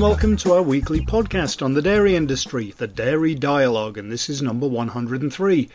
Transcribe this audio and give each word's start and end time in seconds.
welcome 0.00 0.34
to 0.34 0.54
our 0.54 0.62
weekly 0.62 1.00
podcast 1.00 1.62
on 1.62 1.74
the 1.74 1.82
dairy 1.82 2.16
industry, 2.16 2.72
the 2.78 2.86
Dairy 2.86 3.34
Dialogue, 3.34 3.98
and 3.98 4.10
this 4.10 4.30
is 4.30 4.40
number 4.40 4.66
103. 4.66 5.68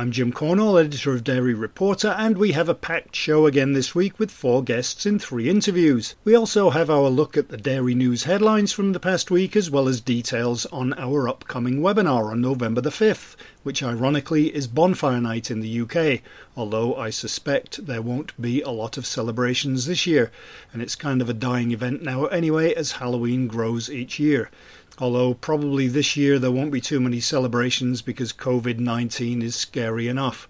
I'm 0.00 0.12
Jim 0.12 0.30
Cornell, 0.30 0.78
editor 0.78 1.12
of 1.12 1.24
Dairy 1.24 1.54
Reporter, 1.54 2.14
and 2.16 2.38
we 2.38 2.52
have 2.52 2.68
a 2.68 2.74
packed 2.76 3.16
show 3.16 3.46
again 3.46 3.72
this 3.72 3.96
week 3.96 4.16
with 4.16 4.30
four 4.30 4.62
guests 4.62 5.04
in 5.04 5.18
three 5.18 5.48
interviews. 5.48 6.14
We 6.22 6.36
also 6.36 6.70
have 6.70 6.88
our 6.88 7.08
look 7.08 7.36
at 7.36 7.48
the 7.48 7.56
dairy 7.56 7.96
news 7.96 8.22
headlines 8.22 8.70
from 8.70 8.92
the 8.92 9.00
past 9.00 9.28
week, 9.28 9.56
as 9.56 9.72
well 9.72 9.88
as 9.88 10.00
details 10.00 10.66
on 10.66 10.92
our 10.92 11.28
upcoming 11.28 11.80
webinar 11.80 12.30
on 12.30 12.40
November 12.40 12.80
the 12.80 12.90
5th, 12.90 13.34
which 13.64 13.82
ironically 13.82 14.54
is 14.54 14.68
Bonfire 14.68 15.20
Night 15.20 15.50
in 15.50 15.58
the 15.58 15.80
UK, 15.80 16.20
although 16.56 16.94
I 16.94 17.10
suspect 17.10 17.86
there 17.86 18.00
won't 18.00 18.40
be 18.40 18.62
a 18.62 18.70
lot 18.70 18.98
of 18.98 19.04
celebrations 19.04 19.86
this 19.86 20.06
year, 20.06 20.30
and 20.72 20.80
it's 20.80 20.94
kind 20.94 21.20
of 21.20 21.28
a 21.28 21.34
dying 21.34 21.72
event 21.72 22.04
now 22.04 22.26
anyway 22.26 22.72
as 22.72 22.92
Halloween 22.92 23.48
grows 23.48 23.90
each 23.90 24.20
year 24.20 24.48
although 24.98 25.34
probably 25.34 25.88
this 25.88 26.16
year 26.16 26.38
there 26.38 26.50
won't 26.50 26.72
be 26.72 26.80
too 26.80 27.00
many 27.00 27.20
celebrations 27.20 28.02
because 28.02 28.32
COVID 28.32 28.78
19 28.78 29.42
is 29.42 29.54
scary 29.54 30.08
enough. 30.08 30.48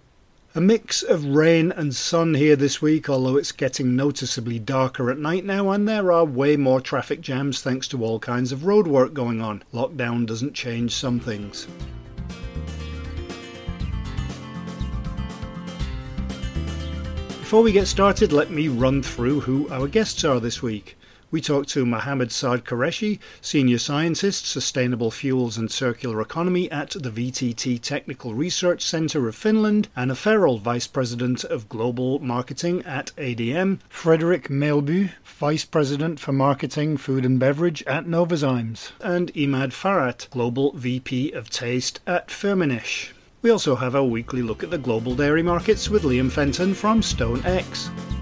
A 0.55 0.61
mix 0.61 1.03
of 1.03 1.25
rain 1.25 1.71
and 1.71 1.95
sun 1.95 2.33
here 2.33 2.55
this 2.55 2.81
week, 2.81 3.07
although 3.07 3.37
it's 3.37 3.51
getting 3.51 3.95
noticeably 3.95 4.57
darker 4.57 5.11
at 5.11 5.19
night 5.19 5.45
now, 5.45 5.69
and 5.69 5.87
there 5.87 6.11
are 6.11 6.25
way 6.25 6.57
more 6.57 6.81
traffic 6.81 7.21
jams 7.21 7.61
thanks 7.61 7.87
to 7.89 8.03
all 8.03 8.19
kinds 8.19 8.51
of 8.51 8.61
roadwork 8.61 9.13
going 9.13 9.41
on. 9.41 9.63
Lockdown 9.73 10.25
doesn't 10.25 10.55
change 10.55 10.95
some 10.95 11.19
things. 11.19 11.67
Before 17.39 17.63
we 17.63 17.71
get 17.71 17.87
started, 17.87 18.31
let 18.31 18.51
me 18.51 18.67
run 18.67 19.01
through 19.01 19.39
who 19.39 19.67
our 19.69 19.87
guests 19.87 20.23
are 20.23 20.39
this 20.39 20.61
week. 20.61 20.98
We 21.31 21.41
talked 21.41 21.69
to 21.69 21.85
Mohammed 21.85 22.31
Saad 22.31 22.65
Qureshi, 22.65 23.19
Senior 23.39 23.77
Scientist, 23.77 24.47
Sustainable 24.47 25.11
Fuels 25.11 25.57
and 25.57 25.69
Circular 25.69 26.21
Economy 26.21 26.71
at 26.71 26.89
the 26.89 27.11
VTT 27.11 27.79
Technical 27.81 28.33
Research 28.33 28.83
Centre 28.83 29.27
of 29.27 29.35
Finland, 29.35 29.89
Anna 29.95 30.15
Farrell, 30.15 30.57
Vice 30.57 30.87
President 30.87 31.43
of 31.43 31.69
Global 31.69 32.17
Marketing 32.17 32.83
at 32.83 33.11
ADM, 33.15 33.77
Frederick 33.89 34.49
Meilbu, 34.49 35.11
Vice 35.23 35.65
President 35.65 36.19
for 36.19 36.33
Marketing, 36.33 36.97
Food 36.97 37.25
and 37.25 37.39
Beverage 37.39 37.83
at 37.83 38.07
Novozymes, 38.07 38.91
and 38.99 39.31
Imad 39.35 39.71
Farhat, 39.71 40.27
Global 40.31 40.71
VP 40.73 41.31
of 41.33 41.51
Taste 41.51 41.99
at 42.07 42.29
Firmenich. 42.29 43.11
We 43.43 43.51
also 43.51 43.75
have 43.75 43.95
our 43.95 44.03
weekly 44.03 44.41
look 44.41 44.63
at 44.63 44.71
the 44.71 44.79
global 44.79 45.13
dairy 45.13 45.43
markets 45.43 45.91
with 45.91 46.01
Liam 46.01 46.31
Fenton 46.31 46.73
from 46.73 47.01
StoneX. 47.01 48.18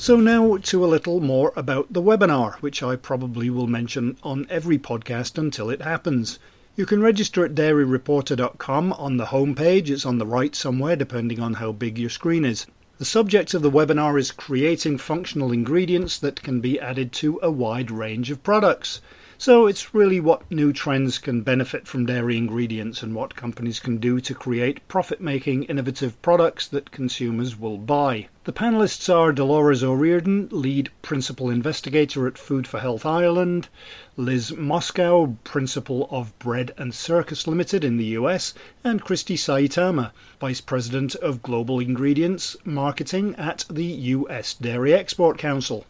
So, 0.00 0.14
now 0.14 0.58
to 0.58 0.84
a 0.84 0.86
little 0.86 1.18
more 1.18 1.52
about 1.56 1.92
the 1.92 2.00
webinar, 2.00 2.54
which 2.60 2.84
I 2.84 2.94
probably 2.94 3.50
will 3.50 3.66
mention 3.66 4.16
on 4.22 4.46
every 4.48 4.78
podcast 4.78 5.36
until 5.36 5.70
it 5.70 5.82
happens. 5.82 6.38
You 6.76 6.86
can 6.86 7.02
register 7.02 7.44
at 7.44 7.56
dairyreporter.com 7.56 8.92
on 8.92 9.16
the 9.16 9.26
homepage, 9.26 9.90
it's 9.90 10.06
on 10.06 10.18
the 10.18 10.24
right 10.24 10.54
somewhere, 10.54 10.94
depending 10.94 11.40
on 11.40 11.54
how 11.54 11.72
big 11.72 11.98
your 11.98 12.10
screen 12.10 12.44
is. 12.44 12.64
The 12.98 13.04
subject 13.04 13.54
of 13.54 13.62
the 13.62 13.72
webinar 13.72 14.20
is 14.20 14.30
creating 14.30 14.98
functional 14.98 15.50
ingredients 15.50 16.16
that 16.20 16.44
can 16.44 16.60
be 16.60 16.78
added 16.78 17.10
to 17.14 17.40
a 17.42 17.50
wide 17.50 17.90
range 17.90 18.30
of 18.30 18.44
products. 18.44 19.00
So 19.40 19.68
it's 19.68 19.94
really 19.94 20.18
what 20.18 20.50
new 20.50 20.72
trends 20.72 21.18
can 21.18 21.42
benefit 21.42 21.86
from 21.86 22.06
dairy 22.06 22.36
ingredients 22.36 23.04
and 23.04 23.14
what 23.14 23.36
companies 23.36 23.78
can 23.78 23.98
do 23.98 24.20
to 24.20 24.34
create 24.34 24.86
profit 24.88 25.20
making, 25.20 25.62
innovative 25.62 26.20
products 26.22 26.66
that 26.66 26.90
consumers 26.90 27.56
will 27.56 27.78
buy. 27.78 28.26
The 28.42 28.52
panelists 28.52 29.08
are 29.14 29.32
Dolores 29.32 29.84
O'Riordan, 29.84 30.48
lead 30.50 30.90
principal 31.02 31.50
investigator 31.50 32.26
at 32.26 32.36
Food 32.36 32.66
for 32.66 32.80
Health 32.80 33.06
Ireland, 33.06 33.68
Liz 34.16 34.50
Moskow, 34.50 35.36
principal 35.44 36.08
of 36.10 36.36
Bread 36.40 36.74
and 36.76 36.92
Circus 36.92 37.46
Limited 37.46 37.84
in 37.84 37.96
the 37.96 38.18
US, 38.18 38.54
and 38.82 39.04
Kristi 39.04 39.36
Saitama, 39.36 40.10
vice 40.40 40.60
president 40.60 41.14
of 41.14 41.44
global 41.44 41.78
ingredients 41.78 42.56
marketing 42.64 43.36
at 43.36 43.66
the 43.70 43.84
US 43.84 44.54
Dairy 44.54 44.92
Export 44.92 45.38
Council. 45.38 45.86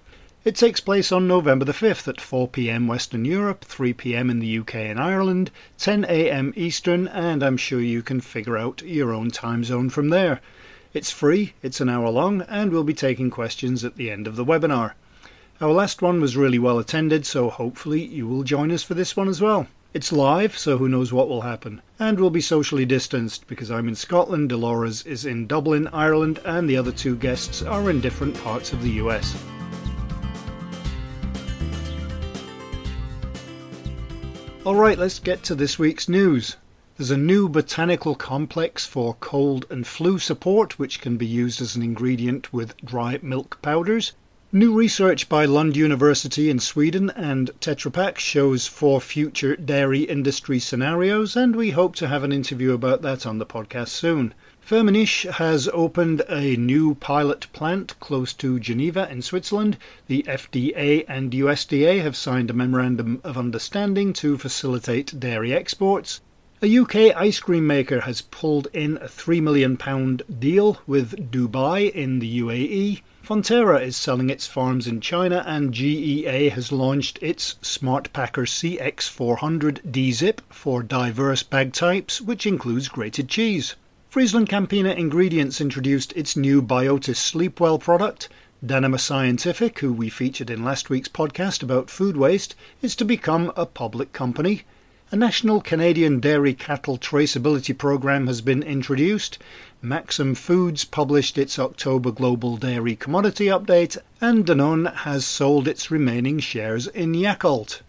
It 0.49 0.57
takes 0.57 0.81
place 0.81 1.13
on 1.13 1.29
November 1.29 1.67
the 1.67 1.73
5th 1.73 2.09
at 2.09 2.17
4pm 2.17 2.87
Western 2.89 3.27
Europe, 3.27 3.67
3pm 3.67 4.31
in 4.31 4.39
the 4.39 4.61
UK 4.61 4.77
and 4.77 4.99
Ireland, 4.99 5.51
10am 5.79 6.57
Eastern, 6.57 7.07
and 7.07 7.43
I'm 7.43 7.59
sure 7.59 7.83
you 7.83 8.01
can 8.01 8.23
figure 8.23 8.57
out 8.57 8.81
your 8.81 9.13
own 9.13 9.31
time 9.31 9.63
zone 9.63 9.91
from 9.91 10.09
there. 10.09 10.41
It's 10.95 11.11
free, 11.11 11.53
it's 11.63 11.83
an 11.83 11.91
hour 11.91 12.09
long, 12.09 12.41
and 12.49 12.73
we'll 12.73 12.83
be 12.83 12.95
taking 12.95 13.29
questions 13.29 13.85
at 13.85 13.97
the 13.97 14.11
end 14.11 14.27
of 14.27 14.37
the 14.37 14.45
webinar. 14.45 14.93
Our 15.61 15.73
last 15.73 16.01
one 16.01 16.19
was 16.19 16.35
really 16.35 16.59
well 16.59 16.79
attended, 16.79 17.27
so 17.27 17.51
hopefully 17.51 18.03
you 18.03 18.27
will 18.27 18.43
join 18.43 18.71
us 18.73 18.83
for 18.83 18.95
this 18.95 19.15
one 19.15 19.29
as 19.29 19.43
well. 19.43 19.67
It's 19.93 20.13
live, 20.13 20.57
so 20.57 20.79
who 20.79 20.89
knows 20.89 21.13
what 21.13 21.29
will 21.29 21.43
happen. 21.43 21.83
And 21.99 22.19
we'll 22.19 22.31
be 22.31 22.41
socially 22.41 22.87
distanced 22.87 23.47
because 23.49 23.71
I'm 23.71 23.87
in 23.87 23.95
Scotland, 23.95 24.49
Dolores 24.49 25.03
is 25.03 25.27
in 25.27 25.47
Dublin, 25.47 25.89
Ireland, 25.89 26.41
and 26.47 26.71
the 26.71 26.79
other 26.79 26.93
two 26.93 27.17
guests 27.17 27.61
are 27.61 27.91
in 27.91 28.01
different 28.01 28.35
parts 28.43 28.73
of 28.73 28.83
the 28.83 28.93
US. 28.93 29.37
Alright, 34.69 34.99
let's 34.99 35.19
get 35.19 35.43
to 35.45 35.55
this 35.55 35.79
week's 35.79 36.11
news. 36.11 36.57
There's 36.99 37.11
a 37.11 37.17
new 37.17 37.49
botanical 37.49 38.15
complex 38.15 38.85
for 38.85 39.15
cold 39.15 39.65
and 39.71 39.87
flu 39.87 40.19
support, 40.19 40.79
which 40.79 41.01
can 41.01 41.17
be 41.17 41.25
used 41.25 41.63
as 41.63 41.75
an 41.75 41.83
ingredient 41.83 42.53
with 42.53 42.77
dry 42.85 43.19
milk 43.23 43.63
powders. 43.63 44.13
New 44.53 44.75
research 44.75 45.27
by 45.27 45.47
Lund 45.47 45.75
University 45.75 46.51
in 46.51 46.59
Sweden 46.59 47.09
and 47.17 47.51
Tetra 47.63 47.91
Pak 47.91 48.19
shows 48.19 48.67
for 48.67 49.01
future 49.01 49.57
dairy 49.57 50.03
industry 50.03 50.59
scenarios, 50.59 51.35
and 51.35 51.57
we 51.57 51.71
hope 51.71 51.97
to 51.97 52.09
have 52.09 52.23
an 52.23 52.31
interview 52.31 52.75
about 52.75 53.01
that 53.01 53.25
on 53.25 53.39
the 53.39 53.47
podcast 53.47 53.89
soon. 53.89 54.35
Firmenich 54.69 55.25
has 55.31 55.67
opened 55.69 56.21
a 56.29 56.55
new 56.57 56.95
pilot 56.97 57.51
plant 57.55 57.99
close 58.01 58.35
to 58.35 58.61
Geneva 58.61 59.09
in 59.11 59.23
Switzerland. 59.23 59.79
The 60.09 60.23
FDA 60.25 61.07
and 61.09 61.33
USDA 61.33 62.03
have 62.03 62.15
signed 62.15 62.51
a 62.51 62.53
memorandum 62.53 63.23
of 63.25 63.39
understanding 63.39 64.13
to 64.13 64.37
facilitate 64.37 65.19
dairy 65.19 65.55
exports. 65.55 66.21
A 66.61 66.79
UK 66.81 67.17
ice 67.17 67.41
cream 67.41 67.67
maker 67.67 68.03
has 68.03 68.21
pulled 68.21 68.69
in 68.75 68.99
a 68.99 69.07
£3 69.07 69.41
million 69.41 70.21
deal 70.39 70.83
with 70.87 71.31
Dubai 71.31 71.91
in 71.91 72.19
the 72.19 72.41
UAE. 72.41 73.01
Fonterra 73.25 73.81
is 73.81 73.97
selling 73.97 74.29
its 74.29 74.47
farms 74.47 74.87
in 74.87 75.01
China, 75.01 75.43
and 75.47 75.73
GEA 75.73 76.51
has 76.51 76.71
launched 76.71 77.19
its 77.23 77.55
Smart 77.63 78.13
Packer 78.13 78.45
CX400 78.45 79.91
DZip 79.91 80.41
for 80.51 80.83
diverse 80.83 81.43
bag 81.43 81.73
types, 81.73 82.21
which 82.21 82.45
includes 82.45 82.89
grated 82.89 83.31
cheese. 83.31 83.75
Friesland 84.11 84.49
Campina 84.49 84.93
Ingredients 84.93 85.61
introduced 85.61 86.15
its 86.15 86.35
new 86.35 86.63
Biotis 86.63 87.19
Sleepwell 87.19 87.79
product. 87.79 88.31
Danimer 88.65 88.99
Scientific, 88.99 89.81
who 89.81 89.93
we 89.93 90.09
featured 90.09 90.49
in 90.49 90.65
last 90.65 90.89
week's 90.89 91.11
podcast 91.11 91.63
about 91.63 91.91
food 91.91 92.17
waste, 92.17 92.55
is 92.81 92.97
to 92.97 93.05
become 93.05 93.53
a 93.55 93.67
public 93.67 94.15
company. 94.15 94.63
A 95.11 95.17
national 95.17 95.61
Canadian 95.61 96.21
dairy 96.21 96.55
cattle 96.55 96.97
traceability 96.97 97.77
program 97.77 98.29
has 98.29 98.41
been 98.41 98.63
introduced. 98.63 99.37
Maxum 99.83 100.35
Foods 100.35 100.87
published 100.87 101.37
its 101.37 101.59
October 101.59 102.11
Global 102.11 102.57
Dairy 102.57 102.97
Commodity 102.97 103.45
Update, 103.49 103.99
and 104.23 104.47
Danone 104.47 104.91
has 105.05 105.27
sold 105.27 105.69
its 105.69 105.91
remaining 105.91 106.39
shares 106.39 106.87
in 106.87 107.13
Yakult. 107.13 107.83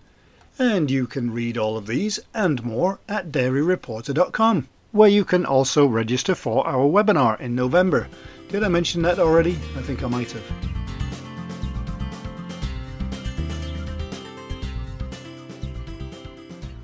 And 0.57 0.91
you 0.91 1.07
can 1.07 1.31
read 1.31 1.57
all 1.57 1.77
of 1.77 1.87
these 1.87 2.19
and 2.33 2.61
more 2.61 2.99
at 3.07 3.31
dairyreporter.com 3.31 4.67
where 4.91 5.09
you 5.09 5.23
can 5.23 5.45
also 5.45 5.85
register 5.85 6.35
for 6.35 6.65
our 6.67 6.85
webinar 6.85 7.39
in 7.39 7.55
November. 7.55 8.07
Did 8.49 8.63
I 8.63 8.67
mention 8.67 9.01
that 9.03 9.19
already? 9.19 9.51
I 9.77 9.81
think 9.81 10.03
I 10.03 10.07
might 10.07 10.31
have. 10.31 10.78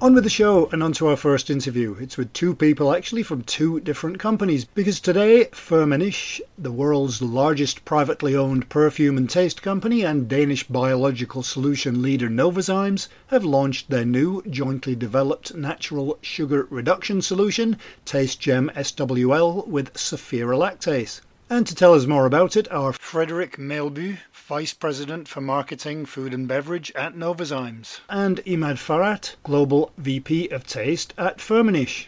On 0.01 0.13
with 0.13 0.25
the 0.25 0.30
show 0.30 0.68
and 0.74 0.83
on 0.83 0.92
to 0.94 1.07
our 1.07 1.15
first 1.15 1.50
interview. 1.50 1.95
It's 2.01 2.18
with 2.18 2.33
two 2.33 2.53
people 2.53 2.94
actually 2.94 3.24
from 3.24 3.44
two 3.44 3.80
different 3.80 4.19
companies 4.19 4.65
because 4.65 5.00
today 5.00 5.45
Firmenich, 5.53 6.42
the 6.57 6.71
world's 6.71 7.21
largest 7.21 7.86
privately 7.86 8.36
owned 8.36 8.68
perfume 8.68 9.18
and 9.18 9.30
taste 9.30 9.62
company, 9.62 10.03
and 10.03 10.27
Danish 10.27 10.68
biological 10.68 11.44
solution 11.44 12.01
leader 12.01 12.30
Novozymes 12.30 13.07
have 13.27 13.45
launched 13.45 13.89
their 13.89 14.06
new 14.06 14.44
jointly 14.50 14.95
developed 14.95 15.56
natural 15.56 16.19
sugar 16.21 16.68
reduction 16.69 17.21
solution, 17.21 17.77
TasteGem 18.06 18.74
SWL 18.75 19.65
with 19.65 19.94
Saphera 19.94 20.57
lactase. 20.57 21.21
And 21.50 21.65
to 21.68 21.75
tell 21.75 21.94
us 21.94 22.06
more 22.06 22.25
about 22.25 22.57
it 22.57 22.69
are 22.71 22.91
Frederic 22.91 23.57
Meilbu, 23.57 24.18
Vice 24.47 24.75
President 24.75 25.27
for 25.27 25.42
Marketing, 25.42 26.06
Food 26.06 26.31
and 26.31 26.47
Beverage 26.47 26.92
at 26.94 27.15
Novozymes, 27.15 28.01
and 28.07 28.45
Imad 28.45 28.75
Farhat, 28.75 29.38
Global 29.42 29.92
VP 29.97 30.50
of 30.50 30.68
Taste 30.68 31.15
at 31.18 31.39
Firmenich. 31.39 32.06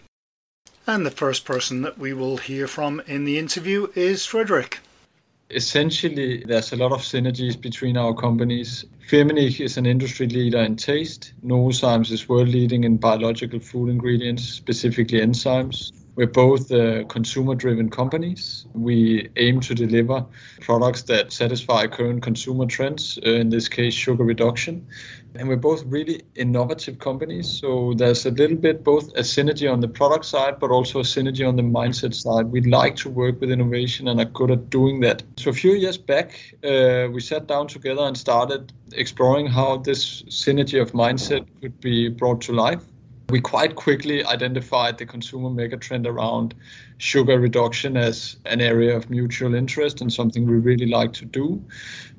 And 0.85 1.03
the 1.03 1.09
first 1.09 1.45
person 1.45 1.81
that 1.81 1.97
we 1.97 2.13
will 2.13 2.37
hear 2.37 2.67
from 2.67 3.01
in 3.07 3.25
the 3.25 3.39
interview 3.39 3.87
is 3.95 4.27
Frederick. 4.27 4.81
Essentially, 5.49 6.43
there's 6.45 6.71
a 6.73 6.75
lot 6.75 6.91
of 6.91 7.01
synergies 7.01 7.59
between 7.59 7.97
our 7.97 8.13
companies. 8.13 8.85
Firmenich 9.09 9.59
is 9.59 9.77
an 9.77 9.87
industry 9.87 10.27
leader 10.27 10.59
in 10.59 10.75
taste. 10.75 11.33
Novozymes 11.43 12.11
is 12.11 12.29
world 12.29 12.49
leading 12.49 12.83
in 12.83 12.97
biological 12.97 13.59
food 13.59 13.89
ingredients, 13.89 14.43
specifically 14.43 15.21
enzymes. 15.21 15.91
We're 16.17 16.25
both 16.25 16.71
uh, 16.71 17.03
consumer 17.03 17.53
driven 17.53 17.91
companies. 17.91 18.65
We 18.73 19.29
aim 19.35 19.59
to 19.59 19.75
deliver 19.75 20.25
products 20.61 21.03
that 21.03 21.31
satisfy 21.31 21.85
current 21.85 22.23
consumer 22.23 22.65
trends, 22.65 23.19
uh, 23.23 23.29
in 23.29 23.51
this 23.51 23.69
case, 23.69 23.93
sugar 23.93 24.23
reduction. 24.23 24.87
And 25.35 25.47
we're 25.47 25.57
both 25.57 25.83
really 25.85 26.23
innovative 26.33 26.97
companies. 26.97 27.47
So 27.47 27.93
there's 27.95 28.25
a 28.25 28.31
little 28.31 28.57
bit 28.57 28.83
both 28.83 29.09
a 29.09 29.21
synergy 29.21 29.71
on 29.71 29.79
the 29.79 29.87
product 29.87 30.25
side, 30.25 30.59
but 30.59 30.71
also 30.71 31.01
a 31.01 31.03
synergy 31.03 31.47
on 31.47 31.55
the 31.55 31.61
mindset 31.61 32.15
side. 32.15 32.47
We 32.47 32.61
like 32.61 32.95
to 32.95 33.09
work 33.09 33.39
with 33.39 33.51
innovation 33.51 34.07
and 34.07 34.19
are 34.19 34.25
good 34.25 34.49
at 34.49 34.71
doing 34.71 35.01
that. 35.01 35.21
So 35.37 35.51
a 35.51 35.53
few 35.53 35.73
years 35.73 35.99
back, 35.99 36.31
uh, 36.63 37.09
we 37.11 37.21
sat 37.21 37.45
down 37.45 37.67
together 37.67 38.01
and 38.01 38.17
started 38.17 38.73
exploring 38.93 39.45
how 39.45 39.77
this 39.77 40.23
synergy 40.23 40.81
of 40.81 40.93
mindset 40.93 41.45
could 41.61 41.79
be 41.79 42.09
brought 42.09 42.41
to 42.41 42.53
life 42.53 42.81
we 43.29 43.41
quite 43.41 43.75
quickly 43.75 44.23
identified 44.23 44.97
the 44.97 45.05
consumer 45.05 45.49
megatrend 45.49 46.07
around 46.07 46.55
sugar 46.97 47.37
reduction 47.39 47.97
as 47.97 48.37
an 48.45 48.61
area 48.61 48.95
of 48.95 49.09
mutual 49.09 49.53
interest 49.53 49.99
and 49.99 50.11
something 50.13 50.45
we 50.45 50.55
really 50.55 50.85
like 50.85 51.11
to 51.13 51.25
do. 51.25 51.61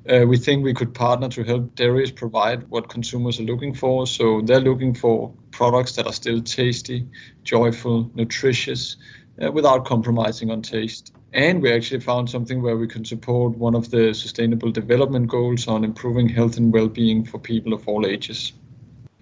Uh, 0.07 0.25
we 0.27 0.37
think 0.37 0.63
we 0.63 0.73
could 0.73 0.93
partner 0.93 1.27
to 1.27 1.43
help 1.43 1.73
dairies 1.73 2.11
provide 2.11 2.67
what 2.69 2.89
consumers 2.89 3.39
are 3.39 3.43
looking 3.43 3.73
for. 3.73 4.05
So 4.05 4.41
they're 4.41 4.59
looking 4.59 4.93
for 4.93 5.33
products 5.49 5.95
that 5.95 6.05
are 6.05 6.13
still 6.13 6.41
tasty, 6.41 7.07
joyful, 7.43 8.11
nutritious, 8.13 8.97
uh, 9.41 9.51
without 9.51 9.85
compromising 9.85 10.51
on 10.51 10.61
taste. 10.61 11.13
And 11.33 11.61
we 11.61 11.71
actually 11.71 12.01
found 12.01 12.29
something 12.29 12.61
where 12.61 12.77
we 12.77 12.87
can 12.87 13.03
support 13.03 13.57
one 13.57 13.75
of 13.75 13.89
the 13.89 14.13
sustainable 14.13 14.71
development 14.71 15.27
goals 15.27 15.67
on 15.67 15.83
improving 15.83 16.29
health 16.29 16.57
and 16.57 16.71
well 16.71 16.87
being 16.87 17.25
for 17.25 17.39
people 17.39 17.73
of 17.73 17.87
all 17.87 18.05
ages. 18.05 18.53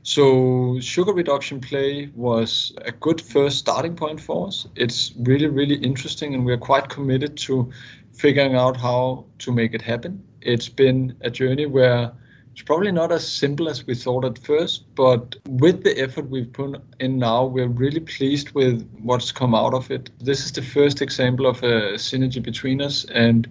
So 0.07 0.79
sugar 0.79 1.11
reduction 1.11 1.59
play 1.59 2.09
was 2.15 2.71
a 2.85 2.93
good 2.93 3.19
first 3.19 3.57
starting 3.57 3.93
point 3.93 4.21
for 4.21 4.47
us. 4.47 4.65
It's 4.73 5.11
really, 5.17 5.47
really 5.47 5.75
interesting, 5.75 6.33
and 6.33 6.45
we're 6.45 6.57
quite 6.57 6.87
committed 6.87 7.35
to 7.39 7.69
figuring 8.13 8.55
out 8.55 8.77
how 8.77 9.25
to 9.39 9.51
make 9.51 9.73
it 9.73 9.81
happen. 9.81 10.23
It's 10.39 10.69
been 10.69 11.17
a 11.19 11.29
journey 11.29 11.65
where 11.65 12.13
it's 12.53 12.61
probably 12.61 12.93
not 12.93 13.11
as 13.11 13.27
simple 13.27 13.67
as 13.67 13.85
we 13.85 13.95
thought 13.95 14.23
at 14.23 14.37
first, 14.37 14.85
but 14.95 15.35
with 15.45 15.83
the 15.83 15.99
effort 15.99 16.29
we've 16.29 16.53
put 16.53 16.81
in 17.01 17.19
now, 17.19 17.43
we're 17.43 17.67
really 17.67 17.99
pleased 17.99 18.51
with 18.51 18.89
what's 19.01 19.33
come 19.33 19.53
out 19.53 19.73
of 19.73 19.91
it. 19.91 20.09
This 20.23 20.45
is 20.45 20.53
the 20.53 20.61
first 20.61 21.01
example 21.01 21.45
of 21.45 21.61
a 21.63 21.95
synergy 21.95 22.41
between 22.41 22.81
us, 22.81 23.03
and 23.13 23.45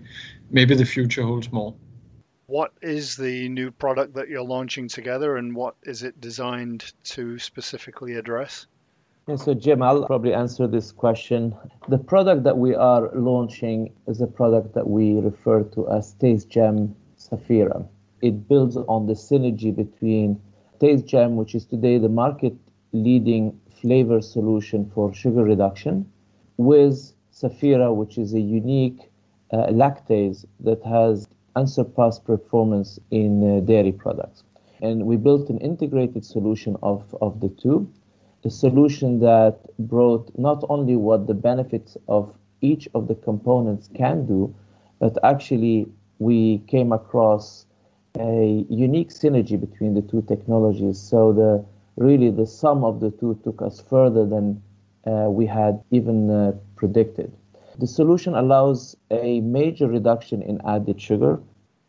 maybe 0.50 0.74
the 0.74 0.86
future 0.86 1.22
holds 1.22 1.52
more. 1.52 1.74
What 2.48 2.72
is 2.80 3.16
the 3.16 3.48
new 3.48 3.72
product 3.72 4.14
that 4.14 4.28
you're 4.28 4.44
launching 4.44 4.86
together 4.86 5.36
and 5.36 5.56
what 5.56 5.74
is 5.82 6.04
it 6.04 6.20
designed 6.20 6.92
to 7.16 7.40
specifically 7.40 8.14
address? 8.14 8.68
Yeah, 9.26 9.34
so, 9.34 9.52
Jim, 9.52 9.82
I'll 9.82 10.06
probably 10.06 10.32
answer 10.32 10.68
this 10.68 10.92
question. 10.92 11.56
The 11.88 11.98
product 11.98 12.44
that 12.44 12.56
we 12.56 12.72
are 12.76 13.10
launching 13.16 13.92
is 14.06 14.20
a 14.20 14.28
product 14.28 14.74
that 14.74 14.88
we 14.88 15.18
refer 15.18 15.64
to 15.64 15.88
as 15.90 16.12
Taste 16.14 16.48
Gem 16.48 16.94
Saphera. 17.18 17.84
It 18.22 18.46
builds 18.46 18.76
on 18.76 19.08
the 19.08 19.14
synergy 19.14 19.74
between 19.74 20.40
Taste 20.78 21.06
Gem, 21.06 21.34
which 21.34 21.56
is 21.56 21.66
today 21.66 21.98
the 21.98 22.08
market 22.08 22.54
leading 22.92 23.58
flavor 23.80 24.20
solution 24.20 24.88
for 24.94 25.12
sugar 25.12 25.42
reduction, 25.42 26.08
with 26.58 27.12
Saphera, 27.32 27.92
which 27.92 28.18
is 28.18 28.34
a 28.34 28.40
unique 28.40 29.10
uh, 29.50 29.66
lactase 29.66 30.44
that 30.60 30.80
has 30.84 31.26
unsurpassed 31.56 32.24
performance 32.24 33.00
in 33.10 33.32
uh, 33.42 33.60
dairy 33.60 33.92
products. 33.92 34.44
And 34.80 35.06
we 35.06 35.16
built 35.16 35.48
an 35.48 35.58
integrated 35.58 36.24
solution 36.24 36.76
of, 36.82 37.14
of 37.20 37.40
the 37.40 37.48
two, 37.48 37.90
a 38.44 38.50
solution 38.50 39.18
that 39.20 39.58
brought 39.78 40.30
not 40.38 40.64
only 40.68 40.94
what 40.94 41.26
the 41.26 41.34
benefits 41.34 41.96
of 42.06 42.32
each 42.60 42.88
of 42.94 43.08
the 43.08 43.16
components 43.16 43.88
can 43.94 44.24
do, 44.26 44.54
but 45.00 45.18
actually 45.24 45.88
we 46.18 46.58
came 46.68 46.92
across 46.92 47.66
a 48.18 48.64
unique 48.70 49.10
synergy 49.10 49.60
between 49.60 49.94
the 49.94 50.02
two 50.02 50.22
technologies. 50.22 50.98
So 50.98 51.32
the 51.32 51.64
really 51.96 52.30
the 52.30 52.46
sum 52.46 52.84
of 52.84 53.00
the 53.00 53.10
two 53.10 53.38
took 53.42 53.60
us 53.62 53.82
further 53.90 54.24
than 54.24 54.62
uh, 55.06 55.28
we 55.28 55.46
had 55.46 55.82
even 55.90 56.30
uh, 56.30 56.52
predicted. 56.76 57.32
The 57.78 57.86
solution 57.86 58.34
allows 58.34 58.96
a 59.10 59.40
major 59.42 59.86
reduction 59.86 60.40
in 60.40 60.62
added 60.64 60.98
sugar, 60.98 61.40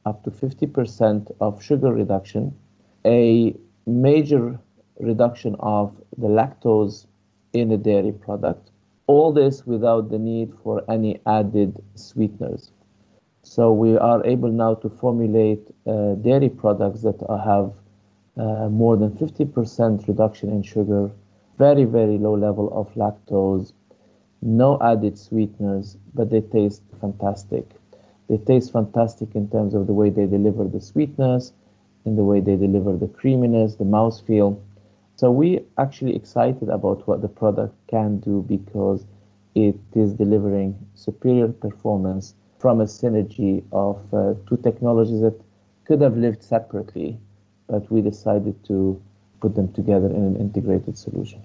up 0.06 0.22
to 0.26 0.32
50% 0.32 1.32
of 1.40 1.64
sugar 1.64 1.94
reduction, 1.94 2.54
a 3.06 3.56
major 3.86 4.60
reduction 5.00 5.56
of 5.60 5.96
the 6.18 6.28
lactose 6.28 7.06
in 7.54 7.72
a 7.72 7.78
dairy 7.78 8.12
product. 8.12 8.70
All 9.08 9.32
this 9.32 9.66
without 9.66 10.10
the 10.10 10.20
need 10.20 10.54
for 10.62 10.84
any 10.90 11.22
added 11.26 11.82
sweeteners. 11.96 12.72
So 13.44 13.72
we 13.72 13.98
are 13.98 14.26
able 14.26 14.52
now 14.52 14.74
to 14.76 14.90
formulate 14.90 15.66
uh, 15.86 16.16
dairy 16.16 16.50
products 16.50 17.02
that 17.04 17.22
have 17.46 17.72
uh, 18.36 18.68
more 18.68 18.98
than 18.98 19.12
50% 19.12 20.06
reduction 20.06 20.50
in 20.50 20.64
sugar, 20.64 21.10
very, 21.58 21.86
very 21.86 22.18
low 22.18 22.36
level 22.36 22.70
of 22.74 22.94
lactose, 22.96 23.72
no 24.42 24.78
added 24.82 25.18
sweeteners, 25.18 25.98
but 26.14 26.30
they 26.30 26.42
taste 26.42 26.84
fantastic. 27.02 27.70
They 28.30 28.38
taste 28.38 28.72
fantastic 28.72 29.36
in 29.36 29.50
terms 29.50 29.74
of 29.74 29.88
the 29.88 29.94
way 29.94 30.10
they 30.10 30.26
deliver 30.26 30.66
the 30.66 30.82
sweetness, 30.82 31.54
in 32.06 32.16
the 32.16 32.24
way 32.24 32.40
they 32.40 32.56
deliver 32.56 32.96
the 32.96 33.08
creaminess, 33.08 33.76
the 33.76 33.84
mouthfeel. 33.84 34.60
So 35.16 35.32
we 35.32 35.62
actually 35.78 36.16
excited 36.16 36.70
about 36.70 37.08
what 37.08 37.22
the 37.22 37.28
product 37.28 37.76
can 37.88 38.20
do 38.20 38.46
because 38.48 39.06
it 39.56 39.80
is 39.96 40.14
delivering 40.14 40.78
superior 40.94 41.48
performance 41.48 42.36
from 42.60 42.82
a 42.82 42.86
synergy 42.86 43.64
of 43.72 43.98
uh, 44.14 44.34
two 44.48 44.58
technologies 44.58 45.22
that 45.22 45.40
could 45.86 46.02
have 46.02 46.18
lived 46.18 46.44
separately, 46.44 47.18
but 47.68 47.90
we 47.92 48.02
decided 48.02 48.64
to 48.66 49.02
put 49.42 49.56
them 49.56 49.72
together 49.74 50.08
in 50.08 50.24
an 50.24 50.36
integrated 50.36 50.98
solution. 50.98 51.42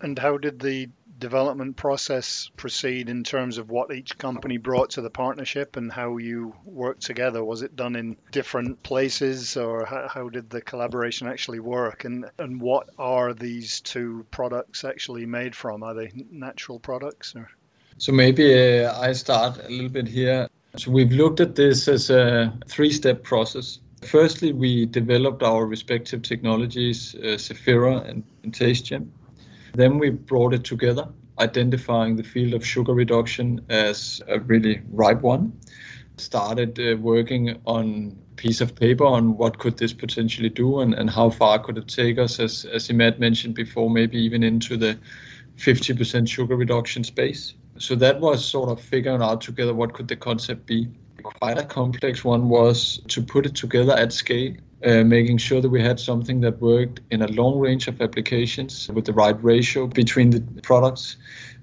And 0.00 0.18
how 0.18 0.36
did 0.36 0.60
the 0.60 0.88
development 1.18 1.76
process 1.76 2.50
proceed 2.56 3.08
in 3.08 3.24
terms 3.24 3.58
of 3.58 3.70
what 3.70 3.92
each 3.92 4.16
company 4.18 4.56
brought 4.56 4.90
to 4.90 5.00
the 5.00 5.10
partnership 5.10 5.76
and 5.76 5.90
how 5.90 6.16
you 6.16 6.54
worked 6.64 7.02
together? 7.02 7.44
Was 7.44 7.62
it 7.62 7.76
done 7.76 7.96
in 7.96 8.16
different 8.30 8.82
places 8.82 9.56
or 9.56 9.84
how, 9.84 10.08
how 10.08 10.28
did 10.28 10.50
the 10.50 10.60
collaboration 10.60 11.28
actually 11.28 11.60
work? 11.60 12.04
And, 12.04 12.26
and 12.38 12.60
what 12.60 12.88
are 12.98 13.34
these 13.34 13.80
two 13.80 14.26
products 14.30 14.84
actually 14.84 15.26
made 15.26 15.54
from? 15.54 15.82
Are 15.82 15.94
they 15.94 16.12
natural 16.30 16.78
products? 16.78 17.34
Or? 17.34 17.48
So 17.98 18.12
maybe 18.12 18.84
uh, 18.84 18.98
I 18.98 19.12
start 19.12 19.58
a 19.58 19.68
little 19.68 19.88
bit 19.88 20.08
here. 20.08 20.48
So 20.76 20.90
we've 20.90 21.12
looked 21.12 21.40
at 21.40 21.56
this 21.56 21.88
as 21.88 22.10
a 22.10 22.52
three 22.66 22.92
step 22.92 23.22
process. 23.22 23.80
Firstly, 24.02 24.52
we 24.52 24.86
developed 24.86 25.42
our 25.42 25.66
respective 25.66 26.22
technologies, 26.22 27.16
uh, 27.16 27.36
Saphera 27.36 28.08
and, 28.08 28.22
and 28.44 28.52
TasteGem. 28.52 29.08
Then 29.78 30.00
we 30.00 30.10
brought 30.10 30.54
it 30.54 30.64
together, 30.64 31.06
identifying 31.38 32.16
the 32.16 32.24
field 32.24 32.52
of 32.52 32.66
sugar 32.66 32.92
reduction 32.92 33.64
as 33.68 34.20
a 34.26 34.40
really 34.40 34.82
ripe 34.90 35.20
one. 35.20 35.52
Started 36.16 36.80
uh, 36.80 36.96
working 36.96 37.60
on 37.64 38.18
piece 38.34 38.60
of 38.60 38.74
paper 38.74 39.04
on 39.04 39.36
what 39.36 39.60
could 39.60 39.78
this 39.78 39.92
potentially 39.92 40.48
do 40.48 40.80
and, 40.80 40.94
and 40.94 41.08
how 41.08 41.30
far 41.30 41.60
could 41.60 41.78
it 41.78 41.86
take 41.86 42.18
us, 42.18 42.40
as, 42.40 42.64
as 42.64 42.88
Imad 42.88 43.20
mentioned 43.20 43.54
before, 43.54 43.88
maybe 43.88 44.18
even 44.18 44.42
into 44.42 44.76
the 44.76 44.98
50% 45.58 46.28
sugar 46.28 46.56
reduction 46.56 47.04
space. 47.04 47.54
So 47.78 47.94
that 47.94 48.18
was 48.18 48.44
sort 48.44 48.70
of 48.70 48.80
figuring 48.80 49.22
out 49.22 49.42
together 49.42 49.74
what 49.74 49.92
could 49.92 50.08
the 50.08 50.16
concept 50.16 50.66
be. 50.66 50.88
Quite 51.22 51.56
a 51.56 51.64
complex 51.64 52.24
one 52.24 52.48
was 52.48 53.00
to 53.06 53.22
put 53.22 53.46
it 53.46 53.54
together 53.54 53.92
at 53.92 54.12
scale 54.12 54.56
uh, 54.84 55.02
making 55.02 55.38
sure 55.38 55.60
that 55.60 55.68
we 55.68 55.82
had 55.82 55.98
something 55.98 56.40
that 56.40 56.60
worked 56.60 57.00
in 57.10 57.22
a 57.22 57.28
long 57.28 57.58
range 57.58 57.88
of 57.88 58.00
applications 58.00 58.88
with 58.94 59.04
the 59.04 59.12
right 59.12 59.42
ratio 59.42 59.86
between 59.86 60.30
the 60.30 60.40
products, 60.62 61.16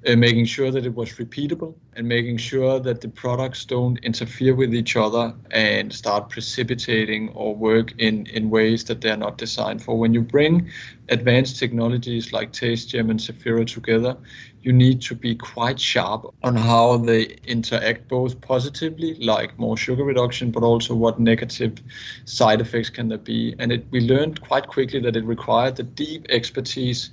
uh, 0.07 0.15
making 0.15 0.45
sure 0.45 0.69
that 0.69 0.85
it 0.85 0.93
was 0.93 1.13
repeatable, 1.13 1.73
and 1.95 2.07
making 2.07 2.37
sure 2.37 2.79
that 2.79 2.99
the 2.99 3.07
products 3.07 3.63
don't 3.63 3.97
interfere 3.99 4.53
with 4.53 4.73
each 4.73 4.95
other 4.97 5.33
and 5.51 5.93
start 5.93 6.29
precipitating 6.29 7.29
or 7.29 7.55
work 7.55 7.93
in, 7.99 8.25
in 8.27 8.49
ways 8.49 8.83
that 8.83 8.99
they're 8.99 9.17
not 9.17 9.37
designed 9.37 9.81
for. 9.81 9.97
When 9.97 10.13
you 10.13 10.21
bring 10.21 10.69
advanced 11.09 11.57
technologies 11.57 12.33
like 12.33 12.51
TasteGem 12.51 13.09
and 13.09 13.19
Saphera 13.19 13.65
together, 13.65 14.17
you 14.65 14.73
need 14.73 14.99
to 14.99 15.13
be 15.13 15.35
quite 15.35 15.79
sharp 15.79 16.33
on 16.41 16.55
how 16.55 16.97
they 16.97 17.37
interact 17.45 18.07
both 18.07 18.41
positively, 18.41 19.13
like 19.15 19.57
more 19.59 19.77
sugar 19.77 20.03
reduction, 20.03 20.49
but 20.49 20.63
also 20.63 20.95
what 20.95 21.19
negative 21.19 21.77
side 22.25 22.59
effects 22.59 22.89
can 22.89 23.07
there 23.07 23.19
be. 23.19 23.53
And 23.59 23.71
it, 23.71 23.85
we 23.91 24.01
learned 24.01 24.41
quite 24.41 24.65
quickly 24.65 24.99
that 25.01 25.15
it 25.15 25.23
required 25.23 25.75
the 25.75 25.83
deep 25.83 26.25
expertise 26.29 27.11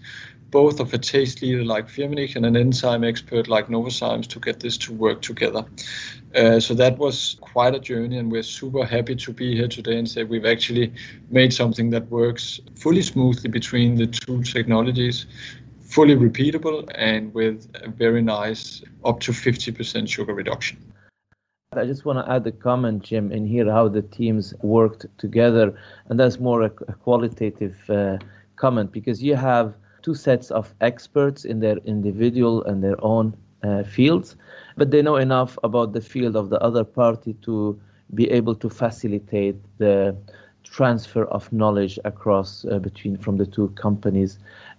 both 0.50 0.80
of 0.80 0.92
a 0.92 0.98
taste 0.98 1.42
leader 1.42 1.64
like 1.64 1.88
Firmenich 1.88 2.36
and 2.36 2.44
an 2.44 2.56
enzyme 2.56 3.04
expert 3.04 3.48
like 3.48 3.68
Novozymes 3.68 4.26
to 4.28 4.38
get 4.38 4.60
this 4.60 4.76
to 4.78 4.92
work 4.92 5.22
together. 5.22 5.64
Uh, 6.34 6.60
so 6.60 6.74
that 6.74 6.98
was 6.98 7.36
quite 7.40 7.74
a 7.74 7.78
journey, 7.78 8.18
and 8.18 8.30
we're 8.30 8.42
super 8.42 8.84
happy 8.84 9.16
to 9.16 9.32
be 9.32 9.56
here 9.56 9.68
today 9.68 9.98
and 9.98 10.08
say 10.08 10.24
we've 10.24 10.46
actually 10.46 10.92
made 11.30 11.52
something 11.52 11.90
that 11.90 12.08
works 12.10 12.60
fully 12.74 13.02
smoothly 13.02 13.50
between 13.50 13.96
the 13.96 14.06
two 14.06 14.42
technologies, 14.42 15.26
fully 15.92 16.16
repeatable, 16.16 16.88
and 16.94 17.32
with 17.34 17.70
a 17.74 17.90
very 17.90 18.22
nice 18.22 18.82
up 19.04 19.20
to 19.20 19.32
50% 19.32 20.08
sugar 20.08 20.34
reduction. 20.34 20.78
I 21.74 21.84
just 21.84 22.04
want 22.04 22.18
to 22.18 22.32
add 22.32 22.46
a 22.46 22.52
comment, 22.52 23.02
Jim, 23.02 23.30
in 23.30 23.46
here 23.46 23.70
how 23.70 23.88
the 23.88 24.02
teams 24.02 24.54
worked 24.62 25.06
together, 25.18 25.74
and 26.08 26.18
that's 26.18 26.38
more 26.38 26.62
a, 26.62 26.70
qualitative 26.70 27.76
uh, 27.90 28.18
comment 28.56 28.92
because 28.92 29.22
you 29.22 29.36
have 29.36 29.74
two 30.02 30.14
sets 30.14 30.50
of 30.50 30.74
experts 30.80 31.44
in 31.44 31.60
their 31.60 31.78
individual 31.84 32.64
and 32.64 32.82
their 32.82 33.02
own 33.04 33.36
uh, 33.62 33.82
fields, 33.84 34.36
but 34.76 34.90
they 34.90 35.02
know 35.02 35.16
enough 35.16 35.58
about 35.62 35.92
the 35.92 36.00
field 36.00 36.36
of 36.36 36.50
the 36.50 36.60
other 36.60 36.84
party 36.84 37.34
to 37.42 37.78
be 38.14 38.30
able 38.30 38.54
to 38.54 38.68
facilitate 38.68 39.56
the 39.78 40.16
transfer 40.64 41.24
of 41.26 41.52
knowledge 41.52 41.98
across 42.04 42.64
uh, 42.64 42.78
between 42.78 43.16
from 43.16 43.36
the 43.36 43.46
two 43.46 43.68
companies 43.70 44.38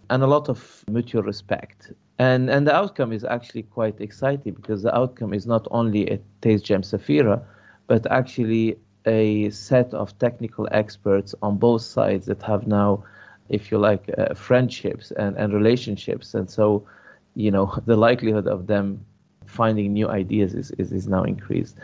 and 0.10 0.24
a 0.24 0.28
lot 0.28 0.50
of 0.50 0.84
mutual 0.90 1.24
respect 1.24 1.92
and 2.20 2.50
and 2.50 2.68
the 2.68 2.76
outcome 2.76 3.12
is 3.12 3.24
actually 3.24 3.64
quite 3.64 4.00
exciting 4.00 4.54
because 4.54 4.84
the 4.84 4.96
outcome 4.96 5.34
is 5.34 5.48
not 5.48 5.68
only 5.72 6.08
a 6.10 6.20
taste 6.42 6.66
gem 6.66 6.82
Saphera, 6.82 7.44
but 7.88 8.06
actually 8.12 8.78
a 9.06 9.50
set 9.50 9.94
of 9.94 10.18
technical 10.20 10.68
experts 10.72 11.36
on 11.42 11.58
both 11.58 11.82
sides 11.82 12.26
that 12.28 12.42
have 12.44 12.68
now, 12.68 13.04
if 13.50 13.72
you 13.72 13.78
like, 13.78 14.10
uh, 14.18 14.34
friendships 14.34 15.12
and, 15.12 15.36
and 15.38 15.54
relationships. 15.54 16.34
And 16.34 16.50
so, 16.50 16.88
you 17.36 17.52
know, 17.52 17.74
the 17.86 17.98
likelihood 17.98 18.48
of 18.48 18.68
them 18.68 19.06
finding 19.46 19.92
new 19.94 20.08
ideas 20.08 20.54
is, 20.54 20.72
is, 20.78 20.92
is 20.92 21.08
now 21.08 21.24
increased. 21.24 21.78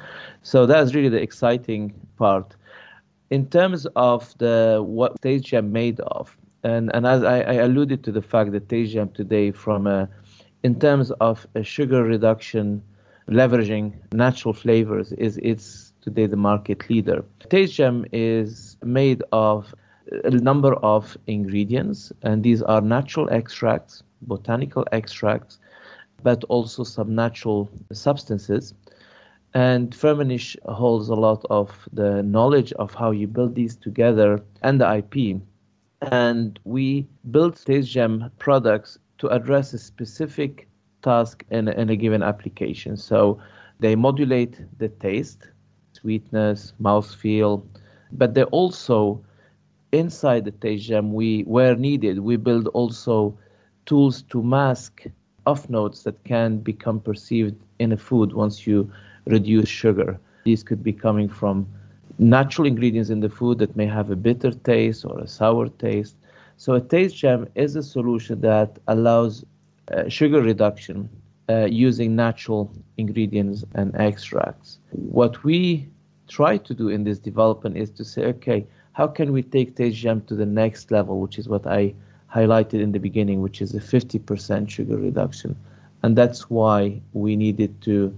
So 0.43 0.65
that's 0.65 0.95
really 0.95 1.09
the 1.09 1.21
exciting 1.21 1.93
part. 2.17 2.55
In 3.29 3.47
terms 3.47 3.85
of 3.95 4.35
the 4.37 4.81
what 4.83 5.21
Taste 5.21 5.45
Gem 5.45 5.71
made 5.71 5.99
of, 5.99 6.35
and, 6.63 6.93
and 6.93 7.05
as 7.05 7.23
I, 7.23 7.41
I 7.41 7.53
alluded 7.53 8.03
to 8.03 8.11
the 8.11 8.21
fact 8.21 8.51
that 8.51 8.69
Taste 8.69 8.97
today, 9.13 9.51
from 9.51 9.87
a 9.87 10.09
in 10.63 10.79
terms 10.79 11.11
of 11.21 11.47
sugar 11.63 12.03
reduction, 12.03 12.83
leveraging 13.29 13.93
natural 14.11 14.53
flavors, 14.53 15.13
is 15.13 15.37
it's 15.41 15.93
today 16.01 16.25
the 16.25 16.35
market 16.35 16.89
leader. 16.89 17.23
Taste 17.49 17.79
is 18.11 18.77
made 18.83 19.23
of 19.31 19.73
a 20.25 20.31
number 20.31 20.73
of 20.75 21.17
ingredients, 21.27 22.11
and 22.23 22.43
these 22.43 22.61
are 22.61 22.81
natural 22.81 23.29
extracts, 23.31 24.03
botanical 24.23 24.85
extracts, 24.91 25.59
but 26.23 26.43
also 26.45 26.83
some 26.83 27.15
natural 27.15 27.69
substances. 27.93 28.73
And 29.53 29.91
Firmenich 29.91 30.57
holds 30.65 31.09
a 31.09 31.15
lot 31.15 31.45
of 31.49 31.87
the 31.93 32.21
knowledge 32.21 32.73
of 32.73 32.93
how 32.93 33.11
you 33.11 33.27
build 33.27 33.55
these 33.55 33.75
together 33.75 34.43
and 34.61 34.79
the 34.81 34.97
IP. 34.97 35.41
And 36.01 36.59
we 36.63 37.07
built 37.31 37.63
Taste 37.65 37.89
Gem 37.91 38.31
products 38.39 38.97
to 39.19 39.27
address 39.29 39.73
a 39.73 39.77
specific 39.77 40.67
task 41.01 41.43
in, 41.49 41.67
in 41.67 41.89
a 41.89 41.95
given 41.95 42.23
application. 42.23 42.97
So 42.97 43.39
they 43.79 43.95
modulate 43.95 44.61
the 44.77 44.89
taste, 44.89 45.49
sweetness, 45.93 46.73
mouthfeel, 46.81 47.63
but 48.11 48.33
they 48.33 48.43
also 48.43 49.21
inside 49.91 50.45
the 50.45 50.51
taste 50.51 50.85
gem 50.85 51.13
we 51.13 51.41
where 51.41 51.75
needed 51.75 52.19
we 52.19 52.35
build 52.35 52.67
also 52.69 53.35
tools 53.85 54.21
to 54.21 54.43
mask 54.43 55.07
off 55.47 55.67
notes 55.69 56.03
that 56.03 56.23
can 56.23 56.57
become 56.59 56.99
perceived 56.99 57.55
in 57.79 57.91
a 57.91 57.97
food 57.97 58.33
once 58.33 58.67
you 58.67 58.91
reduce 59.25 59.67
sugar. 59.67 60.19
These 60.43 60.63
could 60.63 60.83
be 60.83 60.93
coming 60.93 61.27
from 61.27 61.67
natural 62.19 62.67
ingredients 62.67 63.09
in 63.09 63.21
the 63.21 63.29
food 63.29 63.57
that 63.59 63.75
may 63.75 63.85
have 63.85 64.11
a 64.11 64.15
bitter 64.15 64.51
taste 64.51 65.05
or 65.05 65.19
a 65.19 65.27
sour 65.27 65.69
taste. 65.69 66.17
So 66.57 66.73
a 66.73 66.81
taste 66.81 67.15
gem 67.15 67.47
is 67.55 67.75
a 67.75 67.83
solution 67.83 68.41
that 68.41 68.77
allows 68.87 69.45
uh, 69.91 70.09
sugar 70.09 70.41
reduction 70.41 71.09
uh, 71.49 71.65
using 71.65 72.15
natural 72.15 72.71
ingredients 72.97 73.63
and 73.73 73.95
extracts. 73.95 74.79
What 74.91 75.43
we 75.43 75.87
try 76.27 76.57
to 76.57 76.73
do 76.73 76.89
in 76.89 77.05
this 77.05 77.17
development 77.19 77.77
is 77.77 77.89
to 77.91 78.05
say, 78.05 78.25
okay, 78.25 78.67
how 78.93 79.07
can 79.07 79.31
we 79.31 79.41
take 79.41 79.75
Taste 79.75 79.97
Gem 79.97 80.21
to 80.27 80.35
the 80.35 80.45
next 80.45 80.91
level, 80.91 81.19
which 81.21 81.39
is 81.39 81.47
what 81.47 81.65
I 81.65 81.93
highlighted 82.33 82.81
in 82.81 82.91
the 82.91 82.99
beginning, 82.99 83.41
which 83.41 83.61
is 83.61 83.73
a 83.73 83.79
50% 83.79 84.69
sugar 84.69 84.97
reduction. 84.97 85.55
And 86.03 86.15
that's 86.15 86.49
why 86.49 87.01
we 87.13 87.35
needed 87.35 87.81
to 87.83 88.13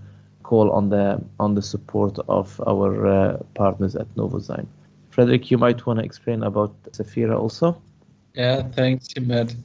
call 0.51 0.69
on 0.71 0.89
the 0.89 1.05
on 1.39 1.55
the 1.55 1.61
support 1.61 2.19
of 2.27 2.59
our 2.67 2.91
uh, 3.07 3.37
partners 3.53 3.95
at 3.95 4.07
Novozymes. 4.15 4.67
Frederick, 5.09 5.49
you 5.51 5.57
might 5.57 5.85
want 5.85 5.99
to 5.99 6.05
explain 6.05 6.43
about 6.43 6.71
Saphera 6.91 7.37
also. 7.43 7.67
Yeah, 8.33 8.61
thanks, 8.79 9.07
Matt. 9.21 9.55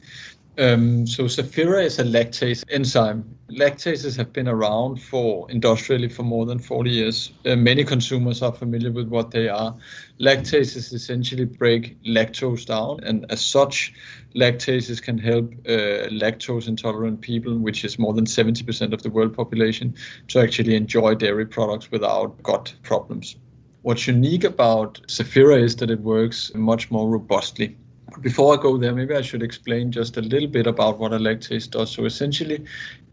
Um, 0.59 1.07
so 1.07 1.25
Saphera 1.25 1.85
is 1.85 1.99
a 1.99 2.05
lactase 2.05 2.65
enzyme. 2.71 3.37
Lactases 3.51 4.17
have 4.17 4.33
been 4.33 4.49
around 4.49 5.03
for 5.03 5.51
industrially 5.51 6.09
for 6.09 6.23
more 6.23 6.47
than 6.47 6.59
40 6.59 6.91
years. 6.91 7.33
Uh, 7.45 7.57
many 7.57 7.85
consumers 7.85 8.41
are 8.41 8.53
familiar 8.53 8.91
with 8.91 9.09
what 9.09 9.33
they 9.33 9.49
are. 9.49 9.77
Lactases 10.19 10.95
essentially 10.95 11.45
break 11.45 12.03
lactose 12.05 12.65
down, 12.65 13.01
and 13.05 13.27
as 13.31 13.45
such, 13.45 13.93
lactases 14.35 15.01
can 15.03 15.19
help 15.19 15.53
uh, 15.69 16.09
lactose 16.09 16.69
intolerant 16.69 17.21
people, 17.21 17.59
which 17.59 17.85
is 17.85 17.99
more 17.99 18.15
than 18.15 18.25
70% 18.25 18.95
of 18.95 19.03
the 19.03 19.11
world 19.11 19.35
population, 19.35 19.95
to 20.29 20.41
actually 20.41 20.75
enjoy 20.75 21.15
dairy 21.15 21.47
products 21.47 21.91
without 21.91 22.43
gut 22.43 22.75
problems. 22.83 23.37
What's 23.83 24.07
unique 24.07 24.45
about 24.45 25.01
Saphera 25.07 25.63
is 25.63 25.77
that 25.77 25.91
it 25.91 26.01
works 26.01 26.51
much 26.55 26.91
more 26.91 27.09
robustly 27.09 27.77
before 28.21 28.59
I 28.59 28.63
go 28.63 28.77
there, 28.77 28.95
maybe 28.95 29.15
I 29.15 29.23
should 29.23 29.43
explain 29.43 29.93
just 29.93 30.17
a 30.17 30.23
little 30.23 30.49
bit 30.49 30.67
about 30.67 30.99
what 30.99 31.13
a 31.13 31.19
lactase 31.19 31.71
does. 31.71 31.91
So 31.91 32.05
essentially, 32.05 32.65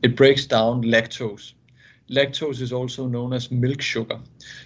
it 0.02 0.16
breaks 0.16 0.46
down 0.46 0.84
lactose. 0.84 1.54
Lactose 2.10 2.62
is 2.62 2.74
also 2.74 3.08
known 3.08 3.34
as 3.34 3.50
milk 3.52 3.82
sugar. 3.82 4.20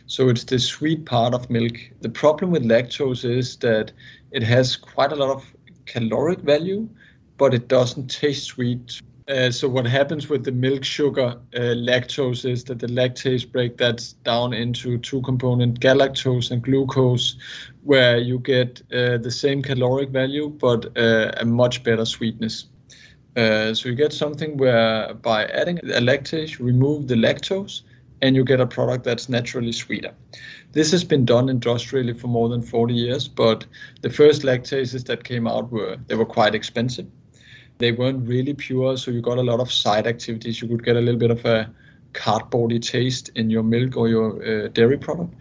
So 0.07 0.29
it's 0.29 0.43
the 0.43 0.59
sweet 0.59 1.05
part 1.05 1.33
of 1.33 1.49
milk. 1.49 1.75
The 2.01 2.09
problem 2.09 2.51
with 2.51 2.63
lactose 2.63 3.23
is 3.23 3.57
that 3.57 3.91
it 4.31 4.43
has 4.43 4.75
quite 4.75 5.11
a 5.11 5.15
lot 5.15 5.29
of 5.29 5.55
caloric 5.85 6.39
value, 6.39 6.89
but 7.37 7.53
it 7.53 7.67
doesn't 7.67 8.09
taste 8.09 8.45
sweet 8.45 9.01
uh, 9.27 9.51
so 9.51 9.67
what 9.67 9.85
happens 9.85 10.29
with 10.29 10.45
the 10.45 10.51
milk 10.51 10.85
sugar 10.85 11.37
uh, 11.55 11.59
lactose 11.59 12.49
is 12.49 12.63
that 12.63 12.79
the 12.79 12.87
lactase 12.87 13.49
break 13.49 13.77
that 13.77 14.13
down 14.23 14.53
into 14.53 14.97
two 14.99 15.21
component 15.21 15.79
galactose 15.81 16.49
and 16.49 16.63
glucose 16.63 17.35
where 17.83 18.17
you 18.17 18.39
get 18.39 18.81
uh, 18.93 19.17
the 19.17 19.31
same 19.31 19.61
caloric 19.61 20.09
value 20.09 20.47
but 20.47 20.85
uh, 20.97 21.31
a 21.37 21.45
much 21.45 21.83
better 21.83 22.05
sweetness. 22.05 22.67
Uh, 23.35 23.73
so 23.73 23.89
you 23.89 23.95
get 23.95 24.13
something 24.13 24.55
where 24.57 25.13
by 25.15 25.45
adding 25.47 25.77
a 25.79 25.99
lactase 25.99 26.59
remove 26.59 27.07
the 27.09 27.15
lactose 27.15 27.81
and 28.21 28.35
you 28.35 28.45
get 28.45 28.61
a 28.61 28.65
product 28.65 29.03
that's 29.03 29.27
naturally 29.27 29.73
sweeter. 29.73 30.13
This 30.71 30.89
has 30.91 31.03
been 31.03 31.25
done 31.25 31.49
industrially 31.49 32.13
for 32.13 32.27
more 32.27 32.47
than 32.47 32.61
40 32.61 32.93
years 32.93 33.27
but 33.27 33.65
the 34.01 34.09
first 34.09 34.43
lactases 34.43 35.05
that 35.07 35.25
came 35.25 35.47
out 35.47 35.69
were 35.69 35.97
they 36.07 36.15
were 36.15 36.25
quite 36.25 36.55
expensive 36.55 37.07
they 37.77 37.91
weren't 37.91 38.27
really 38.27 38.53
pure, 38.53 38.97
so 38.97 39.11
you 39.11 39.21
got 39.21 39.37
a 39.37 39.43
lot 39.43 39.59
of 39.59 39.71
side 39.71 40.07
activities. 40.07 40.61
You 40.61 40.67
could 40.67 40.83
get 40.83 40.95
a 40.95 41.01
little 41.01 41.19
bit 41.19 41.31
of 41.31 41.45
a 41.45 41.69
cardboardy 42.13 42.81
taste 42.81 43.29
in 43.35 43.49
your 43.49 43.63
milk 43.63 43.95
or 43.95 44.07
your 44.07 44.43
uh, 44.43 44.67
dairy 44.69 44.97
product. 44.97 45.33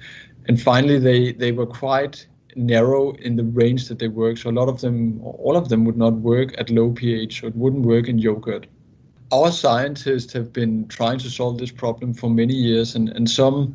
And 0.49 0.61
finally, 0.61 0.99
they 0.99 1.33
they 1.33 1.53
were 1.53 1.67
quite 1.67 2.27
narrow 2.55 3.13
in 3.13 3.37
the 3.37 3.45
range 3.45 3.89
that 3.89 3.99
they 3.99 4.09
work. 4.09 4.39
So 4.39 4.51
a 4.51 4.53
lot 4.53 4.69
of 4.69 4.81
them, 4.81 5.21
all 5.23 5.57
of 5.57 5.69
them, 5.69 5.85
would 5.85 5.97
not 5.97 6.15
work 6.15 6.55
at 6.59 6.71
low 6.71 6.91
pH, 6.91 7.41
so 7.41 7.47
it 7.47 7.57
wouldn't 7.57 7.85
work 7.85 8.09
in 8.09 8.19
yogurt. 8.19 8.67
Our 9.33 9.51
scientists 9.51 10.33
have 10.35 10.53
been 10.53 10.87
trying 10.89 11.19
to 11.19 11.31
solve 11.31 11.59
this 11.59 11.73
problem 11.73 12.15
for 12.15 12.31
many 12.31 12.55
years, 12.55 12.95
and, 12.95 13.09
and 13.11 13.29
some 13.29 13.75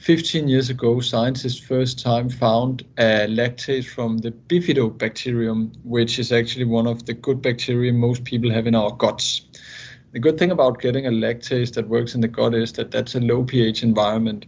15 0.00 0.48
years 0.48 0.70
ago, 0.70 0.98
scientists 1.00 1.58
first 1.58 1.98
time 2.02 2.30
found 2.30 2.86
a 2.96 3.26
lactase 3.28 3.86
from 3.86 4.16
the 4.16 4.30
bifidobacterium, 4.30 5.70
which 5.84 6.18
is 6.18 6.32
actually 6.32 6.64
one 6.64 6.86
of 6.86 7.04
the 7.04 7.12
good 7.12 7.42
bacteria 7.42 7.92
most 7.92 8.24
people 8.24 8.50
have 8.50 8.66
in 8.66 8.74
our 8.74 8.90
guts. 8.92 9.42
The 10.12 10.18
good 10.18 10.38
thing 10.38 10.52
about 10.52 10.80
getting 10.80 11.06
a 11.06 11.10
lactase 11.10 11.74
that 11.74 11.86
works 11.86 12.14
in 12.14 12.22
the 12.22 12.28
gut 12.28 12.54
is 12.54 12.72
that 12.72 12.90
that's 12.90 13.14
a 13.14 13.20
low 13.20 13.44
pH 13.44 13.82
environment. 13.82 14.46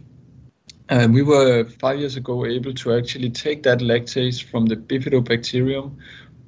And 0.89 1.13
we 1.13 1.21
were 1.21 1.65
five 1.65 1.99
years 1.99 2.15
ago 2.15 2.47
able 2.47 2.73
to 2.73 2.93
actually 2.93 3.29
take 3.29 3.61
that 3.61 3.77
lactase 3.77 4.43
from 4.43 4.65
the 4.65 4.75
bifidobacterium, 4.75 5.95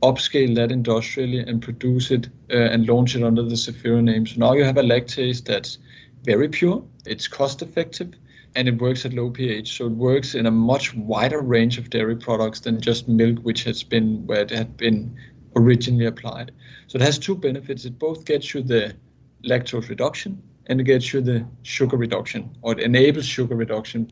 upscale 0.02 0.56
that 0.56 0.72
industrially, 0.72 1.42
and 1.42 1.62
produce 1.62 2.10
it 2.10 2.28
uh, 2.50 2.56
and 2.56 2.88
launch 2.88 3.16
it 3.16 3.24
under 3.24 3.44
the 3.44 3.54
Saphera 3.54 4.04
name. 4.04 4.26
So 4.26 4.40
now 4.40 4.54
you 4.54 4.64
have 4.64 4.78
a 4.78 4.84
lactase 4.84 5.46
that's 5.46 5.78
very 6.24 6.50
pure, 6.50 6.84
it's 7.06 7.28
cost 7.28 7.62
effective, 7.62 8.16
and 8.56 8.68
it 8.68 8.82
works 8.82 9.06
at 9.06 9.14
low 9.14 9.30
pH. 9.30 9.78
So 9.78 9.88
it 9.88 9.94
works 9.94 10.34
in 10.34 10.46
a 10.46 10.52
much 10.52 10.94
wider 10.96 11.42
range 11.42 11.78
of 11.78 11.90
dairy 11.90 12.16
products 12.16 12.62
than 12.62 12.82
just 12.82 13.08
milk, 13.08 13.40
which 13.40 13.64
has 13.64 13.84
been 13.84 14.26
where 14.26 14.42
it 14.42 14.50
had 14.50 14.78
been 14.78 15.16
originally 15.56 16.06
applied. 16.06 16.52
So 16.88 16.98
it 16.98 17.02
has 17.02 17.20
two 17.20 17.36
benefits. 17.36 17.86
It 17.86 18.00
both 18.00 18.26
gets 18.26 18.54
you 18.54 18.62
the 18.62 18.96
lactose 19.44 19.90
reduction 19.90 20.42
and 20.68 20.82
it 20.82 20.86
gets 20.86 21.14
you 21.14 21.22
the 21.22 21.46
sugar 21.64 21.98
reduction, 21.98 22.58
or 22.62 22.74
it 22.74 22.80
enables 22.80 23.26
sugar 23.26 23.56
reduction. 23.56 24.12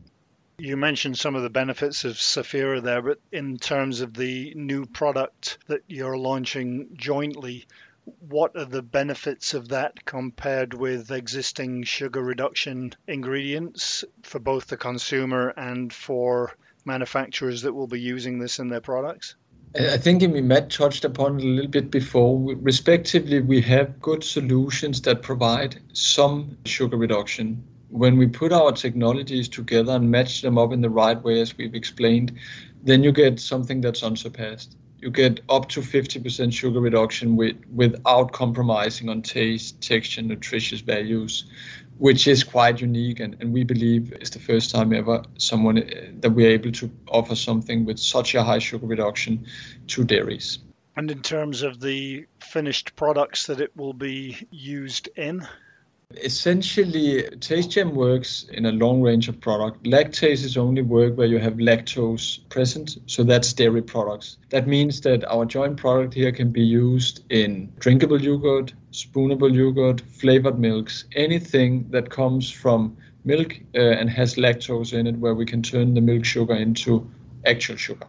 You 0.58 0.76
mentioned 0.76 1.18
some 1.18 1.34
of 1.34 1.42
the 1.42 1.50
benefits 1.50 2.04
of 2.04 2.14
Saphera 2.14 2.80
there, 2.80 3.02
but 3.02 3.18
in 3.32 3.56
terms 3.58 4.00
of 4.00 4.14
the 4.14 4.52
new 4.54 4.86
product 4.86 5.58
that 5.66 5.80
you're 5.88 6.16
launching 6.16 6.90
jointly, 6.94 7.66
what 8.04 8.56
are 8.56 8.64
the 8.64 8.82
benefits 8.82 9.54
of 9.54 9.68
that 9.68 10.04
compared 10.04 10.74
with 10.74 11.10
existing 11.10 11.84
sugar 11.84 12.22
reduction 12.22 12.92
ingredients 13.06 14.04
for 14.22 14.38
both 14.38 14.66
the 14.66 14.76
consumer 14.76 15.54
and 15.56 15.92
for 15.92 16.52
manufacturers 16.84 17.62
that 17.62 17.72
will 17.72 17.86
be 17.86 18.00
using 18.00 18.38
this 18.38 18.58
in 18.58 18.68
their 18.68 18.80
products? 18.80 19.36
I 19.76 19.96
think 19.96 20.22
Matt 20.22 20.70
touched 20.70 21.04
upon 21.04 21.40
it 21.40 21.44
a 21.44 21.48
little 21.48 21.70
bit 21.70 21.90
before. 21.90 22.54
Respectively, 22.56 23.40
we 23.40 23.60
have 23.62 24.00
good 24.00 24.22
solutions 24.22 25.00
that 25.02 25.22
provide 25.22 25.80
some 25.92 26.56
sugar 26.64 26.96
reduction. 26.96 27.64
When 27.88 28.16
we 28.16 28.26
put 28.26 28.52
our 28.52 28.72
technologies 28.72 29.48
together 29.48 29.92
and 29.92 30.10
match 30.10 30.42
them 30.42 30.58
up 30.58 30.72
in 30.72 30.80
the 30.80 30.90
right 30.90 31.20
way, 31.22 31.40
as 31.40 31.56
we've 31.56 31.74
explained, 31.74 32.32
then 32.82 33.02
you 33.02 33.12
get 33.12 33.40
something 33.40 33.80
that's 33.80 34.02
unsurpassed 34.02 34.76
you 35.04 35.10
get 35.10 35.40
up 35.50 35.68
to 35.68 35.80
50% 35.80 36.50
sugar 36.50 36.80
reduction 36.80 37.36
with, 37.36 37.56
without 37.74 38.32
compromising 38.32 39.10
on 39.10 39.20
taste, 39.20 39.78
texture, 39.82 40.22
nutritious 40.22 40.80
values, 40.80 41.44
which 41.98 42.26
is 42.26 42.42
quite 42.42 42.80
unique. 42.80 43.20
And, 43.20 43.36
and 43.38 43.52
we 43.52 43.64
believe 43.64 44.12
it's 44.12 44.30
the 44.30 44.38
first 44.38 44.70
time 44.70 44.94
ever 44.94 45.22
someone 45.36 45.76
uh, 45.78 45.84
that 46.20 46.30
we're 46.30 46.48
able 46.48 46.72
to 46.72 46.90
offer 47.08 47.36
something 47.36 47.84
with 47.84 47.98
such 47.98 48.34
a 48.34 48.42
high 48.42 48.58
sugar 48.58 48.86
reduction 48.86 49.44
to 49.88 50.04
dairies. 50.04 50.60
And 50.96 51.10
in 51.10 51.20
terms 51.20 51.60
of 51.60 51.80
the 51.80 52.24
finished 52.40 52.96
products 52.96 53.46
that 53.48 53.60
it 53.60 53.76
will 53.76 53.92
be 53.92 54.38
used 54.50 55.10
in? 55.16 55.46
Essentially, 56.22 57.22
TasteGem 57.22 57.94
works 57.94 58.44
in 58.52 58.66
a 58.66 58.72
long 58.72 59.02
range 59.02 59.28
of 59.28 59.40
products. 59.40 59.78
Lactases 59.84 60.56
only 60.56 60.82
work 60.82 61.16
where 61.16 61.26
you 61.26 61.38
have 61.38 61.54
lactose 61.54 62.48
present, 62.50 62.98
so 63.06 63.24
that's 63.24 63.52
dairy 63.52 63.82
products. 63.82 64.36
That 64.50 64.66
means 64.66 65.00
that 65.02 65.24
our 65.24 65.44
joint 65.44 65.76
product 65.76 66.14
here 66.14 66.30
can 66.30 66.50
be 66.50 66.62
used 66.62 67.24
in 67.30 67.72
drinkable 67.78 68.20
yogurt, 68.20 68.72
spoonable 68.92 69.54
yogurt, 69.54 70.00
flavored 70.02 70.58
milks, 70.58 71.04
anything 71.16 71.88
that 71.90 72.10
comes 72.10 72.50
from 72.50 72.96
milk 73.24 73.58
uh, 73.74 73.80
and 73.80 74.10
has 74.10 74.36
lactose 74.36 74.92
in 74.92 75.06
it, 75.06 75.16
where 75.16 75.34
we 75.34 75.46
can 75.46 75.62
turn 75.62 75.94
the 75.94 76.00
milk 76.00 76.24
sugar 76.24 76.54
into 76.54 77.10
actual 77.46 77.76
sugar. 77.76 78.06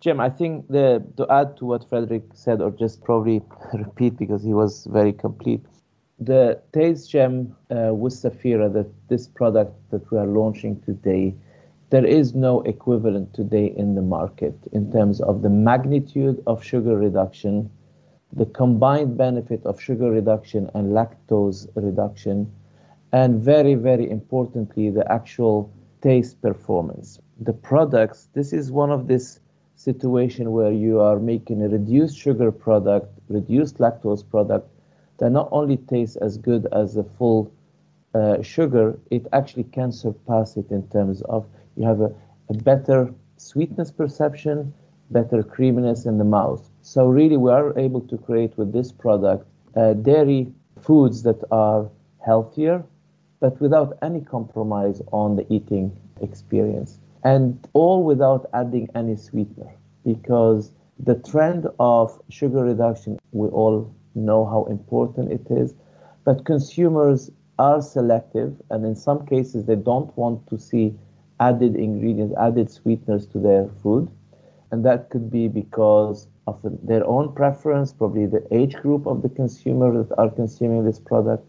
Jim, 0.00 0.20
I 0.20 0.28
think 0.28 0.68
the, 0.68 1.02
to 1.16 1.26
add 1.30 1.56
to 1.56 1.64
what 1.64 1.88
Frederick 1.88 2.24
said, 2.34 2.60
or 2.60 2.70
just 2.70 3.02
probably 3.02 3.40
repeat 3.72 4.18
because 4.18 4.42
he 4.42 4.52
was 4.52 4.86
very 4.90 5.12
complete, 5.12 5.64
the 6.18 6.60
Taste 6.72 7.10
Gem 7.10 7.56
uh, 7.70 7.92
with 7.92 8.12
Saphera, 8.14 8.72
that 8.72 8.88
this 9.08 9.26
product 9.26 9.74
that 9.90 10.10
we 10.10 10.18
are 10.18 10.26
launching 10.26 10.80
today, 10.82 11.34
there 11.90 12.04
is 12.04 12.34
no 12.34 12.62
equivalent 12.62 13.34
today 13.34 13.74
in 13.76 13.94
the 13.94 14.02
market 14.02 14.56
in 14.72 14.92
terms 14.92 15.20
of 15.20 15.42
the 15.42 15.50
magnitude 15.50 16.42
of 16.46 16.62
sugar 16.62 16.96
reduction, 16.96 17.70
the 18.32 18.46
combined 18.46 19.16
benefit 19.16 19.64
of 19.66 19.80
sugar 19.80 20.10
reduction 20.10 20.70
and 20.74 20.92
lactose 20.92 21.68
reduction, 21.74 22.50
and 23.12 23.40
very, 23.40 23.74
very 23.74 24.08
importantly, 24.10 24.90
the 24.90 25.10
actual 25.10 25.70
taste 26.00 26.40
performance. 26.42 27.20
The 27.40 27.52
products, 27.52 28.28
this 28.34 28.52
is 28.52 28.70
one 28.70 28.90
of 28.90 29.08
this 29.08 29.40
situation 29.76 30.52
where 30.52 30.72
you 30.72 31.00
are 31.00 31.18
making 31.18 31.62
a 31.62 31.68
reduced 31.68 32.16
sugar 32.16 32.52
product, 32.52 33.08
reduced 33.28 33.78
lactose 33.78 34.28
product 34.28 34.68
that 35.18 35.30
not 35.30 35.48
only 35.52 35.76
tastes 35.76 36.16
as 36.16 36.36
good 36.36 36.66
as 36.72 36.94
the 36.94 37.04
full 37.04 37.52
uh, 38.14 38.42
sugar, 38.42 38.98
it 39.10 39.26
actually 39.32 39.64
can 39.64 39.92
surpass 39.92 40.56
it 40.56 40.70
in 40.70 40.86
terms 40.88 41.22
of 41.22 41.46
you 41.76 41.86
have 41.86 42.00
a, 42.00 42.12
a 42.48 42.54
better 42.54 43.12
sweetness 43.36 43.90
perception, 43.90 44.72
better 45.10 45.42
creaminess 45.42 46.06
in 46.06 46.18
the 46.18 46.24
mouth. 46.24 46.70
So 46.82 47.06
really, 47.06 47.36
we 47.36 47.50
are 47.50 47.76
able 47.78 48.00
to 48.02 48.16
create 48.16 48.56
with 48.56 48.72
this 48.72 48.92
product 48.92 49.46
uh, 49.76 49.94
dairy 49.94 50.52
foods 50.80 51.22
that 51.24 51.42
are 51.50 51.88
healthier, 52.24 52.84
but 53.40 53.60
without 53.60 53.98
any 54.02 54.20
compromise 54.20 55.02
on 55.12 55.36
the 55.36 55.52
eating 55.52 55.96
experience, 56.20 56.98
and 57.24 57.66
all 57.72 58.02
without 58.04 58.48
adding 58.54 58.88
any 58.94 59.16
sweetener, 59.16 59.70
because 60.04 60.70
the 60.98 61.16
trend 61.16 61.66
of 61.80 62.20
sugar 62.28 62.62
reduction 62.62 63.18
we 63.32 63.48
all 63.48 63.92
know 64.14 64.44
how 64.44 64.64
important 64.64 65.32
it 65.32 65.46
is. 65.50 65.74
But 66.24 66.44
consumers 66.44 67.30
are 67.58 67.80
selective, 67.80 68.54
and 68.70 68.84
in 68.84 68.96
some 68.96 69.26
cases, 69.26 69.64
they 69.64 69.76
don't 69.76 70.16
want 70.16 70.46
to 70.48 70.58
see 70.58 70.94
added 71.40 71.76
ingredients, 71.76 72.34
added 72.38 72.70
sweeteners 72.70 73.26
to 73.26 73.38
their 73.38 73.68
food. 73.82 74.10
And 74.70 74.84
that 74.84 75.10
could 75.10 75.30
be 75.30 75.48
because 75.48 76.28
of 76.46 76.58
their 76.82 77.06
own 77.06 77.32
preference, 77.34 77.92
probably 77.92 78.26
the 78.26 78.46
age 78.50 78.74
group 78.74 79.06
of 79.06 79.22
the 79.22 79.28
consumer 79.28 80.02
that 80.02 80.14
are 80.18 80.30
consuming 80.30 80.84
this 80.84 80.98
product. 80.98 81.46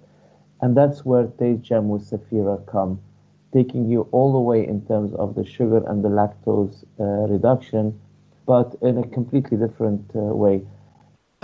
And 0.62 0.76
that's 0.76 1.04
where 1.04 1.28
Taste 1.40 1.64
Gem 1.64 1.90
with 1.90 2.10
Saphera 2.10 2.66
come, 2.66 3.00
taking 3.52 3.90
you 3.90 4.08
all 4.12 4.32
the 4.32 4.40
way 4.40 4.66
in 4.66 4.86
terms 4.86 5.14
of 5.16 5.36
the 5.36 5.46
sugar 5.46 5.84
and 5.88 6.04
the 6.04 6.10
lactose 6.10 6.84
uh, 7.00 7.04
reduction, 7.32 8.00
but 8.46 8.76
in 8.82 8.98
a 8.98 9.08
completely 9.08 9.58
different 9.58 10.04
uh, 10.16 10.20
way. 10.20 10.62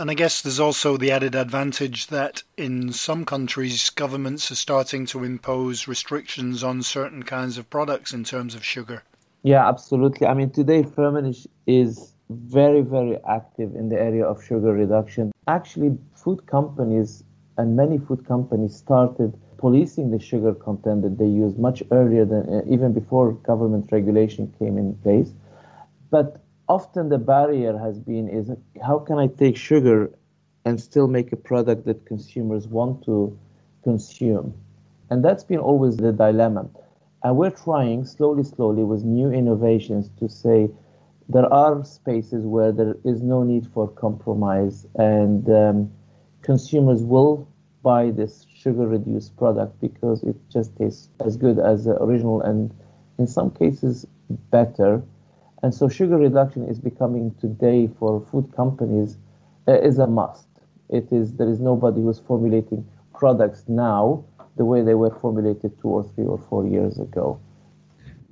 And 0.01 0.09
I 0.09 0.15
guess 0.15 0.41
there's 0.41 0.59
also 0.59 0.97
the 0.97 1.11
added 1.11 1.35
advantage 1.35 2.07
that 2.07 2.41
in 2.57 2.91
some 2.91 3.23
countries, 3.23 3.91
governments 3.91 4.49
are 4.49 4.55
starting 4.55 5.05
to 5.05 5.23
impose 5.23 5.87
restrictions 5.87 6.63
on 6.63 6.81
certain 6.81 7.21
kinds 7.21 7.59
of 7.59 7.69
products 7.69 8.11
in 8.11 8.23
terms 8.23 8.55
of 8.55 8.65
sugar. 8.65 9.03
Yeah, 9.43 9.69
absolutely. 9.69 10.25
I 10.25 10.33
mean, 10.33 10.49
today, 10.49 10.81
Firmenich 10.81 11.45
is 11.67 12.13
very, 12.31 12.81
very 12.81 13.19
active 13.29 13.75
in 13.75 13.89
the 13.89 13.99
area 13.99 14.25
of 14.25 14.43
sugar 14.43 14.73
reduction. 14.73 15.31
Actually, 15.47 15.95
food 16.15 16.47
companies 16.47 17.23
and 17.57 17.75
many 17.75 17.99
food 17.99 18.25
companies 18.25 18.75
started 18.75 19.39
policing 19.59 20.09
the 20.09 20.19
sugar 20.19 20.55
content 20.55 21.03
that 21.03 21.19
they 21.19 21.27
use 21.27 21.59
much 21.59 21.83
earlier 21.91 22.25
than 22.25 22.49
uh, 22.49 22.61
even 22.67 22.91
before 22.91 23.33
government 23.33 23.87
regulation 23.91 24.51
came 24.57 24.79
in 24.79 24.95
place. 25.03 25.31
But 26.09 26.41
often 26.71 27.09
the 27.09 27.17
barrier 27.17 27.77
has 27.77 27.99
been 27.99 28.29
is 28.29 28.49
how 28.87 28.97
can 28.99 29.17
I 29.17 29.27
take 29.27 29.57
sugar 29.57 30.09
and 30.65 30.79
still 30.79 31.07
make 31.07 31.33
a 31.33 31.35
product 31.35 31.85
that 31.85 32.05
consumers 32.05 32.65
want 32.67 33.03
to 33.05 33.37
consume? 33.83 34.53
And 35.09 35.25
that's 35.25 35.43
been 35.43 35.59
always 35.59 35.97
the 35.97 36.13
dilemma. 36.13 36.69
And 37.23 37.35
we're 37.35 37.57
trying 37.67 38.05
slowly, 38.05 38.43
slowly 38.43 38.83
with 38.83 39.03
new 39.03 39.29
innovations 39.31 40.09
to 40.19 40.29
say 40.29 40.69
there 41.27 41.51
are 41.53 41.83
spaces 41.83 42.45
where 42.45 42.71
there 42.71 42.95
is 43.03 43.21
no 43.21 43.43
need 43.43 43.67
for 43.73 43.89
compromise 43.89 44.85
and 44.95 45.49
um, 45.49 45.91
consumers 46.41 47.03
will 47.03 47.47
buy 47.83 48.11
this 48.11 48.45
sugar 48.63 48.87
reduced 48.87 49.35
product 49.35 49.73
because 49.81 50.23
it 50.23 50.37
just 50.49 50.75
tastes 50.77 51.09
as 51.25 51.35
good 51.35 51.59
as 51.59 51.85
the 51.85 52.01
original 52.01 52.41
and 52.41 52.73
in 53.17 53.27
some 53.27 53.51
cases 53.51 54.05
better 54.51 55.01
and 55.63 55.73
so 55.73 55.87
sugar 55.87 56.17
reduction 56.17 56.67
is 56.67 56.79
becoming 56.79 57.33
today 57.39 57.89
for 57.99 58.21
food 58.31 58.51
companies 58.55 59.17
uh, 59.67 59.79
is 59.79 59.99
a 59.99 60.07
must. 60.07 60.47
It 60.89 61.07
is 61.11 61.33
there 61.33 61.49
is 61.49 61.59
nobody 61.59 62.01
who's 62.01 62.19
formulating 62.19 62.85
products 63.13 63.65
now 63.67 64.23
the 64.57 64.65
way 64.65 64.81
they 64.81 64.95
were 64.95 65.11
formulated 65.11 65.79
two 65.81 65.87
or 65.87 66.03
three 66.03 66.25
or 66.25 66.37
four 66.37 66.67
years 66.67 66.99
ago. 66.99 67.39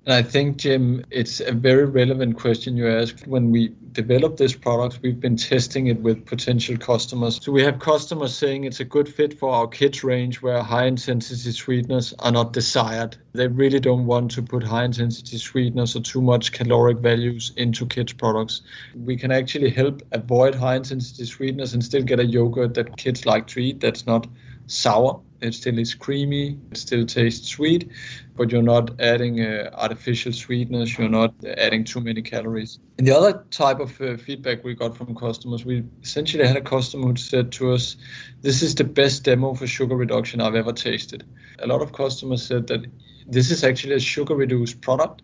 And 0.05 0.13
I 0.13 0.23
think, 0.23 0.57
Jim, 0.57 1.05
it's 1.11 1.39
a 1.39 1.51
very 1.51 1.85
relevant 1.85 2.37
question 2.37 2.77
you 2.77 2.87
asked. 2.87 3.27
When 3.27 3.51
we 3.51 3.75
developed 3.91 4.37
this 4.37 4.55
product, 4.55 4.99
we've 5.03 5.19
been 5.19 5.35
testing 5.35 5.87
it 5.87 5.99
with 5.99 6.25
potential 6.25 6.77
customers. 6.77 7.39
So 7.43 7.51
we 7.51 7.61
have 7.63 7.79
customers 7.79 8.33
saying 8.33 8.63
it's 8.63 8.79
a 8.79 8.85
good 8.85 9.13
fit 9.13 9.37
for 9.37 9.51
our 9.51 9.67
kids 9.67 10.03
range 10.03 10.41
where 10.41 10.63
high 10.63 10.85
intensity 10.85 11.51
sweeteners 11.51 12.13
are 12.19 12.31
not 12.31 12.53
desired. 12.53 13.17
They 13.33 13.47
really 13.47 13.79
don't 13.79 14.05
want 14.05 14.31
to 14.31 14.41
put 14.41 14.63
high 14.63 14.85
intensity 14.85 15.37
sweeteners 15.37 15.95
or 15.95 16.01
too 16.01 16.21
much 16.21 16.53
caloric 16.53 16.99
values 16.99 17.51
into 17.57 17.85
kids 17.85 18.13
products. 18.13 18.61
We 18.95 19.17
can 19.17 19.31
actually 19.31 19.69
help 19.69 20.01
avoid 20.13 20.55
high 20.55 20.77
intensity 20.77 21.25
sweeteners 21.25 21.73
and 21.73 21.83
still 21.83 22.03
get 22.03 22.19
a 22.19 22.25
yogurt 22.25 22.73
that 22.75 22.97
kids 22.97 23.25
like 23.25 23.47
to 23.47 23.59
eat 23.59 23.81
that's 23.81 24.07
not 24.07 24.27
sour. 24.67 25.19
It 25.41 25.53
still 25.53 25.79
is 25.79 25.93
creamy. 25.93 26.59
It 26.71 26.77
still 26.77 27.05
tastes 27.05 27.47
sweet, 27.47 27.89
but 28.35 28.51
you're 28.51 28.61
not 28.61 28.99
adding 28.99 29.41
uh, 29.41 29.69
artificial 29.73 30.33
sweetness. 30.33 30.97
You're 30.97 31.09
not 31.09 31.33
adding 31.57 31.85
too 31.85 32.01
many 32.01 32.21
calories. 32.21 32.79
And 32.97 33.07
the 33.07 33.15
other 33.15 33.45
type 33.49 33.79
of 33.79 33.99
uh, 34.01 34.17
feedback 34.17 34.63
we 34.63 34.75
got 34.75 34.97
from 34.97 35.15
customers, 35.15 35.63
we 35.63 35.83
essentially 36.03 36.45
had 36.45 36.57
a 36.57 36.61
customer 36.61 37.07
who 37.07 37.15
said 37.15 37.51
to 37.53 37.71
us, 37.71 37.95
"This 38.41 38.61
is 38.61 38.75
the 38.75 38.83
best 38.83 39.23
demo 39.23 39.53
for 39.53 39.67
sugar 39.67 39.95
reduction 39.95 40.41
I've 40.41 40.55
ever 40.55 40.73
tasted." 40.73 41.23
A 41.59 41.67
lot 41.67 41.81
of 41.81 41.93
customers 41.93 42.45
said 42.45 42.67
that 42.67 42.85
this 43.27 43.51
is 43.51 43.63
actually 43.63 43.95
a 43.95 43.99
sugar 43.99 44.35
reduced 44.35 44.81
product, 44.81 45.21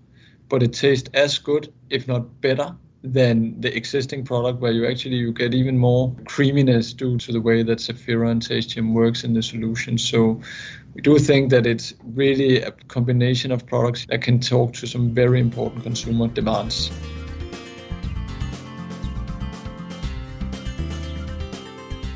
but 0.47 0.63
it 0.63 0.73
tastes 0.73 1.09
as 1.13 1.39
good, 1.39 1.73
if 1.89 2.07
not 2.07 2.41
better, 2.41 2.75
than 3.13 3.59
the 3.61 3.75
existing 3.75 4.25
product 4.25 4.59
where 4.59 4.71
you 4.71 4.87
actually 4.87 5.15
you 5.15 5.31
get 5.31 5.53
even 5.53 5.77
more 5.77 6.15
creaminess 6.25 6.93
due 6.93 7.17
to 7.17 7.31
the 7.31 7.41
way 7.41 7.63
that 7.63 7.77
Saphera 7.79 8.31
and 8.31 8.41
TasteGem 8.41 8.93
works 8.93 9.23
in 9.23 9.33
the 9.33 9.43
solution. 9.43 9.97
So 9.97 10.41
we 10.93 11.01
do 11.01 11.19
think 11.19 11.51
that 11.51 11.65
it's 11.65 11.93
really 12.03 12.61
a 12.61 12.71
combination 12.71 13.51
of 13.51 13.65
products 13.65 14.05
that 14.07 14.21
can 14.21 14.39
talk 14.39 14.73
to 14.73 14.87
some 14.87 15.13
very 15.13 15.39
important 15.39 15.83
consumer 15.83 16.27
demands. 16.27 16.91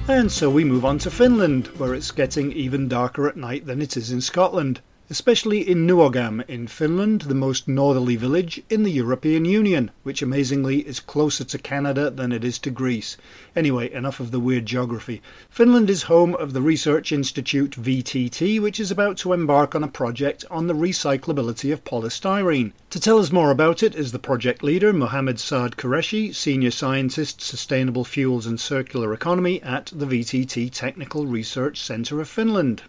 And 0.08 0.32
so 0.32 0.50
we 0.50 0.64
move 0.64 0.86
on 0.86 0.98
to 1.00 1.12
Finland, 1.12 1.68
where 1.78 1.94
it's 1.94 2.10
getting 2.10 2.52
even 2.54 2.88
darker 2.88 3.28
at 3.28 3.38
night 3.38 3.68
than 3.68 3.80
it 3.80 3.96
is 3.96 4.12
in 4.12 4.22
Scotland 4.22 4.82
especially 5.12 5.68
in 5.68 5.88
Nuorgam 5.88 6.44
in 6.48 6.68
Finland, 6.68 7.22
the 7.22 7.34
most 7.34 7.68
northerly 7.68 8.16
village 8.16 8.62
in 8.70 8.84
the 8.84 8.92
European 8.92 9.44
Union, 9.44 9.90
which 10.04 10.22
amazingly 10.22 10.82
is 10.88 11.00
closer 11.00 11.44
to 11.44 11.58
Canada 11.58 12.12
than 12.12 12.32
it 12.32 12.44
is 12.44 12.60
to 12.60 12.70
Greece. 12.70 13.18
Anyway, 13.56 13.92
enough 13.92 14.20
of 14.20 14.30
the 14.30 14.40
weird 14.40 14.68
geography. 14.68 15.20
Finland 15.50 15.90
is 15.90 16.04
home 16.04 16.36
of 16.36 16.54
the 16.54 16.62
research 16.62 17.12
institute 17.12 17.72
VTT, 17.72 18.62
which 18.62 18.80
is 18.80 18.92
about 18.92 19.18
to 19.18 19.34
embark 19.34 19.74
on 19.74 19.84
a 19.84 19.88
project 19.88 20.46
on 20.52 20.68
the 20.68 20.76
recyclability 20.76 21.74
of 21.74 21.84
polystyrene. 21.84 22.72
To 22.92 23.00
tell 23.00 23.18
us 23.18 23.32
more 23.32 23.50
about 23.50 23.82
it 23.82 23.96
is 23.96 24.12
the 24.12 24.20
project 24.20 24.62
leader, 24.62 24.94
Mohamed 24.94 25.40
Saad 25.40 25.76
Qureshi, 25.76 26.36
Senior 26.36 26.70
Scientist, 26.70 27.42
Sustainable 27.42 28.06
Fuels 28.06 28.46
and 28.46 28.60
Circular 28.60 29.12
Economy 29.12 29.60
at 29.64 29.88
the 29.88 30.06
VTT 30.06 30.70
Technical 30.72 31.26
Research 31.26 31.82
Centre 31.82 32.22
of 32.22 32.30
Finland. 32.30 32.84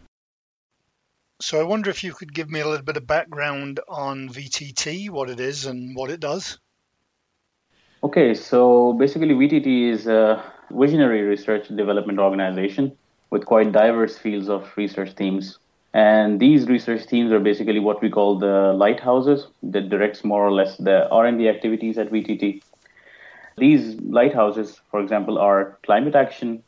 So 1.43 1.59
I 1.59 1.65
wonder 1.65 1.89
if 1.89 2.05
you 2.05 2.13
could 2.13 2.35
give 2.35 2.51
me 2.51 2.61
a 2.61 2.69
little 2.69 2.85
bit 2.85 2.99
of 2.99 3.07
background 3.07 3.81
on 3.89 4.29
VTT, 4.29 5.09
what 5.09 5.31
it 5.31 5.41
is 5.41 5.65
and 5.65 5.97
what 5.97 6.11
it 6.11 6.21
does. 6.21 6.59
Okay, 8.05 8.35
so 8.35 8.93
basically 8.93 9.31
VTT 9.31 9.91
is 9.91 10.07
a 10.07 10.45
visionary 10.71 11.23
research 11.23 11.69
development 11.69 12.19
organization 12.19 12.93
with 13.31 13.47
quite 13.47 13.73
diverse 13.73 14.19
fields 14.19 14.51
of 14.51 14.71
research 14.77 15.13
themes. 15.13 15.59
And 15.95 16.39
these 16.39 16.69
research 16.69 17.07
teams 17.07 17.33
are 17.33 17.41
basically 17.41 17.81
what 17.81 18.03
we 18.03 18.11
call 18.11 18.39
the 18.39 18.75
lighthouses 18.75 19.47
that 19.63 19.89
directs 19.89 20.23
more 20.23 20.47
or 20.47 20.53
less 20.53 20.77
the 20.77 21.09
R&D 21.09 21.49
activities 21.49 21.97
at 21.97 22.11
VTT. 22.11 22.63
These 23.57 23.99
lighthouses, 24.01 24.79
for 24.91 25.01
example, 25.01 25.39
are 25.39 25.79
climate 25.85 26.15
action, 26.15 26.63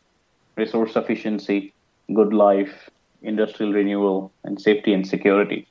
resource 0.56 0.96
efficiency, 0.96 1.74
good 2.14 2.32
life, 2.32 2.90
industrial 3.22 3.72
renewal, 3.72 4.32
and 4.44 4.60
safety 4.60 4.92
and 4.92 5.06
security. 5.06 5.66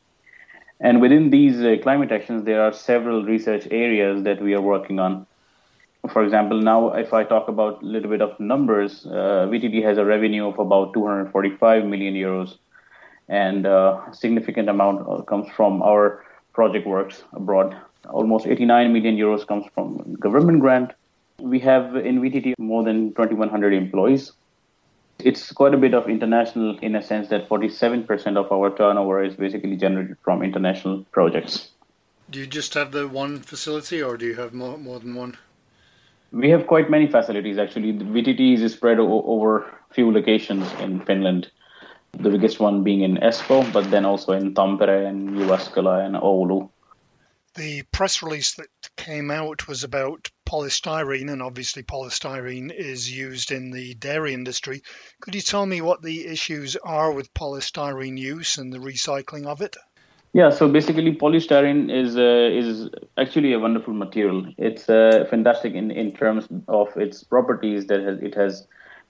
And 0.80 1.00
within 1.00 1.30
these 1.30 1.62
uh, 1.62 1.78
climate 1.84 2.12
actions, 2.12 2.44
there 2.44 2.62
are 2.64 2.74
several 2.74 3.24
research 3.24 3.68
areas 3.70 4.24
that 4.24 4.42
we 4.42 4.56
are 4.56 4.62
working 4.62 5.00
on. 5.00 5.28
For 6.10 6.24
example, 6.24 6.60
now 6.60 6.94
if 6.94 7.14
I 7.14 7.24
talk 7.24 7.48
about 7.48 7.84
a 7.84 7.86
little 7.86 8.10
bit 8.10 8.22
of 8.22 8.40
numbers, 8.40 9.06
uh, 9.06 9.48
VTT 9.52 9.84
has 9.84 10.00
a 10.00 10.06
revenue 10.06 10.48
of 10.48 10.58
about 10.58 10.94
245 10.94 11.86
million 11.86 12.16
euros, 12.16 12.58
and 13.30 13.68
uh, 13.68 14.02
a 14.10 14.16
significant 14.16 14.70
amount 14.70 15.08
uh, 15.08 15.22
comes 15.22 15.48
from 15.56 15.84
our 15.84 16.26
project 16.54 16.88
works 16.88 17.24
abroad. 17.34 17.78
Almost 18.10 18.48
89 18.48 18.92
million 18.92 19.16
euros 19.16 19.46
comes 19.46 19.66
from 19.76 20.16
government 20.16 20.60
grant. 20.62 20.94
We 21.40 21.60
have 21.60 21.96
in 21.96 22.22
VTT 22.22 22.56
more 22.58 22.84
than 22.84 23.10
2,100 23.14 23.74
employees, 23.74 24.32
it's 25.26 25.52
quite 25.52 25.74
a 25.74 25.78
bit 25.78 25.94
of 25.94 26.10
international 26.10 26.78
in 26.80 26.96
a 26.96 27.02
sense 27.02 27.30
that 27.30 27.48
47% 27.50 28.38
of 28.38 28.52
our 28.52 28.76
turnover 28.76 29.24
is 29.24 29.36
basically 29.36 29.76
generated 29.76 30.18
from 30.24 30.44
international 30.44 31.06
projects. 31.12 31.70
Do 32.30 32.40
you 32.40 32.48
just 32.48 32.74
have 32.74 32.92
the 32.92 33.08
one 33.08 33.40
facility 33.40 34.02
or 34.02 34.18
do 34.18 34.26
you 34.26 34.36
have 34.36 34.54
more, 34.54 34.78
more 34.78 35.00
than 35.00 35.16
one? 35.16 35.38
We 36.32 36.50
have 36.50 36.66
quite 36.68 36.90
many 36.90 37.08
facilities 37.08 37.58
actually. 37.58 37.92
The 37.92 38.06
VTT 38.06 38.58
is 38.58 38.74
spread 38.74 39.00
o- 39.00 39.24
over 39.24 39.66
few 39.92 40.12
locations 40.12 40.72
in 40.80 41.02
Finland. 41.02 41.52
The 42.14 42.30
biggest 42.30 42.60
one 42.60 42.84
being 42.84 43.02
in 43.02 43.18
Espoo, 43.18 43.64
but 43.74 43.90
then 43.92 44.06
also 44.06 44.34
in 44.34 44.54
Tampere 44.54 45.08
and 45.08 45.30
Jyväskylä 45.30 46.06
and 46.06 46.16
Oulu. 46.16 46.70
The 47.56 47.84
press 47.92 48.24
release 48.24 48.56
that 48.56 48.70
came 48.96 49.30
out 49.30 49.68
was 49.68 49.84
about 49.84 50.32
polystyrene, 50.48 51.30
and 51.30 51.42
obviously 51.42 51.84
polystyrene 51.84 52.74
is 52.74 53.12
used 53.12 53.52
in 53.52 53.72
the 53.72 53.94
dairy 53.96 54.34
industry. 54.34 54.84
Could 55.20 55.36
you 55.36 55.42
tell 55.42 55.66
me 55.66 55.82
what 55.82 56.02
the 56.02 56.28
issues 56.28 56.78
are 56.78 57.12
with 57.12 57.34
polystyrene 57.34 58.18
use 58.18 58.58
and 58.58 58.72
the 58.72 58.78
recycling 58.78 59.48
of 59.48 59.62
it? 59.62 59.76
Yeah, 60.32 60.50
so 60.50 60.70
basically, 60.70 61.14
polystyrene 61.14 61.92
is 61.92 62.18
uh, 62.18 62.22
is 62.22 62.90
actually 63.18 63.52
a 63.52 63.60
wonderful 63.60 63.94
material. 63.94 64.46
It's 64.58 64.90
uh, 64.90 65.26
fantastic 65.30 65.74
in, 65.74 65.92
in 65.92 66.14
terms 66.14 66.48
of 66.70 66.96
its 66.96 67.22
properties 67.26 67.86
that 67.88 68.00
it 68.24 68.34
has 68.36 68.66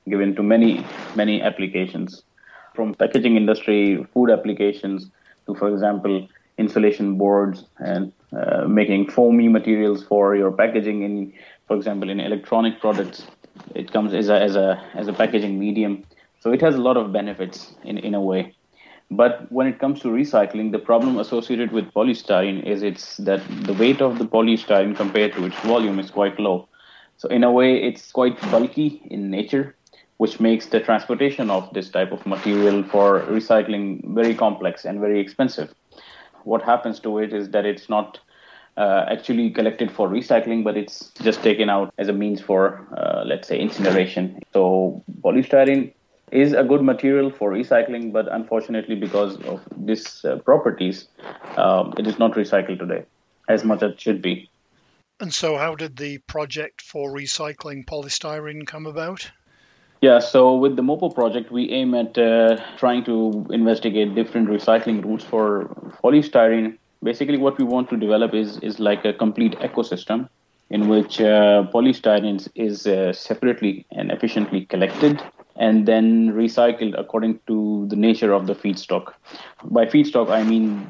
given 0.09 0.35
to 0.35 0.41
many 0.41 0.83
many 1.15 1.43
applications, 1.43 2.23
from 2.73 2.95
packaging 2.95 3.35
industry, 3.35 4.03
food 4.15 4.31
applications, 4.31 5.11
to 5.45 5.53
for 5.53 5.69
example 5.69 6.27
insulation 6.57 7.19
boards 7.19 7.65
and 7.77 8.11
uh, 8.33 8.65
making 8.65 9.09
foamy 9.09 9.49
materials 9.49 10.03
for 10.03 10.35
your 10.37 10.51
packaging 10.51 11.03
in 11.03 11.33
for 11.67 11.75
example 11.75 12.09
in 12.09 12.19
electronic 12.19 12.79
products. 12.79 13.27
It 13.75 13.91
comes 13.91 14.13
as 14.13 14.29
a 14.29 14.41
as 14.41 14.55
a 14.55 14.81
as 14.93 15.09
a 15.09 15.13
packaging 15.13 15.59
medium. 15.59 16.05
So 16.39 16.53
it 16.53 16.61
has 16.61 16.75
a 16.75 16.81
lot 16.81 16.95
of 16.95 17.11
benefits 17.11 17.73
in 17.83 17.97
in 17.97 18.13
a 18.13 18.21
way. 18.21 18.55
But 19.09 19.51
when 19.51 19.67
it 19.67 19.79
comes 19.79 19.99
to 20.01 20.07
recycling 20.07 20.71
the 20.71 20.79
problem 20.79 21.17
associated 21.17 21.73
with 21.73 21.91
polystyrene 21.93 22.63
is 22.63 22.83
it's 22.83 23.17
that 23.17 23.41
the 23.65 23.73
weight 23.73 24.01
of 24.01 24.17
the 24.17 24.25
polystyrene 24.25 24.95
compared 24.95 25.33
to 25.33 25.45
its 25.45 25.59
volume 25.59 25.99
is 25.99 26.09
quite 26.09 26.39
low. 26.39 26.69
So 27.17 27.27
in 27.27 27.43
a 27.43 27.51
way 27.51 27.83
it's 27.83 28.11
quite 28.13 28.39
bulky 28.49 29.01
in 29.11 29.29
nature 29.29 29.75
which 30.17 30.39
makes 30.39 30.67
the 30.67 30.79
transportation 30.79 31.49
of 31.49 31.73
this 31.73 31.89
type 31.89 32.11
of 32.11 32.25
material 32.25 32.83
for 32.83 33.21
recycling 33.23 34.13
very 34.13 34.35
complex 34.35 34.85
and 34.85 34.99
very 35.01 35.19
expensive 35.19 35.73
what 36.43 36.61
happens 36.61 36.99
to 37.01 37.19
it 37.19 37.33
is 37.33 37.49
that 37.49 37.65
it's 37.65 37.89
not 37.89 38.19
uh, 38.77 39.05
actually 39.09 39.49
collected 39.51 39.91
for 39.91 40.07
recycling, 40.07 40.63
but 40.63 40.77
it's 40.77 41.11
just 41.21 41.43
taken 41.43 41.69
out 41.69 41.93
as 41.97 42.07
a 42.07 42.13
means 42.13 42.41
for, 42.41 42.87
uh, 42.95 43.23
let's 43.25 43.47
say, 43.47 43.59
incineration. 43.59 44.39
So 44.53 45.03
polystyrene 45.21 45.93
is 46.31 46.53
a 46.53 46.63
good 46.63 46.81
material 46.81 47.29
for 47.29 47.51
recycling, 47.51 48.13
but 48.13 48.31
unfortunately, 48.31 48.95
because 48.95 49.35
of 49.41 49.61
these 49.75 50.23
uh, 50.23 50.37
properties, 50.37 51.07
um, 51.57 51.93
it 51.97 52.07
is 52.07 52.17
not 52.17 52.33
recycled 52.33 52.79
today 52.79 53.03
as 53.49 53.63
much 53.63 53.83
as 53.83 53.91
it 53.91 54.01
should 54.01 54.21
be. 54.21 54.49
And 55.19 55.33
so, 55.33 55.57
how 55.57 55.75
did 55.75 55.97
the 55.97 56.17
project 56.19 56.81
for 56.81 57.13
recycling 57.13 57.85
polystyrene 57.85 58.65
come 58.65 58.87
about? 58.87 59.29
Yeah, 60.01 60.17
so 60.17 60.55
with 60.55 60.75
the 60.75 60.81
MOPO 60.81 61.13
project, 61.13 61.51
we 61.51 61.69
aim 61.69 61.93
at 61.93 62.17
uh, 62.17 62.57
trying 62.77 63.03
to 63.03 63.45
investigate 63.51 64.15
different 64.15 64.49
recycling 64.49 65.05
routes 65.05 65.23
for 65.23 65.65
polystyrene. 66.03 66.79
Basically, 67.03 67.37
what 67.37 67.59
we 67.59 67.65
want 67.65 67.87
to 67.91 67.97
develop 67.97 68.33
is 68.33 68.57
is 68.59 68.79
like 68.79 69.05
a 69.05 69.13
complete 69.13 69.53
ecosystem 69.59 70.27
in 70.71 70.87
which 70.87 71.21
uh, 71.21 71.67
polystyrene 71.71 72.47
is 72.55 72.87
uh, 72.87 73.13
separately 73.13 73.85
and 73.91 74.11
efficiently 74.11 74.65
collected 74.65 75.21
and 75.55 75.87
then 75.87 76.31
recycled 76.31 76.97
according 76.97 77.39
to 77.45 77.85
the 77.89 77.95
nature 77.95 78.31
of 78.31 78.47
the 78.47 78.55
feedstock. 78.55 79.13
By 79.65 79.85
feedstock, 79.85 80.31
I 80.31 80.41
mean 80.43 80.89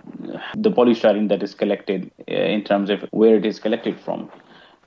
the 0.55 0.71
polystyrene 0.71 1.27
that 1.29 1.43
is 1.43 1.53
collected 1.53 2.09
uh, 2.29 2.33
in 2.33 2.63
terms 2.63 2.89
of 2.89 3.03
where 3.11 3.35
it 3.35 3.45
is 3.45 3.59
collected 3.59 3.99
from. 3.99 4.29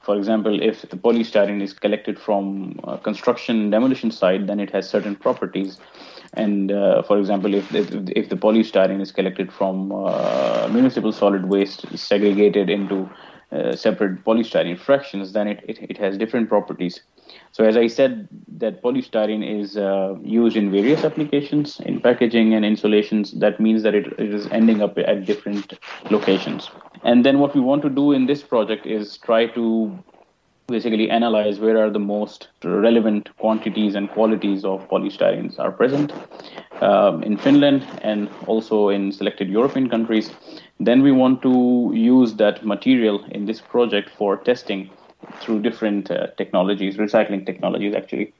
For 0.05 0.17
example, 0.17 0.61
if 0.61 0.83
the 0.83 0.97
polystyrene 0.97 1.63
is 1.63 1.73
collected 1.73 2.19
from 2.19 2.79
a 2.85 2.99
construction 2.99 3.71
demolition 3.71 4.11
site, 4.11 4.47
then 4.47 4.61
it 4.61 4.71
has 4.71 4.89
certain 4.89 5.17
properties. 5.17 5.79
And 6.35 6.71
uh, 6.71 7.03
for 7.03 7.19
example, 7.19 7.55
if, 7.55 7.75
if, 7.75 7.91
if 8.11 8.29
the 8.29 8.37
polystyrene 8.37 9.01
is 9.01 9.13
collected 9.13 9.51
from 9.51 9.93
uh, 9.93 10.69
municipal 10.71 11.11
solid 11.11 11.49
waste 11.49 11.87
segregated 11.97 12.69
into 12.69 13.09
uh, 13.55 13.77
separate 13.77 14.25
polystyrene 14.25 14.79
fractions, 14.79 15.33
then 15.33 15.47
it, 15.47 15.65
it, 15.69 15.79
it 15.91 15.97
has 15.97 16.19
different 16.19 16.49
properties. 16.49 17.01
So 17.53 17.65
as 17.65 17.77
I 17.77 17.87
said, 17.87 18.29
that 18.59 18.83
polystyrene 18.83 19.45
is 19.61 19.77
uh, 19.77 20.17
used 20.23 20.57
in 20.57 20.71
various 20.71 21.05
applications 21.05 21.81
in 21.81 22.01
packaging 22.01 22.53
and 22.55 22.65
insulations. 22.65 23.33
That 23.33 23.61
means 23.61 23.83
that 23.85 23.95
it, 23.95 24.07
it 24.19 24.35
is 24.35 24.47
ending 24.49 24.83
up 24.83 24.99
at 24.99 25.25
different 25.25 25.75
locations. 26.11 26.69
And 27.05 27.25
then 27.25 27.39
what 27.39 27.55
we 27.55 27.61
want 27.61 27.83
to 27.83 27.91
do 27.91 28.13
in 28.13 28.27
this 28.27 28.43
project 28.43 28.87
is 28.87 29.19
try 29.19 29.47
to 29.49 29.97
basically 30.67 31.11
analyze 31.11 31.59
where 31.59 31.85
are 31.85 31.91
the 31.91 31.99
most 31.99 32.49
relevant 32.65 33.29
quantities 33.39 33.95
and 33.95 34.11
qualities 34.11 34.65
of 34.65 34.89
polystyrenes 34.89 35.59
are 35.59 35.71
present 35.71 36.13
um, 36.81 37.23
in 37.23 37.37
Finland 37.37 37.87
and 38.03 38.29
also 38.47 38.89
in 38.89 39.13
selected 39.13 39.49
European 39.49 39.89
countries. 39.89 40.31
Then 40.81 41.03
we 41.03 41.13
want 41.13 41.43
to 41.43 41.93
use 41.95 42.35
that 42.35 42.65
material 42.65 43.25
in 43.31 43.47
this 43.47 43.61
project 43.61 44.11
for 44.11 44.37
testing 44.37 44.91
through 45.41 45.61
different 45.61 46.11
uh, 46.11 46.29
technologies, 46.37 46.97
recycling 46.97 47.45
technologies 47.47 47.95
actually. 47.95 48.33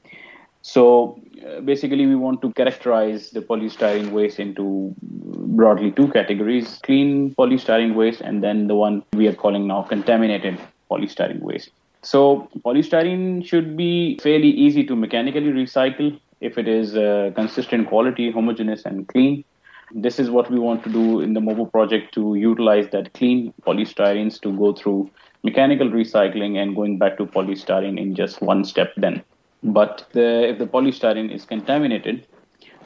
So 0.61 1.19
uh, 1.45 1.61
basically, 1.61 2.07
we 2.07 2.15
want 2.15 2.41
to 2.41 2.51
characterize 2.53 3.29
the 3.29 3.41
polystyrene 3.41 4.09
waste 4.09 4.39
into 4.39 4.95
broadly 5.01 5.91
two 5.91 6.07
categories 6.07 6.79
clean 6.81 7.35
polystyrene 7.35 7.93
waste, 7.93 8.21
and 8.21 8.43
then 8.43 8.65
the 8.65 8.73
one 8.73 9.03
we 9.13 9.27
are 9.27 9.33
calling 9.33 9.67
now 9.67 9.83
contaminated 9.83 10.57
polystyrene 10.89 11.39
waste. 11.39 11.69
So 12.05 12.47
polystyrene 12.63 13.43
should 13.43 13.75
be 13.75 14.19
fairly 14.21 14.49
easy 14.49 14.83
to 14.85 14.95
mechanically 14.95 15.51
recycle 15.51 16.19
if 16.39 16.59
it 16.59 16.67
is 16.67 16.95
uh, 16.95 17.31
consistent 17.35 17.87
quality, 17.87 18.29
homogeneous, 18.29 18.85
and 18.85 19.07
clean. 19.07 19.43
This 19.91 20.19
is 20.19 20.29
what 20.29 20.51
we 20.51 20.59
want 20.59 20.83
to 20.83 20.91
do 20.91 21.21
in 21.21 21.33
the 21.33 21.39
MOPO 21.39 21.71
project 21.71 22.13
to 22.13 22.35
utilize 22.35 22.89
that 22.89 23.13
clean 23.13 23.53
polystyrenes 23.65 24.39
to 24.41 24.55
go 24.55 24.71
through 24.73 25.09
mechanical 25.43 25.89
recycling 25.89 26.61
and 26.61 26.75
going 26.75 26.99
back 26.99 27.17
to 27.17 27.25
polystyrene 27.25 27.99
in 27.99 28.13
just 28.13 28.39
one 28.39 28.63
step 28.65 28.93
then. 28.97 29.23
But 29.63 30.05
the, 30.13 30.49
if 30.49 30.59
the 30.59 30.67
polystyrene 30.67 31.33
is 31.33 31.43
contaminated, 31.43 32.27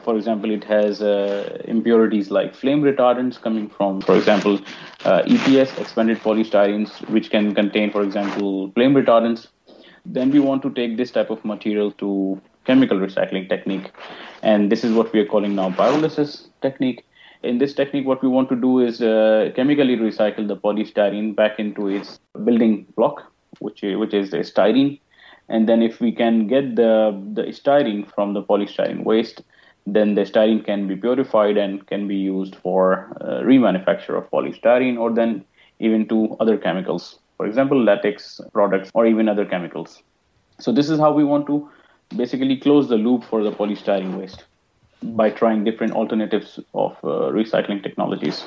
for 0.04 0.16
example, 0.16 0.52
it 0.52 0.64
has 0.64 1.02
uh, 1.02 1.62
impurities 1.66 2.32
like 2.32 2.56
flame 2.56 2.82
retardants 2.82 3.40
coming 3.42 3.70
from, 3.70 4.02
for 4.02 4.16
example, 4.16 4.60
uh, 5.06 5.22
EPS, 5.24 5.80
expanded 5.80 6.20
polystyrenes, 6.20 7.08
which 7.10 7.30
can 7.30 7.54
contain, 7.54 7.92
for 7.92 8.04
example, 8.04 8.72
flame 8.72 8.94
retardants. 8.94 9.48
Then 10.06 10.32
we 10.32 10.40
want 10.40 10.62
to 10.64 10.72
take 10.72 10.98
this 10.98 11.12
type 11.12 11.30
of 11.30 11.44
material 11.44 11.92
to 11.94 12.42
chemical 12.66 12.98
recycling 12.98 13.50
technique. 13.50 13.92
And 14.42 14.72
this 14.72 14.84
is 14.84 14.94
what 14.94 15.12
we 15.14 15.20
are 15.20 15.26
calling 15.26 15.56
now 15.56 15.70
pyrolysis 15.72 16.48
technique. 16.62 17.06
In 17.44 17.58
this 17.58 17.74
technique, 17.74 18.06
what 18.06 18.22
we 18.22 18.30
want 18.30 18.50
to 18.50 18.56
do 18.56 18.80
is 18.80 19.02
uh, 19.02 19.52
chemically 19.56 19.96
recycle 19.96 20.48
the 20.48 20.58
polystyrene 20.58 21.36
back 21.36 21.60
into 21.60 21.88
its 21.88 22.20
building 22.44 22.86
block, 22.96 23.32
which, 23.60 23.82
which 23.82 24.14
is 24.14 24.32
styrene. 24.32 25.00
And 25.48 25.68
then 25.68 25.82
if 25.82 26.00
we 26.00 26.12
can 26.12 26.48
get 26.48 26.76
the, 26.76 27.20
the 27.34 27.44
styrene 27.44 28.14
from 28.14 28.34
the 28.34 28.44
polystyrene 28.44 29.04
waste, 29.04 29.42
then 29.96 30.16
the 30.16 30.22
styrene 30.22 30.64
can 30.66 30.88
be 30.88 30.96
purified 30.96 31.58
and 31.58 31.86
can 31.88 32.08
be 32.08 32.16
used 32.16 32.56
for 32.56 33.16
uh, 33.22 33.44
remanufacture 33.44 34.18
of 34.18 34.30
polystyrene 34.32 34.98
or 35.00 35.12
then 35.12 35.46
even 35.80 36.08
to 36.08 36.36
other 36.40 36.58
chemicals, 36.58 37.20
for 37.38 37.46
example, 37.46 37.82
latex 37.82 38.42
products 38.52 38.92
or 38.94 39.06
even 39.06 39.30
other 39.30 39.46
chemicals. 39.46 40.04
So 40.60 40.72
this 40.72 40.90
is 40.90 41.00
how 41.00 41.14
we 41.14 41.24
want 41.24 41.48
to 41.48 41.70
basically 42.16 42.58
close 42.58 42.90
the 42.90 42.98
loop 42.98 43.24
for 43.24 43.44
the 43.44 43.52
polystyrene 43.52 44.18
waste 44.18 44.44
by 45.02 45.30
trying 45.30 45.64
different 45.64 45.94
alternatives 45.94 46.60
of 46.74 46.92
uh, 47.04 47.32
recycling 47.32 47.82
technologies. 47.82 48.44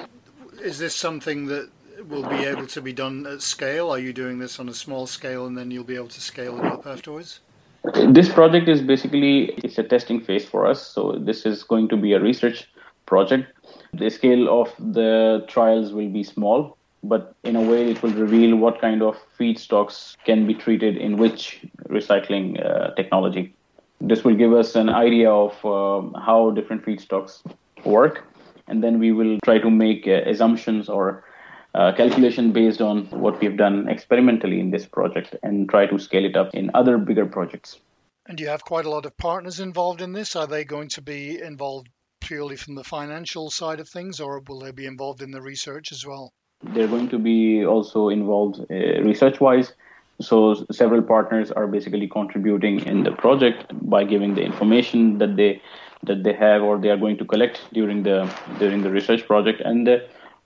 Is 0.60 0.78
this 0.78 0.94
something 0.94 1.46
that 1.46 1.70
will 2.08 2.28
be 2.28 2.44
able 2.44 2.66
to 2.66 2.82
be 2.82 2.92
done 2.92 3.26
at 3.26 3.40
scale? 3.40 3.90
Are 3.90 3.98
you 3.98 4.12
doing 4.12 4.38
this 4.38 4.58
on 4.58 4.68
a 4.68 4.74
small 4.74 5.06
scale 5.06 5.46
and 5.46 5.56
then 5.56 5.70
you'll 5.70 5.84
be 5.84 5.96
able 5.96 6.08
to 6.08 6.20
scale 6.20 6.58
it 6.58 6.64
up 6.64 6.86
afterwards? 6.86 7.40
This 7.84 8.32
project 8.32 8.68
is 8.68 8.80
basically 8.80 9.46
it's 9.64 9.76
a 9.76 9.82
testing 9.82 10.20
phase 10.20 10.44
for 10.44 10.66
us. 10.66 10.86
So 10.86 11.18
this 11.18 11.44
is 11.44 11.64
going 11.64 11.88
to 11.88 11.96
be 11.96 12.12
a 12.12 12.20
research 12.20 12.68
project. 13.06 13.52
The 13.92 14.08
scale 14.08 14.48
of 14.60 14.72
the 14.78 15.44
trials 15.48 15.92
will 15.92 16.08
be 16.08 16.22
small, 16.22 16.76
but 17.02 17.34
in 17.42 17.56
a 17.56 17.60
way 17.60 17.90
it 17.90 18.02
will 18.02 18.12
reveal 18.12 18.56
what 18.56 18.80
kind 18.80 19.02
of 19.02 19.16
feedstocks 19.38 20.16
can 20.24 20.46
be 20.46 20.54
treated 20.54 20.96
in 20.96 21.16
which 21.16 21.60
recycling 21.88 22.64
uh, 22.64 22.94
technology. 22.94 23.52
This 24.00 24.22
will 24.24 24.36
give 24.36 24.52
us 24.52 24.76
an 24.76 24.88
idea 24.88 25.30
of 25.30 25.52
uh, 25.64 26.18
how 26.20 26.52
different 26.52 26.84
feedstocks 26.84 27.42
work, 27.84 28.24
and 28.68 28.82
then 28.82 29.00
we 29.00 29.10
will 29.10 29.38
try 29.44 29.58
to 29.58 29.70
make 29.70 30.06
uh, 30.06 30.22
assumptions 30.26 30.88
or 30.88 31.24
uh, 31.74 31.92
calculation 31.96 32.52
based 32.52 32.80
on 32.80 33.06
what 33.06 33.40
we've 33.40 33.56
done 33.56 33.88
experimentally 33.88 34.60
in 34.60 34.70
this 34.70 34.86
project 34.86 35.36
and 35.42 35.68
try 35.68 35.86
to 35.86 35.98
scale 35.98 36.24
it 36.24 36.36
up 36.36 36.54
in 36.54 36.70
other 36.74 36.98
bigger 36.98 37.26
projects. 37.26 37.78
And 38.26 38.38
you 38.38 38.48
have 38.48 38.64
quite 38.64 38.84
a 38.84 38.90
lot 38.90 39.06
of 39.06 39.16
partners 39.16 39.58
involved 39.58 40.00
in 40.00 40.12
this. 40.12 40.36
Are 40.36 40.46
they 40.46 40.64
going 40.64 40.88
to 40.90 41.02
be 41.02 41.40
involved 41.40 41.88
purely 42.20 42.56
from 42.56 42.74
the 42.76 42.84
financial 42.84 43.50
side 43.50 43.80
of 43.80 43.88
things, 43.88 44.20
or 44.20 44.40
will 44.46 44.60
they 44.60 44.70
be 44.70 44.86
involved 44.86 45.22
in 45.22 45.32
the 45.32 45.42
research 45.42 45.90
as 45.92 46.06
well? 46.06 46.32
They're 46.62 46.86
going 46.86 47.08
to 47.08 47.18
be 47.18 47.64
also 47.64 48.10
involved 48.10 48.60
uh, 48.70 48.74
research 49.02 49.40
wise. 49.40 49.72
So 50.20 50.66
several 50.70 51.02
partners 51.02 51.50
are 51.50 51.66
basically 51.66 52.06
contributing 52.06 52.86
in 52.86 53.02
the 53.02 53.10
project 53.10 53.72
by 53.72 54.04
giving 54.04 54.34
the 54.34 54.42
information 54.42 55.18
that 55.18 55.36
they 55.36 55.60
that 56.04 56.22
they 56.22 56.32
have 56.32 56.62
or 56.62 56.78
they 56.78 56.90
are 56.90 56.96
going 56.96 57.16
to 57.16 57.24
collect 57.24 57.60
during 57.72 58.04
the 58.04 58.32
during 58.58 58.82
the 58.82 58.90
research 58.90 59.26
project 59.26 59.62
and. 59.62 59.88
Uh, 59.88 59.98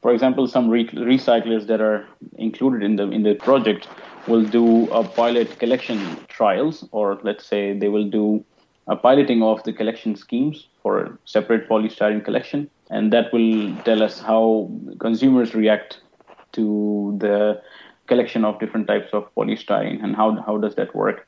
for 0.02 0.12
example, 0.12 0.46
some 0.46 0.68
re- 0.68 0.88
recyclers 0.88 1.66
that 1.66 1.80
are 1.80 2.06
included 2.38 2.82
in 2.82 2.96
the 2.96 3.10
in 3.10 3.22
the 3.22 3.34
project 3.34 3.88
will 4.28 4.44
do 4.44 4.88
a 4.90 5.04
pilot 5.04 5.58
collection 5.58 5.98
trials, 6.28 6.88
or 6.92 7.18
let's 7.22 7.46
say 7.46 7.76
they 7.78 7.88
will 7.88 8.08
do 8.08 8.44
a 8.88 8.96
piloting 8.96 9.42
of 9.42 9.62
the 9.64 9.72
collection 9.72 10.14
schemes 10.14 10.68
for 10.82 11.18
separate 11.24 11.68
polystyrene 11.68 12.24
collection, 12.24 12.70
and 12.90 13.12
that 13.12 13.32
will 13.32 13.74
tell 13.84 14.02
us 14.02 14.20
how 14.20 14.70
consumers 15.00 15.54
react 15.54 16.00
to 16.52 17.16
the 17.20 17.60
collection 18.06 18.44
of 18.44 18.58
different 18.60 18.86
types 18.86 19.08
of 19.12 19.24
polystyrene 19.34 20.02
and 20.02 20.14
how 20.14 20.40
how 20.46 20.56
does 20.56 20.74
that 20.76 20.94
work 20.94 21.25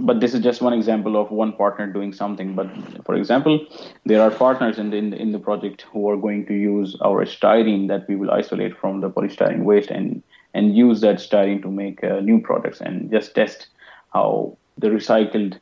but 0.00 0.20
this 0.20 0.34
is 0.34 0.40
just 0.40 0.62
one 0.62 0.72
example 0.72 1.16
of 1.20 1.30
one 1.30 1.52
partner 1.52 1.86
doing 1.86 2.12
something. 2.12 2.54
But 2.54 2.68
for 3.04 3.14
example, 3.14 3.66
there 4.04 4.22
are 4.22 4.30
partners 4.30 4.78
in 4.78 4.90
the, 4.90 4.96
in 4.96 5.12
in 5.14 5.32
the 5.32 5.38
project 5.38 5.82
who 5.92 6.08
are 6.08 6.16
going 6.16 6.46
to 6.46 6.54
use 6.54 6.96
our 7.04 7.24
styrene 7.24 7.88
that 7.88 8.08
we 8.08 8.16
will 8.16 8.30
isolate 8.30 8.76
from 8.78 9.00
the 9.00 9.10
polystyrene 9.10 9.64
waste 9.64 9.90
and 9.90 10.22
and 10.54 10.76
use 10.76 11.00
that 11.00 11.16
styrene 11.16 11.62
to 11.62 11.70
make 11.70 12.02
uh, 12.04 12.20
new 12.20 12.40
products 12.40 12.80
and 12.80 13.10
just 13.10 13.34
test 13.34 13.68
how 14.12 14.56
the 14.78 14.88
recycled 14.88 15.58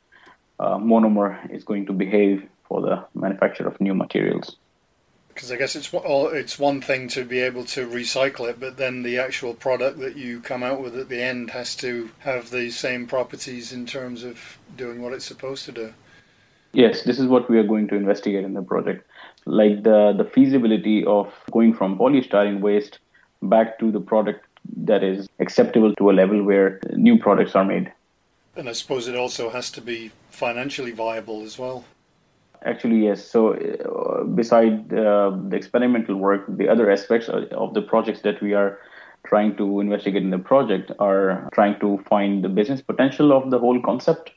uh, 0.59 0.77
monomer 0.79 1.31
is 1.51 1.65
going 1.65 1.87
to 1.87 1.93
behave 1.93 2.43
for 2.69 2.81
the 2.81 3.05
manufacture 3.15 3.67
of 3.67 3.81
new 3.81 3.95
materials 3.95 4.57
because 5.41 5.53
I 5.53 5.57
guess 5.57 5.75
it's 5.75 5.89
it's 5.95 6.59
one 6.59 6.83
thing 6.83 7.09
to 7.09 7.25
be 7.25 7.41
able 7.41 7.65
to 7.65 7.87
recycle 7.89 8.47
it, 8.51 8.61
but 8.61 8.77
then 8.77 9.03
the 9.03 9.19
actual 9.19 9.55
product 9.55 9.99
that 10.01 10.15
you 10.15 10.41
come 10.41 10.63
out 10.63 10.83
with 10.83 10.95
at 10.99 11.09
the 11.09 11.23
end 11.23 11.49
has 11.53 11.75
to 11.77 12.11
have 12.19 12.51
the 12.51 12.71
same 12.71 13.07
properties 13.07 13.73
in 13.73 13.87
terms 13.87 14.23
of 14.23 14.59
doing 14.77 15.01
what 15.01 15.15
it's 15.15 15.25
supposed 15.25 15.65
to 15.65 15.73
do. 15.73 15.95
Yes, 16.73 17.05
this 17.05 17.19
is 17.19 17.27
what 17.27 17.49
we 17.49 17.57
are 17.59 17.63
going 17.63 17.89
to 17.89 17.95
investigate 17.95 18.45
in 18.45 18.53
the 18.53 18.61
project, 18.61 19.09
like 19.47 19.83
the 19.83 20.13
the 20.15 20.25
feasibility 20.25 21.07
of 21.07 21.33
going 21.51 21.73
from 21.73 21.97
polystyrene 21.97 22.61
waste 22.61 22.99
back 23.41 23.79
to 23.79 23.91
the 23.91 24.01
product 24.01 24.45
that 24.77 25.03
is 25.03 25.27
acceptable 25.39 25.95
to 25.95 26.11
a 26.11 26.13
level 26.13 26.43
where 26.43 26.81
new 26.93 27.19
products 27.19 27.55
are 27.55 27.65
made. 27.65 27.91
And 28.57 28.69
I 28.69 28.73
suppose 28.73 29.09
it 29.09 29.17
also 29.17 29.49
has 29.49 29.71
to 29.71 29.81
be 29.81 30.11
financially 30.31 30.91
viable 30.91 31.45
as 31.45 31.59
well. 31.59 31.87
Actually, 32.65 33.05
yes. 33.05 33.25
So, 33.25 33.55
uh, 33.55 34.25
beside 34.25 34.93
uh, 34.93 35.37
the 35.49 35.57
experimental 35.57 36.17
work, 36.17 36.45
the 36.49 36.69
other 36.69 36.91
aspects 36.91 37.29
of 37.29 37.75
the 37.75 37.83
projects 37.83 38.21
that 38.21 38.43
we 38.43 38.53
are 38.53 38.79
trying 39.27 39.57
to 39.57 39.81
investigate 39.81 40.23
in 40.23 40.31
the 40.31 40.39
project 40.39 40.93
are 40.99 41.49
trying 41.53 41.79
to 41.81 41.99
find 42.09 42.45
the 42.45 42.49
business 42.49 42.83
potential 42.83 43.33
of 43.33 43.51
the 43.51 43.59
whole 43.59 43.81
concept 43.81 44.33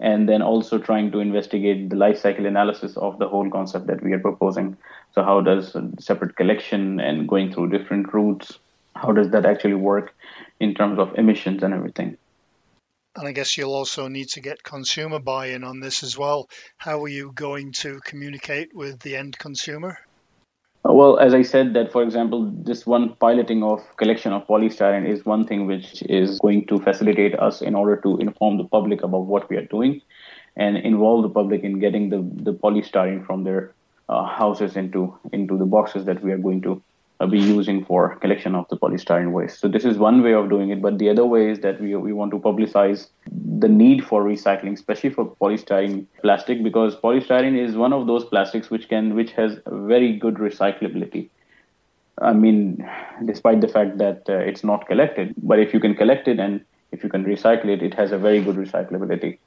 and 0.00 0.28
then 0.28 0.40
also 0.40 0.78
trying 0.78 1.12
to 1.12 1.20
investigate 1.20 1.90
the 1.90 1.96
life 1.96 2.18
cycle 2.18 2.46
analysis 2.46 2.96
of 2.96 3.18
the 3.18 3.28
whole 3.28 3.48
concept 3.50 3.86
that 3.86 4.02
we 4.02 4.12
are 4.12 4.18
proposing. 4.18 4.76
So, 5.14 5.22
how 5.22 5.40
does 5.40 5.76
separate 5.98 6.36
collection 6.36 6.98
and 6.98 7.28
going 7.28 7.52
through 7.52 7.70
different 7.70 8.12
routes, 8.12 8.58
how 8.96 9.12
does 9.12 9.30
that 9.30 9.46
actually 9.46 9.74
work 9.74 10.14
in 10.58 10.74
terms 10.74 10.98
of 10.98 11.14
emissions 11.16 11.62
and 11.62 11.72
everything? 11.72 12.16
And 13.16 13.26
I 13.26 13.32
guess 13.32 13.56
you'll 13.56 13.74
also 13.74 14.08
need 14.08 14.28
to 14.30 14.40
get 14.40 14.62
consumer 14.62 15.18
buy 15.18 15.46
in 15.46 15.64
on 15.64 15.80
this 15.80 16.02
as 16.02 16.16
well. 16.16 16.48
How 16.76 17.02
are 17.02 17.08
you 17.08 17.32
going 17.34 17.72
to 17.80 18.00
communicate 18.04 18.74
with 18.74 19.00
the 19.00 19.16
end 19.16 19.38
consumer? 19.38 19.98
Well, 20.84 21.18
as 21.18 21.34
I 21.34 21.42
said, 21.42 21.74
that 21.74 21.92
for 21.92 22.02
example, 22.02 22.50
this 22.50 22.86
one 22.86 23.14
piloting 23.16 23.62
of 23.62 23.84
collection 23.96 24.32
of 24.32 24.46
polystyrene 24.46 25.06
is 25.06 25.26
one 25.26 25.46
thing 25.46 25.66
which 25.66 26.02
is 26.02 26.38
going 26.38 26.66
to 26.66 26.78
facilitate 26.78 27.38
us 27.38 27.60
in 27.60 27.74
order 27.74 27.96
to 27.96 28.16
inform 28.18 28.56
the 28.56 28.64
public 28.64 29.02
about 29.02 29.26
what 29.26 29.50
we 29.50 29.56
are 29.56 29.66
doing 29.66 30.00
and 30.56 30.78
involve 30.78 31.22
the 31.22 31.28
public 31.28 31.64
in 31.64 31.80
getting 31.80 32.08
the, 32.08 32.18
the 32.42 32.54
polystyrene 32.54 33.26
from 33.26 33.44
their 33.44 33.74
uh, 34.08 34.24
houses 34.24 34.76
into 34.76 35.16
into 35.32 35.58
the 35.58 35.66
boxes 35.66 36.04
that 36.06 36.22
we 36.22 36.32
are 36.32 36.38
going 36.38 36.62
to 36.62 36.82
be 37.26 37.38
using 37.38 37.84
for 37.84 38.16
collection 38.16 38.54
of 38.54 38.68
the 38.68 38.76
polystyrene 38.76 39.32
waste. 39.32 39.60
So 39.60 39.68
this 39.68 39.84
is 39.84 39.98
one 39.98 40.22
way 40.22 40.32
of 40.32 40.48
doing 40.48 40.70
it, 40.70 40.80
but 40.80 40.98
the 40.98 41.10
other 41.10 41.26
way 41.26 41.50
is 41.50 41.60
that 41.60 41.80
we, 41.80 41.94
we 41.96 42.12
want 42.12 42.30
to 42.30 42.38
publicize 42.38 43.08
the 43.30 43.68
need 43.68 44.04
for 44.04 44.24
recycling, 44.24 44.72
especially 44.72 45.10
for 45.10 45.36
polystyrene 45.40 46.06
plastic, 46.22 46.62
because 46.62 46.96
polystyrene 46.96 47.58
is 47.58 47.76
one 47.76 47.92
of 47.92 48.06
those 48.06 48.24
plastics 48.24 48.70
which 48.70 48.88
can 48.88 49.14
which 49.14 49.32
has 49.32 49.58
very 49.66 50.16
good 50.16 50.34
recyclability. 50.36 51.28
I 52.20 52.32
mean, 52.32 52.88
despite 53.24 53.60
the 53.60 53.68
fact 53.68 53.98
that 53.98 54.28
uh, 54.28 54.34
it's 54.38 54.62
not 54.62 54.86
collected, 54.86 55.34
but 55.42 55.58
if 55.58 55.72
you 55.72 55.80
can 55.80 55.94
collect 55.94 56.28
it 56.28 56.38
and 56.38 56.64
if 56.92 57.02
you 57.02 57.08
can 57.08 57.24
recycle 57.24 57.66
it, 57.66 57.82
it 57.82 57.94
has 57.94 58.12
a 58.12 58.18
very 58.18 58.42
good 58.42 58.56
recyclability. 58.56 59.38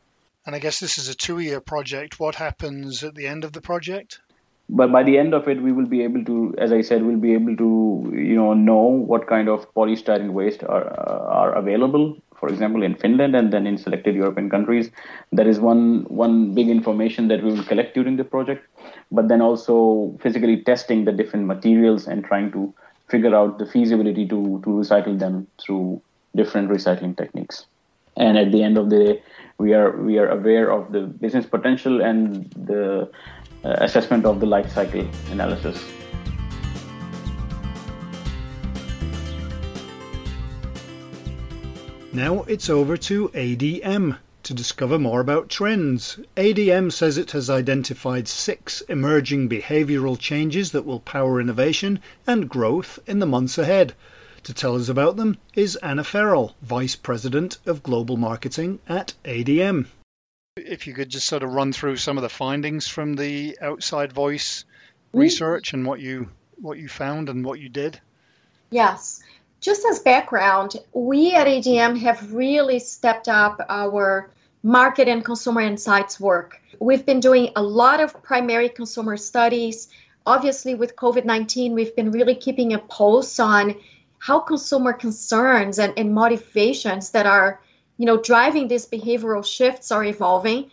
And 0.46 0.56
I 0.56 0.60
guess 0.60 0.80
this 0.80 0.98
is 0.98 1.08
a 1.08 1.16
two-year 1.16 1.62
project. 1.62 2.20
What 2.20 2.36
happens 2.36 3.04
at 3.04 3.16
the 3.16 3.28
end 3.28 3.44
of 3.44 3.54
the 3.54 3.62
project? 3.62 4.20
But 4.80 4.92
by 4.92 5.04
the 5.04 5.18
end 5.22 5.34
of 5.38 5.48
it 5.48 5.62
we 5.62 5.72
will 5.72 5.90
be 5.94 6.02
able 6.04 6.24
to 6.30 6.36
as 6.58 6.72
i 6.78 6.82
said 6.82 7.04
we'll 7.08 7.26
be 7.26 7.34
able 7.34 7.56
to 7.64 7.72
you 8.32 8.36
know 8.36 8.54
know 8.54 8.84
what 9.12 9.28
kind 9.28 9.48
of 9.48 9.72
polystyrene 9.76 10.32
waste 10.40 10.64
are 10.76 10.86
uh, 11.04 11.40
are 11.42 11.52
available 11.62 12.06
for 12.40 12.50
example 12.54 12.84
in 12.88 12.96
finland 13.04 13.36
and 13.40 13.54
then 13.54 13.66
in 13.66 13.78
selected 13.78 14.16
european 14.16 14.50
countries. 14.50 14.88
That 15.32 15.48
is 15.48 15.60
one 15.60 15.84
one 16.24 16.54
big 16.54 16.70
information 16.70 17.30
that 17.30 17.44
we 17.44 17.54
will 17.54 17.64
collect 17.64 17.94
during 17.98 18.18
the 18.18 18.26
project 18.26 18.68
but 19.12 19.30
then 19.30 19.42
also 19.42 19.76
physically 20.24 20.58
testing 20.72 21.06
the 21.06 21.14
different 21.20 21.46
materials 21.46 22.08
and 22.08 22.26
trying 22.26 22.52
to 22.56 22.74
figure 23.14 23.34
out 23.36 23.60
the 23.60 23.68
feasibility 23.76 24.26
to 24.34 24.40
to 24.66 24.76
recycle 24.82 25.18
them 25.24 25.48
through 25.62 26.02
different 26.36 26.70
recycling 26.70 27.16
techniques. 27.16 27.66
And 28.18 28.38
at 28.38 28.52
the 28.52 28.62
end 28.62 28.78
of 28.78 28.90
the 28.90 29.00
day, 29.06 29.24
we 29.58 29.74
are 29.74 29.92
we 30.10 30.18
are 30.18 30.30
aware 30.30 30.70
of 30.72 30.92
the 30.92 31.02
business 31.02 31.46
potential 31.46 32.02
and 32.02 32.52
the 32.72 33.10
Uh, 33.64 33.76
assessment 33.80 34.26
of 34.26 34.42
the 34.42 34.46
life 34.46 34.70
cycle 34.74 35.08
analysis. 35.32 35.82
Now 42.12 42.44
it's 42.44 42.70
over 42.70 42.98
to 42.98 43.30
ADM 43.30 44.18
to 44.44 44.54
discover 44.54 45.00
more 45.00 45.22
about 45.22 45.48
trends. 45.48 46.20
ADM 46.36 46.92
says 46.92 47.18
it 47.18 47.32
has 47.32 47.50
identified 47.50 48.28
six 48.28 48.82
emerging 48.82 49.48
behavioural 49.48 50.20
changes 50.20 50.74
that 50.74 50.86
will 50.86 51.00
power 51.00 51.40
innovation 51.40 52.00
and 52.28 52.50
growth 52.50 53.00
in 53.08 53.20
the 53.20 53.26
months 53.26 53.58
ahead. 53.58 53.94
To 54.44 54.54
tell 54.54 54.76
us 54.76 54.90
about 54.90 55.16
them 55.16 55.38
is 55.56 55.78
Ana 55.78 56.04
Ferrell, 56.04 56.56
Vice 56.62 56.98
President 56.98 57.60
of 57.66 57.82
Global 57.82 58.18
Marketing 58.18 58.80
at 58.90 59.14
ADM. 59.24 59.86
If 60.56 60.86
you 60.86 60.94
could 60.94 61.10
just 61.10 61.26
sort 61.26 61.42
of 61.42 61.52
run 61.52 61.74
through 61.74 61.98
some 61.98 62.16
of 62.18 62.22
the 62.22 62.30
findings 62.30 62.88
from 62.88 63.16
the 63.16 63.58
outside 63.60 64.14
voice 64.14 64.66
mm. 65.12 65.22
research 65.22 65.74
and 65.74 65.84
what 65.84 66.00
you 66.00 66.30
what 66.58 66.78
you 66.78 66.88
found 66.88 67.30
and 67.30 67.44
what 67.44 67.60
you 67.60 67.70
did. 67.70 68.00
Yes. 68.70 69.24
Just 69.62 69.84
as 69.84 70.00
background, 70.00 70.76
we 70.94 71.34
at 71.34 71.48
ADM 71.48 71.98
have 72.02 72.34
really 72.34 72.78
stepped 72.78 73.28
up 73.28 73.66
our 73.68 74.30
market 74.62 75.08
and 75.08 75.26
consumer 75.26 75.62
insights 75.62 76.20
work. 76.20 76.62
We've 76.80 77.06
been 77.06 77.20
doing 77.20 77.52
a 77.56 77.64
lot 77.64 78.00
of 78.00 78.22
primary 78.22 78.70
consumer 78.70 79.18
studies. 79.18 79.88
Obviously, 80.28 80.76
with 80.76 80.96
COVID 80.96 81.26
19, 81.26 81.74
we've 81.74 81.96
been 81.96 82.12
really 82.12 82.36
keeping 82.36 82.74
a 82.74 82.80
pulse 82.80 83.40
on 83.40 83.76
how 84.20 84.40
consumer 84.40 84.94
concerns 84.94 85.80
and, 85.80 85.94
and 85.98 86.14
motivations 86.14 87.10
that 87.10 87.26
are 87.26 87.60
you 88.04 88.08
know 88.08 88.18
driving 88.18 88.68
these 88.68 88.86
behavioral 88.86 89.46
shifts 89.46 89.90
are 89.90 90.04
evolving. 90.04 90.70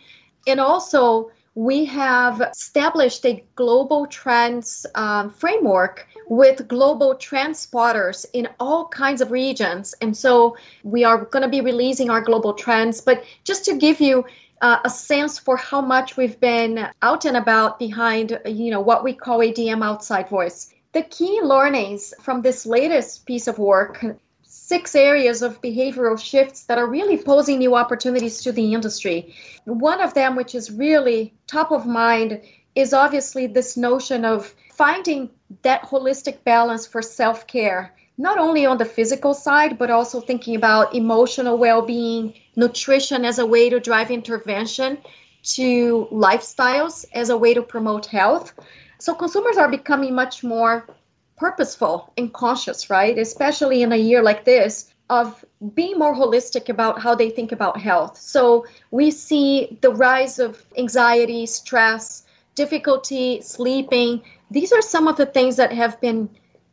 And 0.47 0.59
also 0.59 1.31
we 1.55 1.85
have 1.85 2.41
established 2.41 3.25
a 3.25 3.41
global 3.55 4.05
trends 4.07 4.85
um, 4.95 5.29
framework 5.29 6.09
with 6.27 6.67
global 6.67 7.15
trend 7.15 7.55
spotters 7.55 8.25
in 8.33 8.49
all 8.59 8.89
kinds 8.89 9.21
of 9.21 9.31
regions. 9.31 9.95
And 10.01 10.15
so 10.17 10.57
we 10.83 11.05
are 11.05 11.23
going 11.23 11.43
to 11.43 11.47
be 11.47 11.61
releasing 11.61 12.09
our 12.09 12.19
global 12.19 12.53
trends. 12.53 12.99
But 12.99 13.23
just 13.45 13.63
to 13.63 13.77
give 13.77 14.01
you 14.01 14.25
uh, 14.61 14.79
a 14.83 14.89
sense 14.89 15.39
for 15.39 15.55
how 15.55 15.79
much 15.79 16.17
we've 16.17 16.37
been 16.41 16.85
out 17.01 17.23
and 17.23 17.37
about 17.37 17.79
behind 17.79 18.37
you 18.45 18.71
know 18.71 18.81
what 18.81 19.05
we 19.05 19.13
call 19.13 19.39
adm 19.39 19.85
outside 19.85 20.27
voice. 20.27 20.73
The 20.91 21.03
key 21.03 21.39
learnings 21.41 22.13
from 22.19 22.41
this 22.41 22.65
latest 22.65 23.25
piece 23.25 23.47
of 23.47 23.57
work 23.57 24.05
six 24.53 24.95
areas 24.95 25.41
of 25.41 25.61
behavioral 25.61 26.19
shifts 26.19 26.65
that 26.65 26.77
are 26.77 26.85
really 26.85 27.17
posing 27.17 27.57
new 27.57 27.73
opportunities 27.73 28.41
to 28.41 28.51
the 28.51 28.73
industry. 28.73 29.33
One 29.63 30.01
of 30.01 30.13
them, 30.13 30.35
which 30.35 30.55
is 30.55 30.69
really 30.69 31.33
top 31.47 31.71
of 31.71 31.87
mind, 31.87 32.41
is 32.75 32.93
obviously 32.93 33.47
this 33.47 33.77
notion 33.77 34.25
of 34.25 34.53
finding 34.73 35.29
that 35.61 35.83
holistic 35.83 36.43
balance 36.43 36.85
for 36.85 37.01
self 37.01 37.47
care, 37.47 37.95
not 38.17 38.37
only 38.37 38.65
on 38.65 38.77
the 38.77 38.83
physical 38.83 39.33
side, 39.33 39.77
but 39.77 39.89
also 39.89 40.19
thinking 40.19 40.57
about 40.57 40.93
emotional 40.93 41.57
well 41.57 41.81
being, 41.81 42.33
nutrition 42.57 43.23
as 43.23 43.39
a 43.39 43.45
way 43.45 43.69
to 43.69 43.79
drive 43.79 44.11
intervention, 44.11 44.97
to 45.43 46.09
lifestyles 46.11 47.05
as 47.13 47.29
a 47.29 47.37
way 47.37 47.53
to 47.53 47.61
promote 47.61 48.05
health. 48.05 48.53
So 48.99 49.15
consumers 49.15 49.55
are 49.55 49.69
becoming 49.69 50.13
much 50.13 50.43
more 50.43 50.85
purposeful 51.41 52.13
and 52.17 52.31
conscious, 52.33 52.91
right? 52.91 53.17
Especially 53.17 53.81
in 53.81 53.91
a 53.91 54.03
year 54.09 54.21
like 54.21 54.45
this 54.45 54.93
of 55.09 55.43
being 55.73 55.97
more 55.97 56.15
holistic 56.15 56.69
about 56.69 57.01
how 57.01 57.15
they 57.15 57.31
think 57.31 57.51
about 57.51 57.81
health. 57.81 58.15
So 58.15 58.67
we 58.91 59.09
see 59.09 59.79
the 59.81 59.89
rise 59.89 60.37
of 60.37 60.63
anxiety, 60.77 61.47
stress, 61.47 62.25
difficulty 62.53 63.41
sleeping. 63.41 64.21
These 64.51 64.71
are 64.71 64.83
some 64.83 65.07
of 65.07 65.17
the 65.17 65.25
things 65.25 65.55
that 65.55 65.73
have 65.73 65.99
been 65.99 66.29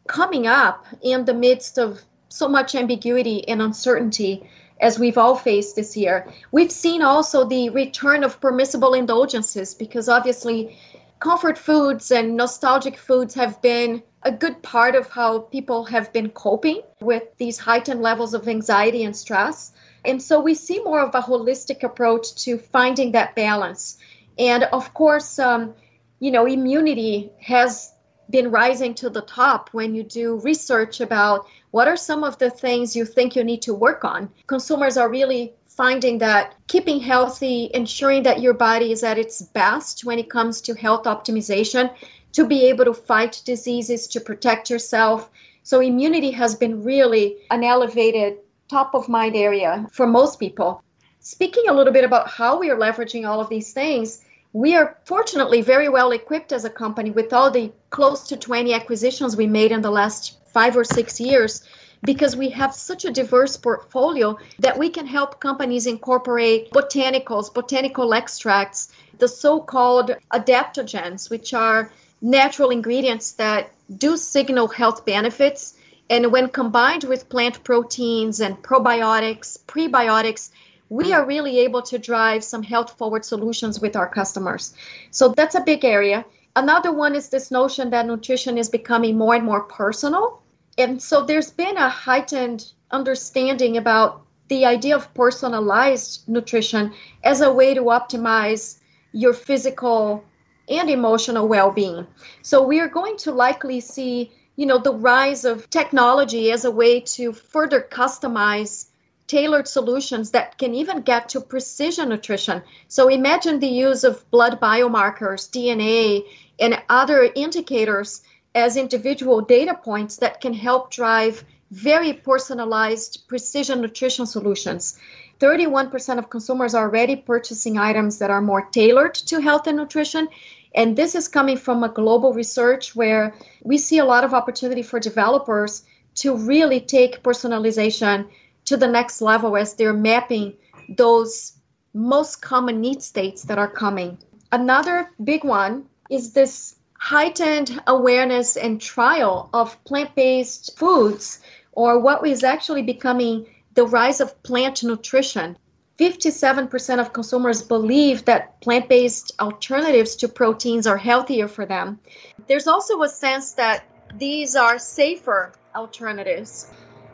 coming 0.07 0.47
up 0.47 0.87
in 1.01 1.25
the 1.25 1.35
midst 1.35 1.79
of 1.79 2.03
so 2.29 2.47
much 2.47 2.75
ambiguity 2.75 3.49
and 3.49 3.63
uncertainty 3.63 4.47
as 4.83 4.99
we've 4.99 5.19
all 5.19 5.35
faced 5.35 5.77
this 5.77 5.97
year. 5.97 6.29
We've 6.53 6.71
seen 6.71 7.01
also 7.01 7.45
the 7.45 7.71
return 7.71 8.23
of 8.23 8.39
permissible 8.39 8.93
indulgences 8.93 9.75
because 9.75 10.11
obviously 10.11 10.77
comfort 11.21 11.59
foods 11.59 12.11
and 12.11 12.37
nostalgic 12.37 12.97
foods 12.97 13.35
have 13.35 13.61
been 13.63 14.03
a 14.23 14.33
good 14.33 14.63
part 14.63 14.95
of 14.95 15.09
how 15.09 15.41
people 15.41 15.85
have 15.85 16.13
been 16.13 16.31
coping 16.31 16.83
with 17.01 17.23
these 17.39 17.59
heightened 17.59 18.03
levels 18.03 18.35
of 18.35 18.49
anxiety 18.49 19.05
and 19.05 19.17
stress. 19.17 19.73
And 20.05 20.23
so 20.23 20.41
we 20.41 20.55
see 20.55 20.83
more 20.83 21.01
of 21.01 21.15
a 21.15 21.21
holistic 21.21 21.83
approach 21.83 22.35
to 22.45 22.59
finding 22.59 23.13
that 23.13 23.35
balance. 23.35 23.99
And 24.39 24.65
of 24.65 24.95
course, 24.95 25.39
um, 25.39 25.75
you 26.21 26.31
know, 26.31 26.47
immunity 26.47 27.31
has 27.41 27.93
been 28.31 28.51
rising 28.51 28.95
to 28.95 29.09
the 29.09 29.23
top 29.23 29.71
when 29.73 29.95
you 29.95 30.03
do 30.03 30.41
research 30.41 31.01
about 31.01 31.47
what 31.71 31.89
are 31.89 31.97
some 31.97 32.25
of 32.25 32.39
the 32.39 32.51
things 32.51 32.95
you 32.95 33.05
think 33.05 33.35
you 33.35 33.45
need 33.45 33.63
to 33.63 33.75
work 33.75 34.05
on. 34.05 34.31
Consumers 34.47 34.97
are 34.97 35.09
really 35.09 35.55
finding 35.79 36.19
that 36.19 36.57
keeping 36.67 36.99
healthy, 36.99 37.71
ensuring 37.73 38.25
that 38.25 38.41
your 38.41 38.53
body 38.53 38.91
is 38.91 39.05
at 39.05 39.17
its 39.17 39.43
best 39.43 40.05
when 40.05 40.19
it 40.19 40.29
comes 40.29 40.61
to 40.61 40.75
health 40.75 41.05
optimization, 41.05 41.89
to 42.33 42.45
be 42.45 42.67
able 42.67 42.85
to 42.85 42.93
fight 42.93 43.41
diseases, 43.45 44.09
to 44.09 44.21
protect 44.21 44.69
yourself. 44.69 45.31
So, 45.63 45.81
immunity 45.81 46.33
has 46.33 46.57
been 46.57 46.83
really 46.83 47.37
an 47.53 47.63
elevated 47.63 48.39
top 48.69 48.93
of 48.93 49.09
mind 49.09 49.37
area 49.37 49.87
for 49.93 50.05
most 50.05 50.41
people. 50.41 50.83
Speaking 51.21 51.69
a 51.69 51.73
little 51.73 51.93
bit 51.93 52.05
about 52.05 52.29
how 52.29 52.59
we 52.59 52.71
are 52.71 52.77
leveraging 52.77 53.29
all 53.29 53.41
of 53.41 53.49
these 53.49 53.73
things, 53.73 54.25
we 54.53 54.75
are 54.75 54.99
fortunately 55.05 55.61
very 55.61 55.89
well 55.89 56.11
equipped 56.11 56.53
as 56.53 56.65
a 56.65 56.71
company 56.71 57.13
with 57.13 57.33
all 57.33 57.53
the 57.53 57.71
close 57.91 58.27
to 58.27 58.37
20 58.37 58.75
acquisitions 58.75 59.37
we 59.37 59.47
made 59.47 59.71
in 59.71 59.83
the 59.83 59.93
last 59.93 60.39
five 60.53 60.77
or 60.77 60.83
six 60.83 61.21
years 61.21 61.63
because 62.03 62.37
we 62.37 62.49
have 62.51 62.75
such 62.75 63.05
a 63.05 63.11
diverse 63.11 63.57
portfolio 63.57 64.39
that 64.59 64.79
we 64.79 64.89
can 64.89 65.07
help 65.07 65.41
companies 65.41 65.87
incorporate 65.87 66.71
botanicals, 66.71 67.53
botanical 67.53 68.15
extracts, 68.15 68.93
the 69.19 69.29
so 69.29 69.61
called 69.61 70.17
adaptogens, 70.33 71.31
which 71.31 71.53
are 71.55 71.91
natural 72.21 72.71
ingredients 72.71 73.33
that 73.33 73.71
do 73.97 74.17
signal 74.17 74.69
health 74.69 75.05
benefits. 75.05 75.75
And 76.11 76.33
when 76.33 76.49
combined 76.49 77.05
with 77.05 77.29
plant 77.29 77.63
proteins 77.65 78.41
and 78.41 78.57
probiotics, 78.63 79.59
prebiotics, 79.67 80.51
we 80.89 81.13
are 81.13 81.27
really 81.27 81.59
able 81.59 81.83
to 81.83 81.99
drive 81.99 82.43
some 82.43 82.63
health 82.63 82.97
forward 82.97 83.25
solutions 83.25 83.81
with 83.81 83.95
our 83.95 84.09
customers. 84.09 84.73
So 85.11 85.29
that's 85.29 85.55
a 85.55 85.61
big 85.61 85.85
area. 85.85 86.25
Another 86.57 86.93
one 86.93 87.15
is 87.15 87.29
this 87.29 87.51
notion 87.51 87.91
that 87.91 88.07
nutrition 88.07 88.57
is 88.57 88.71
becoming 88.71 89.19
more 89.19 89.35
and 89.35 89.45
more 89.45 89.65
personal 89.65 90.43
and 90.79 91.03
so 91.03 91.25
there's 91.25 91.51
been 91.51 91.77
a 91.77 91.89
heightened 91.89 92.73
understanding 92.91 93.77
about 93.77 94.23
the 94.49 94.65
idea 94.65 94.97
of 94.97 95.13
personalized 95.13 96.27
nutrition 96.29 96.95
as 97.25 97.41
a 97.41 97.53
way 97.53 97.75
to 97.75 97.83
optimize 97.83 98.79
your 99.13 99.35
physical 99.35 100.25
and 100.69 100.89
emotional 100.89 101.49
well-being. 101.49 102.07
So 102.43 102.63
we 102.63 102.81
are 102.81 102.89
going 102.89 103.17
to 103.19 103.33
likely 103.33 103.81
see, 103.81 104.33
you 104.57 104.67
know, 104.67 104.79
the 104.79 104.95
rise 104.95 105.45
of 105.45 105.69
technology 105.71 106.51
as 106.51 106.65
a 106.65 106.71
way 106.71 107.01
to 107.01 107.33
further 107.33 107.87
customize 107.91 108.87
tailored 109.27 109.69
solutions 109.69 110.31
that 110.31 110.57
can 110.57 110.75
even 110.75 111.03
get 111.03 111.29
to 111.29 111.41
precision 111.41 112.09
nutrition. 112.09 112.63
So 112.89 113.09
imagine 113.09 113.61
the 113.61 113.69
use 113.69 114.05
of 114.05 114.29
blood 114.31 114.59
biomarkers, 114.61 115.51
DNA, 115.51 116.25
and 116.59 116.83
other 116.89 117.31
indicators 117.35 118.23
as 118.55 118.77
individual 118.77 119.41
data 119.41 119.75
points 119.75 120.17
that 120.17 120.41
can 120.41 120.53
help 120.53 120.91
drive 120.91 121.45
very 121.71 122.13
personalized 122.13 123.29
precision 123.29 123.81
nutrition 123.81 124.27
solutions. 124.27 124.99
31% 125.41 126.19
of 126.19 126.31
consumers 126.31 126.75
are 126.75 126.89
already 126.89 127.15
purchasing 127.15 127.79
items 127.79 128.19
that 128.19 128.31
are 128.31 128.41
more 128.41 128.63
tailored 128.63 129.15
to 129.15 129.41
health 129.41 129.67
and 129.67 129.77
nutrition. 129.77 130.29
And 130.75 130.97
this 130.97 131.15
is 131.15 131.29
coming 131.29 131.57
from 131.57 131.85
a 131.85 131.89
global 131.89 132.33
research 132.33 132.97
where 132.97 133.35
we 133.63 133.79
see 133.79 133.99
a 133.99 134.05
lot 134.05 134.25
of 134.25 134.35
opportunity 134.35 134.83
for 134.83 134.99
developers 134.99 135.85
to 136.17 136.37
really 136.37 136.81
take 136.81 137.23
personalization 137.23 138.29
to 138.65 138.77
the 138.77 138.89
next 138.89 139.21
level 139.21 139.57
as 139.57 139.75
they're 139.75 139.93
mapping 139.93 140.55
those 140.89 141.53
most 141.95 142.43
common 142.43 142.81
need 142.81 143.03
states 143.03 143.43
that 143.45 143.59
are 143.59 143.71
coming. 143.71 144.19
Another 144.53 145.11
big 145.23 145.45
one 145.45 145.87
is 146.11 146.33
this 146.33 146.78
heightened 146.99 147.81
awareness 147.87 148.57
and 148.57 148.81
trial 148.81 149.49
of 149.55 149.83
plant 149.85 150.15
based 150.15 150.77
foods, 150.79 151.41
or 151.73 151.99
what 151.99 152.27
is 152.27 152.45
actually 152.45 152.83
becoming 152.83 153.47
the 153.75 153.87
rise 153.87 154.21
of 154.21 154.43
plant 154.43 154.83
nutrition. 154.83 155.57
57% 155.99 157.01
of 157.01 157.13
consumers 157.13 157.63
believe 157.63 158.25
that 158.25 158.61
plant 158.61 158.89
based 158.89 159.33
alternatives 159.41 160.15
to 160.17 160.29
proteins 160.29 160.87
are 160.87 160.97
healthier 160.97 161.49
for 161.49 161.67
them. 161.67 161.99
There's 162.47 162.69
also 162.69 163.03
a 163.03 163.09
sense 163.09 163.53
that 163.53 163.85
these 164.17 164.55
are 164.55 164.79
safer 164.79 165.53
alternatives. 165.75 166.71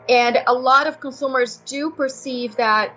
And 0.07 0.37
a 0.45 0.53
lot 0.53 0.85
of 0.85 0.99
consumers 0.99 1.57
do 1.65 1.89
perceive 1.89 2.55
that 2.57 2.93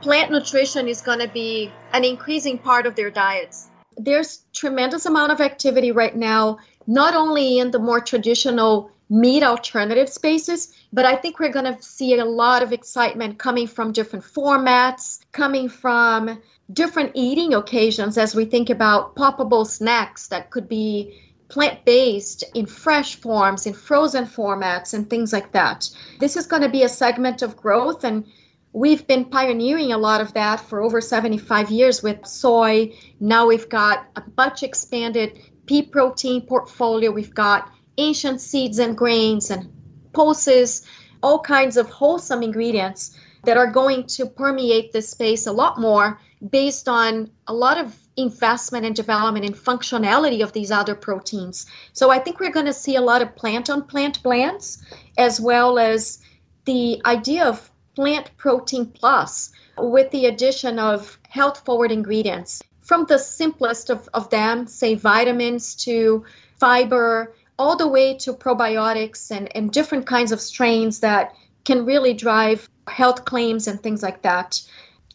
plant 0.00 0.30
nutrition 0.30 0.86
is 0.86 1.00
going 1.00 1.18
to 1.18 1.28
be 1.28 1.72
an 1.92 2.04
increasing 2.04 2.58
part 2.58 2.86
of 2.86 2.94
their 2.94 3.10
diets. 3.10 3.68
There's 3.96 4.42
tremendous 4.52 5.06
amount 5.06 5.32
of 5.32 5.40
activity 5.40 5.92
right 5.92 6.16
now, 6.16 6.58
not 6.86 7.14
only 7.14 7.58
in 7.58 7.70
the 7.70 7.78
more 7.78 8.00
traditional 8.00 8.90
meat 9.08 9.42
alternative 9.42 10.08
spaces, 10.08 10.72
but 10.92 11.04
I 11.04 11.16
think 11.16 11.38
we're 11.38 11.52
going 11.52 11.72
to 11.72 11.82
see 11.82 12.18
a 12.18 12.24
lot 12.24 12.62
of 12.62 12.72
excitement 12.72 13.38
coming 13.38 13.66
from 13.66 13.92
different 13.92 14.24
formats, 14.24 15.20
coming 15.32 15.68
from 15.68 16.40
different 16.72 17.12
eating 17.14 17.52
occasions 17.52 18.16
as 18.16 18.34
we 18.34 18.46
think 18.46 18.70
about 18.70 19.14
poppable 19.14 19.66
snacks 19.66 20.28
that 20.28 20.50
could 20.50 20.68
be 20.68 21.20
plant 21.48 21.84
based 21.84 22.44
in 22.54 22.64
fresh 22.64 23.16
forms, 23.16 23.66
in 23.66 23.74
frozen 23.74 24.24
formats, 24.24 24.94
and 24.94 25.10
things 25.10 25.32
like 25.32 25.52
that. 25.52 25.90
This 26.18 26.36
is 26.36 26.46
going 26.46 26.62
to 26.62 26.70
be 26.70 26.82
a 26.82 26.88
segment 26.88 27.42
of 27.42 27.58
growth, 27.58 28.04
and 28.04 28.24
we've 28.72 29.06
been 29.06 29.26
pioneering 29.26 29.92
a 29.92 29.98
lot 29.98 30.20
of 30.20 30.32
that 30.34 30.60
for 30.60 30.82
over 30.82 31.00
75 31.00 31.70
years 31.70 32.02
with 32.02 32.26
soy. 32.26 32.92
Now 33.20 33.46
we've 33.46 33.68
got 33.68 34.06
a 34.16 34.22
much 34.36 34.62
expanded 34.62 35.38
pea 35.66 35.82
protein 35.82 36.46
portfolio. 36.46 37.10
We've 37.10 37.34
got 37.34 37.70
ancient 37.98 38.40
seeds 38.40 38.78
and 38.78 38.96
grains 38.96 39.50
and 39.50 39.70
pulses, 40.12 40.86
all 41.22 41.40
kinds 41.40 41.76
of 41.76 41.88
wholesome 41.88 42.42
ingredients 42.42 43.16
that 43.44 43.56
are 43.56 43.70
going 43.70 44.06
to 44.06 44.26
permeate 44.26 44.92
this 44.92 45.10
space 45.10 45.46
a 45.46 45.52
lot 45.52 45.80
more 45.80 46.18
based 46.50 46.88
on 46.88 47.30
a 47.46 47.52
lot 47.52 47.78
of 47.78 47.96
investment 48.16 48.84
and 48.84 48.94
development 48.94 49.44
and 49.44 49.54
functionality 49.54 50.42
of 50.42 50.52
these 50.52 50.70
other 50.70 50.94
proteins. 50.94 51.66
So 51.92 52.10
I 52.10 52.18
think 52.18 52.40
we're 52.40 52.52
going 52.52 52.66
to 52.66 52.72
see 52.72 52.96
a 52.96 53.00
lot 53.00 53.22
of 53.22 53.34
plant 53.36 53.70
on 53.70 53.84
plant 53.84 54.22
blends 54.22 54.84
as 55.18 55.40
well 55.40 55.78
as 55.78 56.18
the 56.64 57.00
idea 57.04 57.44
of 57.44 57.71
plant 57.94 58.30
protein 58.36 58.86
plus 58.86 59.52
with 59.78 60.10
the 60.10 60.26
addition 60.26 60.78
of 60.78 61.18
health 61.28 61.64
forward 61.64 61.92
ingredients 61.92 62.62
from 62.82 63.06
the 63.06 63.18
simplest 63.18 63.90
of, 63.90 64.08
of 64.12 64.28
them, 64.30 64.66
say 64.66 64.94
vitamins 64.94 65.74
to 65.74 66.24
fiber, 66.58 67.34
all 67.58 67.76
the 67.76 67.86
way 67.86 68.14
to 68.14 68.32
probiotics 68.32 69.30
and, 69.30 69.54
and 69.56 69.72
different 69.72 70.06
kinds 70.06 70.32
of 70.32 70.40
strains 70.40 71.00
that 71.00 71.34
can 71.64 71.86
really 71.86 72.12
drive 72.12 72.68
health 72.88 73.24
claims 73.24 73.68
and 73.68 73.80
things 73.82 74.02
like 74.02 74.22
that. 74.22 74.60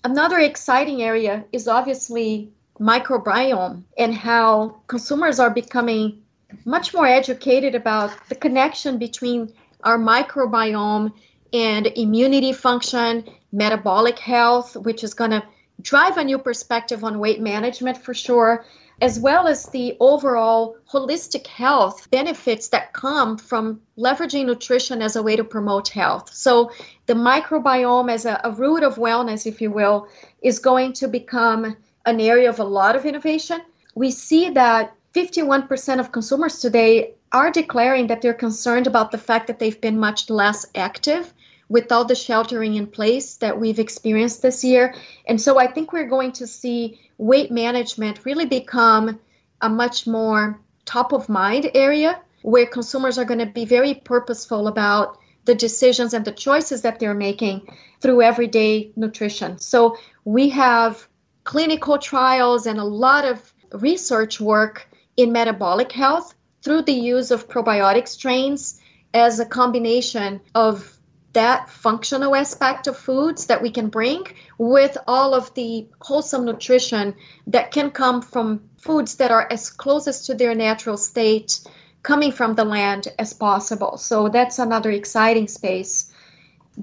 Another 0.04 0.40
exciting 0.40 1.02
area 1.02 1.44
is 1.52 1.68
obviously 1.68 2.50
microbiome 2.80 3.84
and 3.98 4.14
how 4.14 4.78
consumers 4.88 5.40
are 5.40 5.50
becoming 5.50 6.22
much 6.64 6.94
more 6.94 7.08
educated 7.08 7.76
about 7.76 8.12
the 8.30 8.36
connection 8.36 8.98
between 8.98 9.52
our 9.84 9.98
microbiome 9.98 11.12
and 11.54 11.88
immunity 11.88 12.54
function, 12.54 13.24
metabolic 13.52 14.20
health, 14.20 14.76
which 14.76 15.04
is 15.04 15.14
going 15.14 15.32
to 15.32 15.44
drive 15.82 16.18
a 16.18 16.24
new 16.24 16.38
perspective 16.38 17.04
on 17.04 17.20
weight 17.20 17.40
management 17.40 17.98
for 17.98 18.14
sure, 18.14 18.66
as 19.00 19.20
well 19.20 19.48
as 19.48 19.68
the 19.68 19.96
overall 20.00 20.76
holistic 20.92 21.46
health 21.46 22.10
benefits 22.10 22.70
that 22.70 22.94
come 22.94 23.38
from 23.38 23.80
leveraging 23.98 24.46
nutrition 24.46 25.02
as 25.02 25.16
a 25.16 25.22
way 25.22 25.36
to 25.36 25.44
promote 25.44 25.88
health. 25.88 26.34
So, 26.34 26.72
the 27.06 27.14
microbiome 27.14 28.12
as 28.12 28.26
a, 28.26 28.42
a 28.44 28.52
root 28.52 28.84
of 28.84 28.96
wellness, 28.96 29.46
if 29.46 29.62
you 29.62 29.72
will, 29.72 30.08
is 30.42 30.58
going 30.60 30.94
to 30.94 31.08
become 31.08 31.78
an 32.06 32.20
area 32.20 32.50
of 32.50 32.60
a 32.60 32.64
lot 32.64 32.96
of 32.96 33.06
innovation. 33.06 33.62
We 33.94 34.12
see 34.12 34.50
that 34.52 34.94
51% 35.14 36.00
of 36.00 36.12
consumers 36.12 36.60
today 36.60 37.14
are 37.32 37.52
declaring 37.52 38.08
that 38.08 38.22
they're 38.22 38.34
concerned 38.34 38.88
about 38.88 39.12
the 39.12 39.18
fact 39.18 39.48
that 39.48 39.60
they've 39.60 39.80
been 39.82 40.00
much 40.00 40.30
less 40.30 40.66
active 40.76 41.34
with 41.70 41.92
all 41.92 42.06
the 42.06 42.16
sheltering 42.16 42.76
in 42.76 42.88
place 42.88 43.36
that 43.36 43.60
we've 43.60 43.80
experienced 43.80 44.42
this 44.42 44.64
year. 44.64 44.96
And 45.28 45.40
so 45.40 45.60
I 45.60 45.68
think 45.68 45.92
we're 45.92 46.08
going 46.08 46.32
to 46.34 46.48
see 46.48 47.00
weight 47.18 47.52
management 47.52 48.26
really 48.26 48.46
become 48.46 49.20
a 49.62 49.70
much 49.70 50.08
more 50.08 50.60
top 50.86 51.12
of 51.12 51.28
mind 51.30 51.70
area 51.74 52.20
where 52.42 52.66
consumers 52.66 53.18
are 53.18 53.26
going 53.26 53.40
to 53.40 53.46
be 53.46 53.66
very 53.66 53.94
purposeful 53.94 54.68
about 54.68 55.18
the 55.46 55.56
decisions 55.56 56.14
and 56.14 56.26
the 56.26 56.32
choices 56.32 56.82
that 56.82 57.00
they're 57.00 57.14
making 57.14 57.68
through 58.02 58.22
everyday 58.22 58.92
nutrition. 58.96 59.58
So 59.58 59.98
we 60.26 60.50
have 60.50 61.08
clinical 61.44 61.98
trials 61.98 62.66
and 62.66 62.80
a 62.80 62.84
lot 62.84 63.26
of 63.26 63.54
research 63.74 64.40
work 64.40 64.88
in 65.16 65.32
metabolic 65.32 65.92
health 65.92 66.36
through 66.62 66.84
the 66.84 66.94
use 66.94 67.32
of 67.32 67.48
probiotic 67.48 68.08
strains 68.08 68.80
as 69.14 69.40
a 69.40 69.46
combination 69.46 70.42
of 70.54 70.97
that 71.34 71.70
functional 71.70 72.36
aspect 72.36 72.88
of 72.88 72.98
foods 72.98 73.46
that 73.48 73.62
we 73.62 73.70
can 73.70 73.90
bring 73.90 74.26
with 74.58 74.98
all 75.08 75.34
of 75.34 75.54
the 75.54 75.88
wholesome 76.00 76.46
nutrition 76.46 77.14
that 77.46 77.72
can 77.72 77.92
come 77.92 78.22
from 78.22 78.62
foods 78.78 79.16
that 79.16 79.32
are 79.32 79.48
as 79.52 79.70
closest 79.70 80.26
to 80.26 80.34
their 80.34 80.56
natural 80.56 80.98
state 80.98 81.60
coming 82.04 82.32
from 82.32 82.56
the 82.56 82.64
land 82.64 83.08
as 83.20 83.34
possible. 83.34 83.98
So 83.98 84.30
that's 84.30 84.60
another 84.60 84.92
exciting 84.92 85.48
space. 85.48 86.12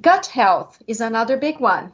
Gut 0.01 0.26
health 0.26 0.82
is 0.86 1.01
another 1.01 1.36
big 1.36 1.61
one 1.61 1.92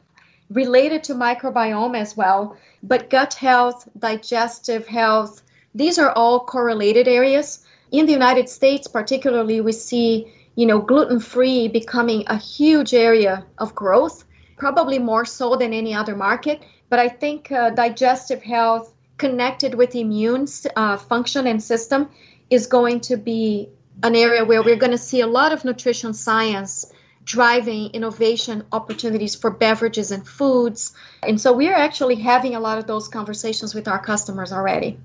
related 0.50 1.04
to 1.04 1.14
microbiome 1.14 1.96
as 1.96 2.16
well, 2.16 2.56
but 2.82 3.08
gut 3.08 3.34
health, 3.34 3.88
digestive 3.98 4.86
health, 4.86 5.42
these 5.74 5.98
are 5.98 6.10
all 6.12 6.40
correlated 6.40 7.06
areas. 7.06 7.64
In 7.92 8.06
the 8.06 8.12
United 8.12 8.48
States, 8.48 8.88
particularly, 8.88 9.60
we 9.60 9.72
see 9.72 10.32
you 10.54 10.66
know, 10.66 10.80
gluten 10.80 11.20
free 11.20 11.68
becoming 11.68 12.24
a 12.26 12.36
huge 12.36 12.92
area 12.94 13.44
of 13.58 13.74
growth, 13.74 14.24
probably 14.56 14.98
more 14.98 15.24
so 15.24 15.56
than 15.56 15.72
any 15.72 15.94
other 15.94 16.16
market. 16.16 16.62
But 16.88 16.98
I 16.98 17.08
think 17.08 17.50
uh, 17.50 17.70
digestive 17.70 18.42
health 18.42 18.92
connected 19.16 19.74
with 19.74 19.94
immune 19.94 20.46
uh, 20.76 20.96
function 20.96 21.46
and 21.46 21.62
system 21.62 22.08
is 22.48 22.66
going 22.66 23.00
to 23.00 23.16
be 23.16 23.68
an 24.02 24.16
area 24.16 24.44
where 24.44 24.62
we're 24.62 24.76
going 24.76 24.92
to 24.92 24.98
see 24.98 25.20
a 25.20 25.26
lot 25.26 25.52
of 25.52 25.64
nutrition 25.64 26.14
science 26.14 26.92
driving 27.24 27.90
innovation 27.92 28.64
opportunities 28.72 29.36
for 29.36 29.50
beverages 29.50 30.10
and 30.10 30.26
foods. 30.26 30.92
And 31.22 31.40
so 31.40 31.52
we're 31.52 31.74
actually 31.74 32.16
having 32.16 32.54
a 32.54 32.60
lot 32.60 32.78
of 32.78 32.86
those 32.86 33.08
conversations 33.08 33.74
with 33.74 33.86
our 33.88 34.02
customers 34.02 34.52
already. 34.52 34.98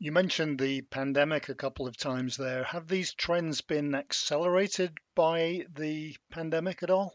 You 0.00 0.12
mentioned 0.12 0.60
the 0.60 0.82
pandemic 0.82 1.48
a 1.48 1.54
couple 1.54 1.88
of 1.88 1.96
times 1.96 2.36
there. 2.36 2.62
Have 2.62 2.86
these 2.86 3.12
trends 3.14 3.62
been 3.62 3.96
accelerated 3.96 4.92
by 5.16 5.66
the 5.74 6.16
pandemic 6.30 6.84
at 6.84 6.90
all? 6.90 7.14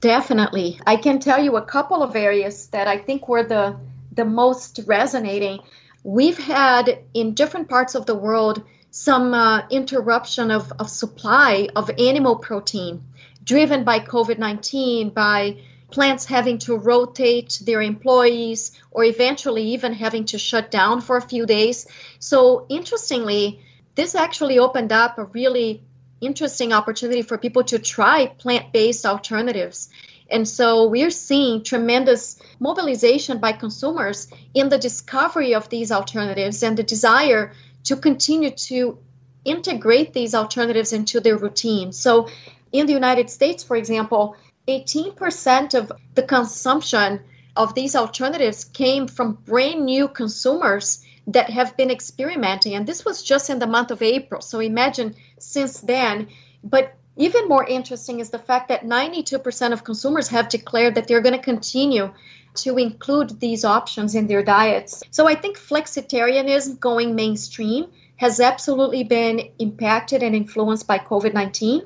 Definitely. 0.00 0.80
I 0.86 0.96
can 0.96 1.18
tell 1.18 1.42
you 1.44 1.56
a 1.56 1.64
couple 1.64 2.02
of 2.02 2.16
areas 2.16 2.68
that 2.68 2.88
I 2.88 2.96
think 2.98 3.28
were 3.28 3.42
the 3.42 3.76
the 4.12 4.24
most 4.24 4.80
resonating. 4.86 5.60
We've 6.04 6.38
had 6.38 7.04
in 7.12 7.34
different 7.34 7.68
parts 7.68 7.94
of 7.94 8.06
the 8.06 8.14
world 8.14 8.64
some 8.90 9.34
uh, 9.34 9.66
interruption 9.70 10.50
of, 10.50 10.72
of 10.78 10.88
supply 10.88 11.68
of 11.76 11.90
animal 11.98 12.36
protein 12.36 13.04
driven 13.44 13.84
by 13.84 13.98
COVID 13.98 14.38
19, 14.38 15.10
by 15.10 15.58
plants 15.92 16.24
having 16.24 16.58
to 16.58 16.76
rotate 16.76 17.60
their 17.64 17.80
employees 17.80 18.72
or 18.90 19.04
eventually 19.04 19.62
even 19.74 19.92
having 19.92 20.24
to 20.24 20.38
shut 20.38 20.70
down 20.70 21.00
for 21.00 21.16
a 21.16 21.22
few 21.22 21.46
days. 21.46 21.86
So, 22.18 22.66
interestingly, 22.68 23.60
this 23.94 24.14
actually 24.14 24.58
opened 24.58 24.92
up 24.92 25.18
a 25.18 25.24
really 25.24 25.82
interesting 26.20 26.72
opportunity 26.72 27.22
for 27.22 27.36
people 27.36 27.64
to 27.64 27.78
try 27.78 28.26
plant 28.26 28.72
based 28.72 29.04
alternatives. 29.04 29.90
And 30.30 30.48
so 30.48 30.86
we're 30.88 31.10
seeing 31.10 31.62
tremendous 31.62 32.40
mobilization 32.58 33.38
by 33.38 33.52
consumers 33.52 34.28
in 34.54 34.70
the 34.70 34.78
discovery 34.78 35.54
of 35.54 35.68
these 35.68 35.92
alternatives 35.92 36.62
and 36.62 36.76
the 36.76 36.82
desire 36.82 37.52
to 37.84 37.96
continue 37.96 38.50
to 38.50 38.98
integrate 39.44 40.14
these 40.14 40.34
alternatives 40.34 40.92
into 40.92 41.20
their 41.20 41.36
routine. 41.36 41.92
So 41.92 42.28
in 42.70 42.86
the 42.86 42.94
United 42.94 43.28
States, 43.28 43.62
for 43.62 43.76
example, 43.76 44.36
18% 44.68 45.74
of 45.74 45.92
the 46.14 46.22
consumption 46.22 47.20
of 47.56 47.74
these 47.74 47.96
alternatives 47.96 48.64
came 48.64 49.06
from 49.06 49.38
brand 49.44 49.84
new 49.84 50.08
consumers 50.08 51.04
that 51.26 51.50
have 51.50 51.76
been 51.76 51.90
experimenting. 51.90 52.74
And 52.74 52.86
this 52.86 53.04
was 53.04 53.22
just 53.22 53.50
in 53.50 53.58
the 53.58 53.66
month 53.66 53.90
of 53.90 54.02
April. 54.02 54.40
So 54.40 54.60
imagine 54.60 55.14
since 55.38 55.80
then. 55.80 56.28
But 56.64 56.94
even 57.16 57.48
more 57.48 57.64
interesting 57.64 58.20
is 58.20 58.30
the 58.30 58.38
fact 58.38 58.68
that 58.68 58.84
92% 58.84 59.72
of 59.72 59.84
consumers 59.84 60.28
have 60.28 60.48
declared 60.48 60.94
that 60.94 61.06
they're 61.06 61.20
going 61.20 61.36
to 61.36 61.42
continue 61.42 62.12
to 62.54 62.76
include 62.76 63.40
these 63.40 63.64
options 63.64 64.14
in 64.14 64.26
their 64.26 64.42
diets. 64.42 65.02
So 65.10 65.26
I 65.26 65.34
think 65.34 65.58
flexitarianism 65.58 66.80
going 66.80 67.14
mainstream 67.14 67.86
has 68.16 68.40
absolutely 68.40 69.04
been 69.04 69.50
impacted 69.58 70.22
and 70.22 70.34
influenced 70.34 70.86
by 70.86 70.98
COVID 70.98 71.34
19. 71.34 71.82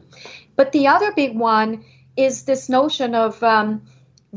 But 0.55 0.73
the 0.73 0.87
other 0.89 1.13
big 1.13 1.37
one 1.37 1.85
is 2.17 2.45
this 2.45 2.69
notion 2.69 3.15
of 3.15 3.43
um, 3.43 3.83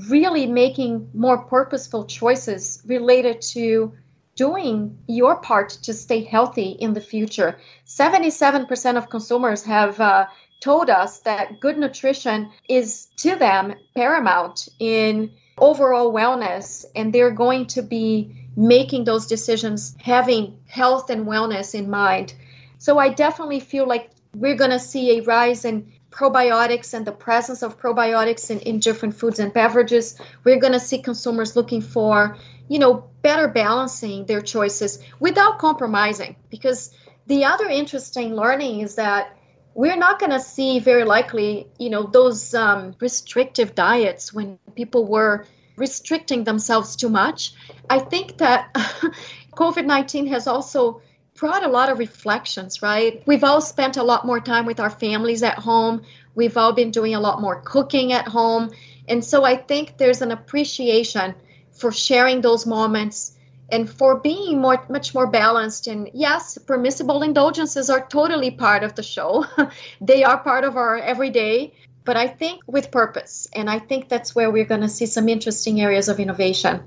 really 0.08 0.46
making 0.46 1.10
more 1.14 1.38
purposeful 1.38 2.06
choices 2.06 2.82
related 2.86 3.42
to 3.42 3.94
doing 4.36 4.98
your 5.08 5.36
part 5.38 5.70
to 5.70 5.94
stay 5.94 6.24
healthy 6.24 6.72
in 6.80 6.94
the 6.94 7.02
future. 7.02 7.60
77% 7.86 8.98
of 8.98 9.10
consumers 9.10 9.64
have 9.64 10.00
uh, 10.00 10.28
told 10.62 10.90
us 10.90 11.20
that 11.20 11.60
good 11.60 11.78
nutrition 11.78 12.50
is 12.70 13.08
to 13.18 13.36
them 13.36 13.74
paramount 13.96 14.70
in 14.80 15.32
overall 15.58 16.14
wellness 16.14 16.86
and 16.96 17.12
they're 17.12 17.32
going 17.32 17.66
to 17.66 17.82
be 17.82 18.34
making 18.56 19.04
those 19.04 19.28
decisions 19.28 19.96
having 20.00 20.58
health 20.68 21.10
and 21.10 21.26
wellness 21.26 21.76
in 21.76 21.90
mind. 21.90 22.34
So 22.78 22.98
I 22.98 23.10
definitely 23.10 23.60
feel 23.60 23.88
like 23.88 24.10
we're 24.34 24.56
going 24.56 24.72
to 24.72 24.80
see 24.80 25.18
a 25.18 25.24
rise 25.24 25.66
in 25.66 25.92
probiotics 26.12 26.94
and 26.94 27.06
the 27.06 27.12
presence 27.12 27.62
of 27.62 27.80
probiotics 27.80 28.50
in, 28.50 28.60
in 28.60 28.80
different 28.80 29.16
foods 29.16 29.40
and 29.40 29.54
beverages. 29.54 30.16
We're 30.44 30.60
going 30.60 30.74
to 30.74 30.80
see 30.80 31.00
consumers 31.02 31.56
looking 31.56 31.82
for, 31.82 32.38
you 32.68 32.80
know, 32.80 33.06
better 33.22 33.48
balancing 33.48 34.26
their 34.26 34.42
choices 34.42 35.00
without 35.20 35.60
compromising. 35.60 36.36
Because 36.50 36.94
the 37.28 37.46
other 37.46 37.68
interesting 37.68 38.36
learning 38.36 38.82
is 38.82 38.96
that 38.96 39.38
we're 39.76 39.96
not 39.96 40.20
going 40.20 40.32
to 40.32 40.40
see 40.40 40.80
very 40.80 41.04
likely, 41.04 41.68
you 41.78 41.90
know, 41.90 42.04
those 42.04 42.54
um, 42.54 42.96
restrictive 43.00 43.76
diets 43.76 44.34
when 44.34 44.58
people 44.76 45.06
were 45.06 45.46
restricting 45.78 46.44
themselves 46.44 46.96
too 46.96 47.10
much. 47.10 47.54
I 47.90 48.00
think 48.00 48.38
that 48.38 48.74
COVID 49.56 49.86
19 49.86 50.28
has 50.28 50.48
also 50.48 51.02
brought 51.40 51.64
a 51.64 51.70
lot 51.70 51.90
of 51.90 52.00
reflections, 52.00 52.82
right? 52.82 53.24
We've 53.26 53.44
all 53.46 53.62
spent 53.62 53.96
a 53.96 54.04
lot 54.04 54.26
more 54.26 54.42
time 54.42 54.66
with 54.66 54.80
our 54.80 54.90
families 54.90 55.42
at 55.42 55.58
home. 55.58 56.02
We've 56.36 56.58
all 56.58 56.74
been 56.74 56.92
doing 56.92 57.16
a 57.16 57.20
lot 57.20 57.40
more 57.40 57.62
cooking 57.62 58.12
at 58.12 58.28
home. 58.28 58.72
And 59.08 59.24
so 59.24 59.46
I 59.46 59.56
think 59.56 59.98
there's 59.98 60.22
an 60.22 60.32
appreciation 60.32 61.34
for 61.72 61.92
sharing 61.92 62.42
those 62.42 62.66
moments 62.66 63.38
and 63.72 63.90
for 63.90 64.20
being 64.20 64.60
more 64.60 64.84
much 64.90 65.14
more 65.14 65.28
balanced 65.28 65.88
and 65.88 66.10
yes 66.14 66.58
permissible 66.58 67.22
indulgences 67.22 67.90
are 67.90 68.06
totally 68.08 68.52
part 68.52 68.84
of 68.84 68.96
the 68.96 69.04
show 69.04 69.46
they 70.02 70.24
are 70.24 70.40
part 70.40 70.64
of 70.64 70.76
our 70.76 70.98
everyday 70.98 71.72
but 72.04 72.18
i 72.18 72.28
think 72.28 72.62
with 72.66 72.90
purpose 72.90 73.48
and 73.54 73.70
i 73.70 73.78
think 73.78 74.10
that's 74.10 74.34
where 74.34 74.50
we're 74.50 74.66
going 74.66 74.82
to 74.82 74.90
see 74.90 75.06
some 75.06 75.30
interesting 75.30 75.82
areas 75.82 76.10
of 76.10 76.20
innovation 76.20 76.82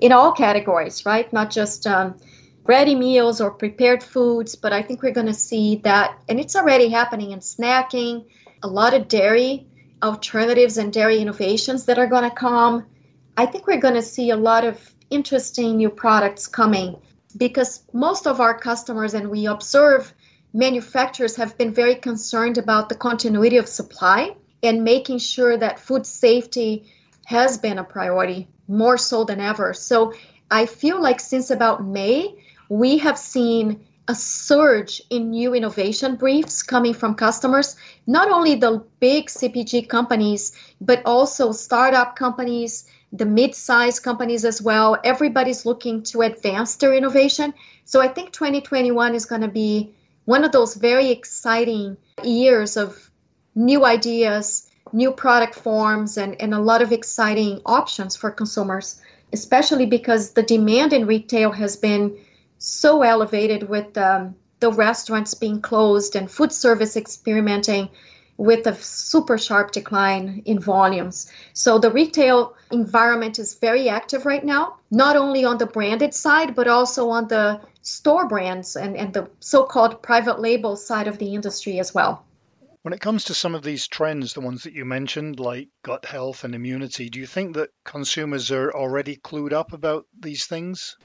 in 0.00 0.12
all 0.12 0.32
categories 0.32 1.04
right 1.04 1.30
not 1.32 1.50
just 1.50 1.86
um, 1.86 2.16
ready 2.66 2.94
meals 2.94 3.40
or 3.40 3.50
prepared 3.50 4.02
foods, 4.02 4.54
but 4.54 4.72
I 4.72 4.82
think 4.82 5.02
we're 5.02 5.12
going 5.12 5.26
to 5.26 5.34
see 5.34 5.76
that, 5.84 6.18
and 6.28 6.40
it's 6.40 6.56
already 6.56 6.88
happening 6.88 7.32
in 7.32 7.40
snacking, 7.40 8.26
a 8.62 8.68
lot 8.68 8.94
of 8.94 9.08
dairy 9.08 9.66
alternatives 10.02 10.76
and 10.76 10.92
dairy 10.92 11.18
innovations 11.18 11.86
that 11.86 11.98
are 11.98 12.06
going 12.06 12.28
to 12.28 12.34
come. 12.34 12.86
I 13.36 13.46
think 13.46 13.66
we're 13.66 13.80
going 13.80 13.94
to 13.94 14.02
see 14.02 14.30
a 14.30 14.36
lot 14.36 14.64
of 14.64 14.94
interesting 15.10 15.76
new 15.76 15.90
products 15.90 16.46
coming 16.46 16.96
because 17.36 17.82
most 17.92 18.26
of 18.26 18.40
our 18.40 18.58
customers 18.58 19.14
and 19.14 19.30
we 19.30 19.46
observe 19.46 20.12
manufacturers 20.52 21.36
have 21.36 21.56
been 21.58 21.72
very 21.72 21.94
concerned 21.94 22.58
about 22.58 22.88
the 22.88 22.94
continuity 22.94 23.56
of 23.56 23.68
supply 23.68 24.36
and 24.62 24.84
making 24.84 25.18
sure 25.18 25.56
that 25.56 25.80
food 25.80 26.06
safety 26.06 26.90
has 27.26 27.58
been 27.58 27.78
a 27.78 27.84
priority 27.84 28.48
more 28.68 28.96
so 28.96 29.24
than 29.24 29.40
ever. 29.40 29.74
So 29.74 30.12
I 30.50 30.66
feel 30.66 31.00
like 31.00 31.20
since 31.20 31.50
about 31.50 31.84
May, 31.84 32.36
we 32.68 32.98
have 32.98 33.18
seen 33.18 33.84
a 34.08 34.14
surge 34.14 35.00
in 35.08 35.30
new 35.30 35.54
innovation 35.54 36.16
briefs 36.16 36.62
coming 36.62 36.92
from 36.92 37.14
customers, 37.14 37.76
not 38.06 38.30
only 38.30 38.54
the 38.54 38.84
big 39.00 39.26
CPG 39.26 39.88
companies, 39.88 40.52
but 40.80 41.00
also 41.06 41.52
startup 41.52 42.14
companies, 42.14 42.86
the 43.12 43.24
mid 43.24 43.54
sized 43.54 44.02
companies 44.02 44.44
as 44.44 44.60
well. 44.60 44.98
Everybody's 45.04 45.64
looking 45.64 46.02
to 46.02 46.22
advance 46.22 46.76
their 46.76 46.94
innovation. 46.94 47.54
So 47.84 48.00
I 48.00 48.08
think 48.08 48.32
2021 48.32 49.14
is 49.14 49.24
going 49.24 49.40
to 49.40 49.48
be 49.48 49.94
one 50.26 50.44
of 50.44 50.52
those 50.52 50.74
very 50.74 51.10
exciting 51.10 51.96
years 52.22 52.76
of 52.76 53.10
new 53.54 53.84
ideas, 53.84 54.68
new 54.92 55.12
product 55.12 55.54
forms, 55.54 56.18
and, 56.18 56.38
and 56.40 56.52
a 56.52 56.60
lot 56.60 56.82
of 56.82 56.92
exciting 56.92 57.60
options 57.64 58.16
for 58.16 58.30
consumers, 58.30 59.00
especially 59.32 59.86
because 59.86 60.32
the 60.32 60.42
demand 60.42 60.92
in 60.92 61.06
retail 61.06 61.52
has 61.52 61.76
been 61.76 62.18
so 62.64 63.02
elevated 63.02 63.68
with 63.68 63.96
um, 63.98 64.34
the 64.60 64.72
restaurants 64.72 65.34
being 65.34 65.60
closed 65.60 66.16
and 66.16 66.30
food 66.30 66.50
service 66.50 66.96
experimenting 66.96 67.90
with 68.36 68.66
a 68.66 68.74
super 68.74 69.38
sharp 69.38 69.70
decline 69.70 70.42
in 70.46 70.58
volumes. 70.58 71.30
So 71.52 71.78
the 71.78 71.90
retail 71.90 72.56
environment 72.72 73.38
is 73.38 73.54
very 73.54 73.88
active 73.88 74.26
right 74.26 74.42
now, 74.42 74.78
not 74.90 75.16
only 75.16 75.44
on 75.44 75.58
the 75.58 75.66
branded 75.66 76.14
side, 76.14 76.54
but 76.54 76.66
also 76.66 77.10
on 77.10 77.28
the 77.28 77.60
store 77.82 78.26
brands 78.26 78.76
and, 78.76 78.96
and 78.96 79.12
the 79.12 79.30
so 79.40 79.64
called 79.64 80.02
private 80.02 80.40
label 80.40 80.76
side 80.76 81.06
of 81.06 81.18
the 81.18 81.34
industry 81.34 81.78
as 81.78 81.94
well. 81.94 82.24
When 82.82 82.94
it 82.94 83.00
comes 83.00 83.24
to 83.24 83.34
some 83.34 83.54
of 83.54 83.62
these 83.62 83.88
trends, 83.88 84.34
the 84.34 84.40
ones 84.40 84.64
that 84.64 84.74
you 84.74 84.84
mentioned, 84.84 85.38
like 85.38 85.68
gut 85.82 86.04
health 86.04 86.44
and 86.44 86.54
immunity, 86.54 87.08
do 87.08 87.20
you 87.20 87.26
think 87.26 87.54
that 87.54 87.70
consumers 87.84 88.50
are 88.50 88.72
already 88.72 89.16
clued 89.16 89.52
up 89.52 89.72
about 89.72 90.06
these 90.18 90.46
things? 90.46 90.96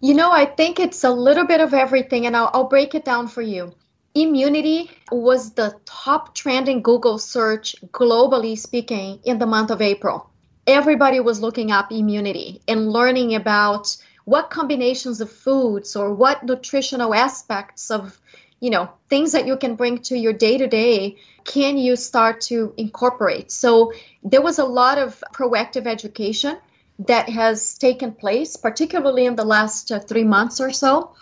You 0.00 0.12
know, 0.12 0.30
I 0.30 0.44
think 0.44 0.78
it's 0.78 1.04
a 1.04 1.10
little 1.10 1.46
bit 1.46 1.60
of 1.60 1.72
everything, 1.72 2.26
and 2.26 2.36
I'll, 2.36 2.50
I'll 2.52 2.68
break 2.68 2.94
it 2.94 3.04
down 3.04 3.28
for 3.28 3.40
you. 3.40 3.72
Immunity 4.14 4.90
was 5.10 5.52
the 5.52 5.74
top 5.86 6.34
trending 6.34 6.82
Google 6.82 7.18
search, 7.18 7.76
globally 7.92 8.58
speaking, 8.58 9.20
in 9.24 9.38
the 9.38 9.46
month 9.46 9.70
of 9.70 9.80
April. 9.80 10.30
Everybody 10.66 11.20
was 11.20 11.40
looking 11.40 11.70
up 11.70 11.92
immunity 11.92 12.60
and 12.68 12.90
learning 12.90 13.34
about 13.34 13.96
what 14.24 14.50
combinations 14.50 15.20
of 15.20 15.30
foods 15.30 15.96
or 15.96 16.12
what 16.12 16.44
nutritional 16.44 17.14
aspects 17.14 17.90
of 17.90 18.20
you 18.60 18.70
know 18.70 18.90
things 19.08 19.32
that 19.32 19.46
you 19.46 19.56
can 19.56 19.76
bring 19.76 19.98
to 19.98 20.16
your 20.16 20.32
day 20.32 20.58
to 20.58 20.66
day 20.66 21.16
can 21.44 21.78
you 21.78 21.94
start 21.94 22.40
to 22.40 22.72
incorporate 22.76 23.52
so 23.52 23.92
there 24.24 24.40
was 24.42 24.58
a 24.58 24.64
lot 24.64 24.98
of 24.98 25.22
proactive 25.32 25.86
education 25.86 26.56
that 26.98 27.28
has 27.28 27.76
taken 27.78 28.12
place, 28.12 28.56
particularly 28.56 29.26
in 29.26 29.36
the 29.36 29.44
last 29.44 29.92
uh, 29.92 30.00
three 30.00 30.24
months 30.24 30.60
or 30.60 30.72
so. 30.72 31.14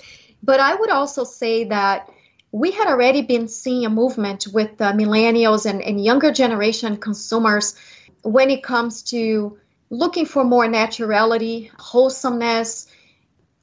But 0.42 0.60
I 0.60 0.74
would 0.74 0.90
also 0.90 1.24
say 1.24 1.64
that 1.64 2.10
we 2.52 2.70
had 2.70 2.86
already 2.86 3.22
been 3.22 3.48
seeing 3.48 3.84
a 3.84 3.90
movement 3.90 4.46
with 4.52 4.80
uh, 4.80 4.92
millennials 4.92 5.66
and, 5.66 5.82
and 5.82 6.02
younger 6.02 6.30
generation 6.30 6.96
consumers 6.98 7.74
when 8.22 8.50
it 8.50 8.62
comes 8.62 9.02
to 9.02 9.58
looking 9.90 10.26
for 10.26 10.44
more 10.44 10.66
naturality, 10.66 11.70
wholesomeness, 11.78 12.86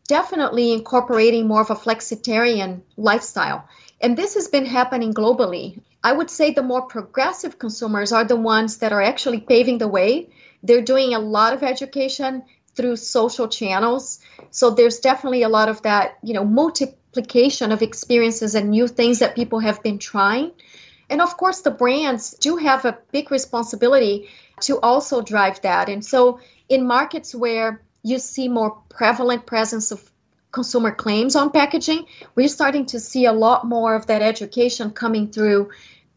definitely 0.07 0.74
incorporating 0.74 1.47
more 1.47 1.62
of 1.62 1.70
a 1.70 1.76
flexitarian 1.76 2.82
lifestyle. 2.97 3.68
And 4.01 4.18
this 4.18 4.34
has 4.34 4.49
been 4.49 4.66
happening 4.66 5.14
globally. 5.14 5.80
I 6.03 6.12
would 6.12 6.30
say 6.30 6.51
the 6.51 6.64
more 6.64 6.82
progressive 6.82 7.59
consumers 7.59 8.12
are 8.12 8.26
the 8.26 8.36
ones 8.36 8.78
that 8.78 8.91
are 8.91 9.01
actually 9.01 9.39
paving 9.39 9.78
the 9.78 9.88
way 9.88 10.30
they're 10.64 10.82
doing 10.82 11.14
a 11.14 11.20
lot 11.20 11.53
of 11.53 11.64
education 11.64 12.43
through 12.76 12.95
social 12.95 13.47
channels. 13.47 14.20
So 14.51 14.70
there's 14.70 14.99
definitely 14.99 15.43
a 15.43 15.49
lot 15.49 15.70
of 15.70 15.82
that, 15.82 16.18
you 16.24 16.34
know, 16.34 16.45
multiplication 16.45 17.72
of 17.72 17.82
experiences 17.82 18.55
and 18.55 18.70
new 18.70 18.88
things 18.88 19.20
that 19.20 19.36
people 19.36 19.59
have 19.59 19.84
been 19.84 19.99
trying. 19.99 20.51
And 21.09 21.22
of 21.22 21.36
course, 21.36 21.62
the 21.62 21.72
brands 21.72 22.32
do 22.36 22.55
have 22.57 22.86
a 22.86 22.97
big 23.12 23.32
responsibility 23.32 24.30
to 24.62 24.80
also 24.80 25.22
drive 25.22 25.62
that. 25.62 25.89
And 25.89 26.05
so, 26.05 26.39
in 26.70 26.88
markets 26.88 27.36
where 27.36 27.82
you 28.03 28.18
see 28.18 28.47
more 28.47 28.78
prevalent 28.89 29.45
presence 29.45 29.91
of 29.91 30.09
consumer 30.51 30.91
claims 30.91 31.36
on 31.36 31.51
packaging, 31.51 32.05
we're 32.36 32.47
starting 32.47 32.86
to 32.88 32.99
see 32.99 33.26
a 33.26 33.34
lot 33.34 33.66
more 33.66 33.93
of 33.95 34.07
that 34.07 34.22
education 34.22 34.91
coming 34.91 35.30
through 35.32 35.72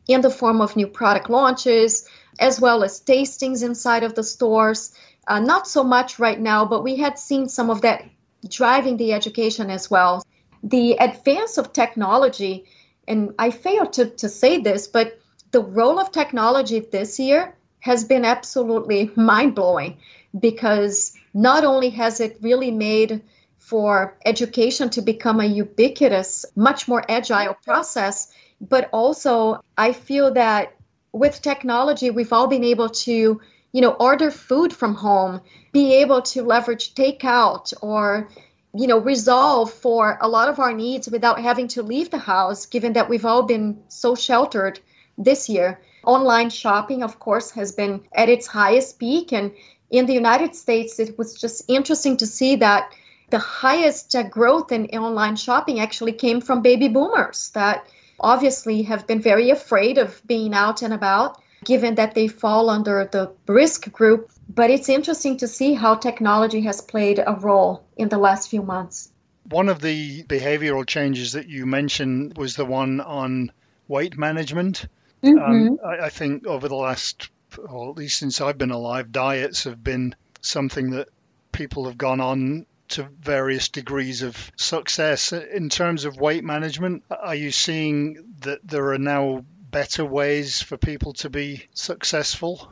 in 0.06 0.20
the 0.20 0.30
form 0.30 0.60
of 0.60 0.76
new 0.76 0.86
product 0.86 1.30
launches, 1.30 2.08
as 2.38 2.60
well 2.60 2.82
as 2.82 3.00
tastings 3.00 3.62
inside 3.62 4.02
of 4.02 4.14
the 4.14 4.22
stores. 4.22 4.94
Uh, 5.26 5.40
not 5.40 5.66
so 5.66 5.82
much 5.82 6.18
right 6.18 6.40
now, 6.40 6.64
but 6.64 6.82
we 6.82 6.96
had 6.96 7.18
seen 7.18 7.48
some 7.48 7.70
of 7.70 7.80
that 7.82 8.04
driving 8.48 8.96
the 8.96 9.12
education 9.12 9.70
as 9.70 9.90
well. 9.90 10.22
The 10.62 10.92
advance 10.94 11.58
of 11.58 11.72
technology, 11.72 12.64
and 13.08 13.34
I 13.38 13.50
failed 13.50 13.92
to, 13.94 14.06
to 14.06 14.28
say 14.28 14.60
this, 14.60 14.86
but 14.86 15.18
the 15.50 15.62
role 15.62 15.98
of 15.98 16.10
technology 16.10 16.80
this 16.80 17.18
year 17.18 17.54
has 17.80 18.04
been 18.04 18.24
absolutely 18.24 19.10
mind 19.14 19.54
blowing 19.54 19.98
because 20.38 21.14
not 21.32 21.64
only 21.64 21.90
has 21.90 22.20
it 22.20 22.38
really 22.40 22.70
made 22.70 23.22
for 23.58 24.16
education 24.24 24.90
to 24.90 25.00
become 25.00 25.40
a 25.40 25.44
ubiquitous, 25.44 26.44
much 26.56 26.88
more 26.88 27.04
agile 27.08 27.54
process, 27.64 28.32
but 28.60 28.88
also 28.92 29.60
I 29.78 29.92
feel 29.92 30.34
that 30.34 30.74
with 31.14 31.40
technology, 31.40 32.10
we've 32.10 32.32
all 32.32 32.48
been 32.48 32.64
able 32.64 32.88
to, 32.88 33.40
you 33.72 33.80
know, 33.80 33.92
order 33.92 34.30
food 34.32 34.72
from 34.72 34.94
home, 34.94 35.40
be 35.72 35.94
able 35.94 36.20
to 36.20 36.42
leverage 36.42 36.94
takeout 36.94 37.72
or, 37.80 38.28
you 38.74 38.88
know, 38.88 38.98
resolve 38.98 39.72
for 39.72 40.18
a 40.20 40.28
lot 40.28 40.48
of 40.48 40.58
our 40.58 40.72
needs 40.72 41.08
without 41.08 41.40
having 41.40 41.68
to 41.68 41.82
leave 41.82 42.10
the 42.10 42.18
house, 42.18 42.66
given 42.66 42.92
that 42.94 43.08
we've 43.08 43.24
all 43.24 43.44
been 43.44 43.80
so 43.86 44.16
sheltered 44.16 44.80
this 45.16 45.48
year. 45.48 45.80
Online 46.04 46.50
shopping, 46.50 47.04
of 47.04 47.20
course, 47.20 47.52
has 47.52 47.70
been 47.70 48.02
at 48.12 48.28
its 48.28 48.48
highest 48.48 48.98
peak. 48.98 49.32
And 49.32 49.52
in 49.90 50.06
the 50.06 50.12
United 50.12 50.56
States, 50.56 50.98
it 50.98 51.16
was 51.16 51.40
just 51.40 51.62
interesting 51.68 52.16
to 52.16 52.26
see 52.26 52.56
that 52.56 52.92
the 53.30 53.38
highest 53.38 54.16
uh, 54.16 54.24
growth 54.24 54.72
in 54.72 54.86
online 54.86 55.36
shopping 55.36 55.78
actually 55.78 56.12
came 56.12 56.40
from 56.40 56.60
baby 56.60 56.88
boomers 56.88 57.50
that 57.54 57.86
obviously 58.20 58.82
have 58.82 59.06
been 59.06 59.20
very 59.20 59.50
afraid 59.50 59.98
of 59.98 60.20
being 60.26 60.54
out 60.54 60.82
and 60.82 60.92
about, 60.92 61.40
given 61.64 61.94
that 61.96 62.14
they 62.14 62.28
fall 62.28 62.70
under 62.70 63.08
the 63.10 63.32
risk 63.46 63.90
group 63.90 64.30
But 64.48 64.70
it's 64.70 64.88
interesting 64.88 65.38
to 65.38 65.48
see 65.48 65.74
how 65.74 65.94
technology 65.94 66.60
has 66.62 66.80
played 66.80 67.18
a 67.18 67.32
role 67.32 67.84
in 67.96 68.08
the 68.08 68.18
last 68.18 68.50
few 68.50 68.62
months. 68.62 69.10
One 69.48 69.68
of 69.68 69.80
the 69.80 70.22
behavioral 70.24 70.86
changes 70.86 71.32
that 71.32 71.48
you 71.48 71.66
mentioned 71.66 72.36
was 72.36 72.56
the 72.56 72.64
one 72.64 73.00
on 73.00 73.52
weight 73.88 74.16
management. 74.16 74.86
Um, 75.22 75.36
mm-hmm. 75.36 75.68
Um, 75.68 75.78
I, 75.84 76.06
I, 76.06 76.10
think 76.10 76.46
over 76.46 76.68
the 76.68 76.76
last, 76.76 77.30
or 77.58 77.90
at 77.90 77.96
least 77.96 78.18
since 78.18 78.40
I've 78.40 78.58
been 78.58 78.70
alive, 78.70 79.12
diets 79.12 79.64
have 79.64 79.82
been 79.82 80.14
something 80.40 80.90
that 80.90 81.08
people 81.52 81.86
have 81.86 81.96
gone 81.96 82.20
on 82.20 82.66
to 82.94 83.08
various 83.20 83.68
degrees 83.68 84.22
of 84.22 84.52
success. 84.56 85.32
In 85.32 85.68
terms 85.68 86.04
of 86.04 86.16
weight 86.20 86.44
management, 86.44 87.04
are 87.10 87.34
you 87.34 87.50
seeing 87.50 88.34
that 88.40 88.66
there 88.66 88.92
are 88.92 88.98
now 88.98 89.44
better 89.70 90.04
ways 90.04 90.62
for 90.62 90.76
people 90.76 91.12
to 91.14 91.30
be 91.30 91.66
successful? 91.74 92.70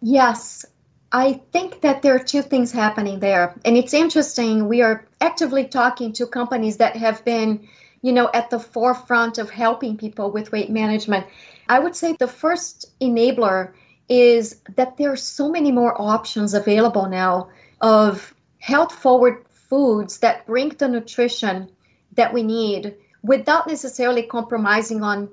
Yes, 0.00 0.64
I 1.10 1.40
think 1.52 1.80
that 1.80 2.02
there 2.02 2.14
are 2.14 2.24
two 2.24 2.42
things 2.42 2.72
happening 2.72 3.20
there. 3.20 3.54
And 3.64 3.76
it's 3.76 3.94
interesting. 3.94 4.68
We 4.68 4.82
are 4.82 5.06
actively 5.20 5.64
talking 5.64 6.12
to 6.14 6.26
companies 6.26 6.76
that 6.78 6.96
have 6.96 7.24
been, 7.24 7.68
you 8.02 8.12
know, 8.12 8.28
at 8.34 8.50
the 8.50 8.58
forefront 8.58 9.38
of 9.38 9.48
helping 9.50 9.96
people 9.96 10.30
with 10.30 10.52
weight 10.52 10.70
management. 10.70 11.26
I 11.68 11.78
would 11.78 11.96
say 11.96 12.16
the 12.18 12.28
first 12.28 12.86
enabler 13.00 13.72
is 14.08 14.60
that 14.76 14.96
there 14.96 15.12
are 15.12 15.16
so 15.16 15.48
many 15.48 15.72
more 15.72 16.00
options 16.00 16.52
available 16.52 17.08
now 17.08 17.48
of 17.80 18.33
health 18.64 18.94
forward 18.94 19.44
foods 19.50 20.20
that 20.20 20.46
bring 20.46 20.70
the 20.70 20.88
nutrition 20.88 21.70
that 22.14 22.32
we 22.32 22.42
need 22.42 22.94
without 23.22 23.66
necessarily 23.66 24.22
compromising 24.22 25.02
on 25.02 25.28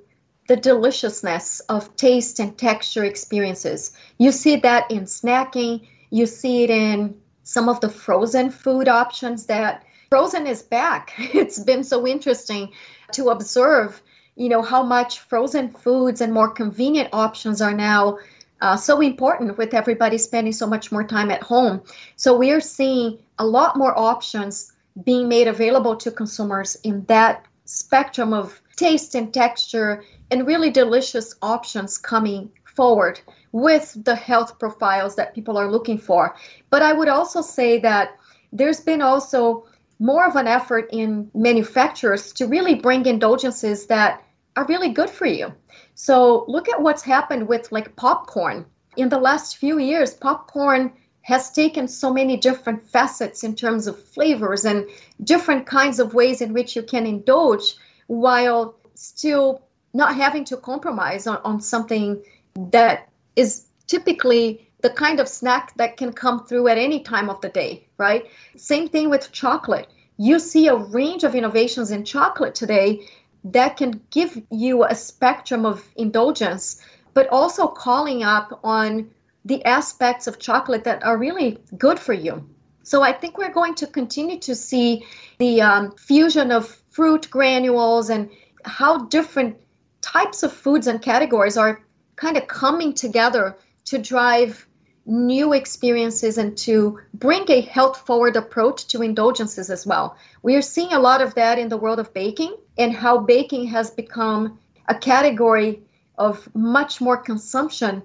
the 0.50 0.58
deliciousness 0.58 1.62
of 1.70 1.96
taste 1.96 2.42
and 2.42 2.58
texture 2.58 3.06
experiences. 3.06 3.94
You 4.18 4.34
see 4.34 4.58
that 4.58 4.92
in 4.92 5.04
snacking, 5.06 5.88
you 6.10 6.26
see 6.26 6.66
it 6.66 6.70
in 6.70 7.16
some 7.44 7.70
of 7.70 7.80
the 7.80 7.88
frozen 7.88 8.50
food 8.50 8.90
options 8.90 9.46
that 9.46 9.86
frozen 10.10 10.46
is 10.46 10.62
back. 10.62 11.14
It's 11.18 11.60
been 11.60 11.86
so 11.86 12.06
interesting 12.06 12.74
to 13.14 13.30
observe, 13.30 14.02
you 14.36 14.50
know, 14.50 14.62
how 14.62 14.84
much 14.84 15.20
frozen 15.20 15.70
foods 15.70 16.20
and 16.20 16.34
more 16.34 16.50
convenient 16.50 17.08
options 17.14 17.62
are 17.62 17.74
now 17.74 18.18
uh, 18.62 18.78
so 18.78 19.02
important 19.02 19.58
with 19.58 19.74
everybody 19.74 20.18
spending 20.18 20.54
so 20.54 20.68
much 20.68 20.92
more 20.92 21.04
time 21.04 21.32
at 21.32 21.44
home. 21.44 21.82
So 22.16 22.38
we 22.38 22.52
are 22.52 22.62
seeing 22.62 23.20
a 23.40 23.46
lot 23.46 23.78
more 23.78 23.98
options 23.98 24.74
being 25.04 25.28
made 25.28 25.48
available 25.48 25.96
to 25.98 26.12
consumers 26.12 26.76
in 26.84 27.06
that 27.06 27.46
spectrum 27.66 28.34
of 28.34 28.62
taste 28.76 29.16
and 29.16 29.34
texture 29.34 30.04
and 30.30 30.46
really 30.46 30.70
delicious 30.70 31.36
options 31.42 31.98
coming 31.98 32.52
forward 32.66 33.20
with 33.52 33.96
the 34.06 34.16
health 34.16 34.60
profiles 34.60 35.16
that 35.16 35.36
people 35.36 35.58
are 35.58 35.72
looking 35.72 35.98
for. 35.98 36.36
But 36.70 36.82
I 36.82 36.94
would 36.94 37.10
also 37.10 37.42
say 37.42 37.80
that 37.80 38.18
there's 38.54 38.80
been 38.80 39.02
also 39.02 39.66
more 40.00 40.26
of 40.26 40.36
an 40.36 40.48
effort 40.48 40.90
in 40.92 41.30
manufacturers 41.34 42.34
to 42.34 42.48
really 42.48 42.76
bring 42.76 43.06
indulgences 43.06 43.86
that 43.88 44.24
are 44.56 44.66
really 44.66 44.90
good 44.90 45.10
for 45.10 45.26
you. 45.26 45.54
So 45.96 46.46
look 46.48 46.70
at 46.70 46.82
what's 46.82 47.04
happened 47.04 47.48
with 47.48 47.72
like 47.72 47.96
popcorn. 47.96 48.66
In 48.98 49.10
the 49.10 49.20
last 49.20 49.58
few 49.58 49.80
years, 49.80 50.14
popcorn 50.14 50.92
has 51.22 51.52
taken 51.52 51.88
so 51.88 52.12
many 52.12 52.36
different 52.36 52.86
facets 52.88 53.44
in 53.44 53.56
terms 53.56 53.88
of 53.88 54.04
flavors 54.04 54.66
and 54.66 54.88
different 55.24 55.66
kinds 55.66 56.00
of 56.00 56.14
ways 56.14 56.42
in 56.42 56.54
which 56.54 56.76
you 56.76 56.84
can 56.84 57.06
indulge 57.06 57.76
while 58.08 58.76
still 58.96 59.62
not 59.94 60.16
having 60.16 60.44
to 60.46 60.58
compromise 60.58 61.28
on, 61.28 61.38
on 61.44 61.62
something 61.62 62.22
that 62.56 63.10
is 63.36 63.66
typically 63.88 64.68
the 64.82 64.90
kind 64.90 65.20
of 65.20 65.28
snack 65.28 65.74
that 65.76 65.98
can 65.98 66.12
come 66.12 66.46
through 66.46 66.68
at 66.68 66.78
any 66.78 67.02
time 67.02 67.30
of 67.30 67.40
the 67.42 67.50
day, 67.50 67.88
right? 67.98 68.26
Same 68.58 68.90
thing 68.90 69.10
with 69.10 69.32
chocolate. 69.32 69.88
You 70.18 70.40
see 70.40 70.68
a 70.68 70.76
range 70.76 71.24
of 71.24 71.36
innovations 71.36 71.92
in 71.92 72.04
chocolate 72.04 72.56
today 72.56 73.08
that 73.44 73.78
can 73.78 74.02
give 74.12 74.42
you 74.52 74.84
a 74.84 74.96
spectrum 74.96 75.66
of 75.66 75.88
indulgence, 75.96 76.82
but 77.14 77.28
also 77.30 77.68
calling 77.68 78.24
up 78.24 78.60
on 78.64 79.10
the 79.46 79.64
aspects 79.66 80.28
of 80.28 80.40
chocolate 80.40 80.84
that 80.84 81.04
are 81.04 81.18
really 81.18 81.58
good 81.78 82.00
for 82.00 82.14
you. 82.14 82.48
So 82.84 83.02
I 83.02 83.14
think 83.14 83.38
we're 83.38 83.54
going 83.54 83.76
to 83.76 83.88
continue 83.88 84.40
to 84.40 84.56
see 84.56 85.06
the 85.38 85.62
um, 85.62 85.92
fusion 85.96 86.52
of 86.52 86.68
fruit 86.90 87.30
granules 87.30 88.10
and 88.10 88.30
how 88.66 89.06
different 89.06 89.58
types 90.02 90.44
of 90.44 90.52
foods 90.52 90.88
and 90.88 91.02
categories 91.02 91.58
are 91.58 91.82
kind 92.16 92.38
of 92.38 92.48
coming 92.48 92.94
together 92.94 93.58
to 93.86 93.98
drive 93.98 94.68
new 95.12 95.52
experiences 95.52 96.38
and 96.38 96.58
to 96.58 96.98
bring 97.14 97.44
a 97.50 97.60
health 97.60 98.06
forward 98.06 98.38
approach 98.38 98.88
to 98.88 99.02
indulgences 99.02 99.70
as 99.70 99.86
well. 99.86 100.16
We 100.42 100.56
are 100.56 100.62
seeing 100.62 100.94
a 100.94 101.00
lot 101.00 101.22
of 101.22 101.36
that 101.36 101.60
in 101.60 101.68
the 101.68 101.76
world 101.76 102.00
of 102.00 102.14
baking 102.14 102.56
and 102.78 102.94
how 102.94 103.18
baking 103.18 103.68
has 103.68 103.92
become 103.92 104.58
a 104.88 104.96
category 104.96 105.82
of 106.18 106.48
much 106.56 107.02
more 107.02 107.18
consumption 107.18 108.02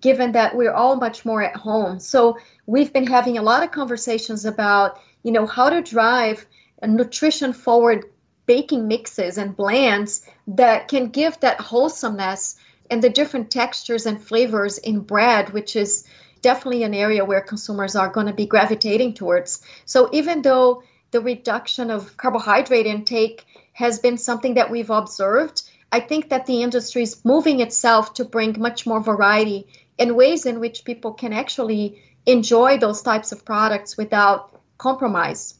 given 0.00 0.32
that 0.32 0.56
we're 0.56 0.72
all 0.72 0.96
much 0.96 1.24
more 1.24 1.42
at 1.42 1.54
home. 1.54 2.00
So 2.00 2.38
we've 2.66 2.92
been 2.92 3.06
having 3.06 3.38
a 3.38 3.42
lot 3.42 3.62
of 3.62 3.70
conversations 3.70 4.44
about, 4.44 5.00
you 5.22 5.30
know, 5.30 5.46
how 5.46 5.70
to 5.70 5.80
drive 5.80 6.44
nutrition 6.84 7.52
forward 7.52 8.04
baking 8.46 8.88
mixes 8.88 9.38
and 9.38 9.56
blends 9.56 10.26
that 10.48 10.88
can 10.88 11.08
give 11.08 11.38
that 11.40 11.60
wholesomeness 11.60 12.56
and 12.90 13.00
the 13.02 13.10
different 13.10 13.50
textures 13.50 14.06
and 14.06 14.20
flavors 14.20 14.78
in 14.78 15.00
bread, 15.00 15.50
which 15.50 15.76
is 15.76 16.04
definitely 16.40 16.82
an 16.82 16.94
area 16.94 17.24
where 17.24 17.40
consumers 17.40 17.96
are 17.96 18.08
going 18.08 18.26
to 18.26 18.32
be 18.32 18.46
gravitating 18.46 19.14
towards. 19.14 19.62
So 19.84 20.08
even 20.12 20.42
though 20.42 20.82
the 21.10 21.20
reduction 21.20 21.90
of 21.90 22.16
carbohydrate 22.16 22.86
intake 22.86 23.44
has 23.72 23.98
been 23.98 24.18
something 24.18 24.54
that 24.54 24.70
we've 24.70 24.90
observed, 24.90 25.62
I 25.90 26.00
think 26.00 26.30
that 26.30 26.46
the 26.46 26.62
industry 26.62 27.02
is 27.02 27.24
moving 27.24 27.60
itself 27.60 28.14
to 28.14 28.24
bring 28.24 28.60
much 28.60 28.86
more 28.86 29.00
variety 29.00 29.66
and 29.98 30.16
ways 30.16 30.46
in 30.46 30.60
which 30.60 30.84
people 30.84 31.12
can 31.12 31.32
actually 31.32 32.02
enjoy 32.26 32.78
those 32.78 33.02
types 33.02 33.32
of 33.32 33.44
products 33.44 33.96
without 33.96 34.54
compromise 34.76 35.57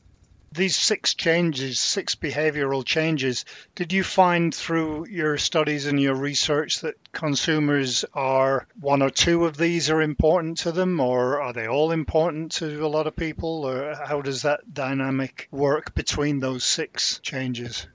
these 0.53 0.77
six 0.77 1.15
changes, 1.15 1.79
six 1.79 2.15
behavioral 2.15 2.85
changes, 2.85 3.45
did 3.75 3.93
you 3.93 4.03
find 4.03 4.55
through 4.55 5.07
your 5.09 5.37
studies 5.37 5.87
and 5.87 6.01
your 6.01 6.15
research 6.15 6.81
that 6.81 6.97
consumers 7.13 8.05
are 8.15 8.67
one 8.81 9.03
or 9.03 9.11
two 9.11 9.45
of 9.45 9.57
these 9.57 9.91
are 9.91 10.01
important 10.01 10.59
to 10.59 10.73
them, 10.73 11.01
or 11.01 11.41
are 11.41 11.53
they 11.53 11.67
all 11.67 11.93
important 11.93 12.53
to 12.53 12.85
a 12.85 12.89
lot 12.89 13.07
of 13.07 13.15
people, 13.15 13.65
or 13.65 13.95
how 13.95 14.23
does 14.23 14.43
that 14.43 14.73
dynamic 14.73 15.49
work 15.51 15.95
between 15.95 16.41
those 16.41 16.65
six 16.65 17.21
changes? 17.21 17.87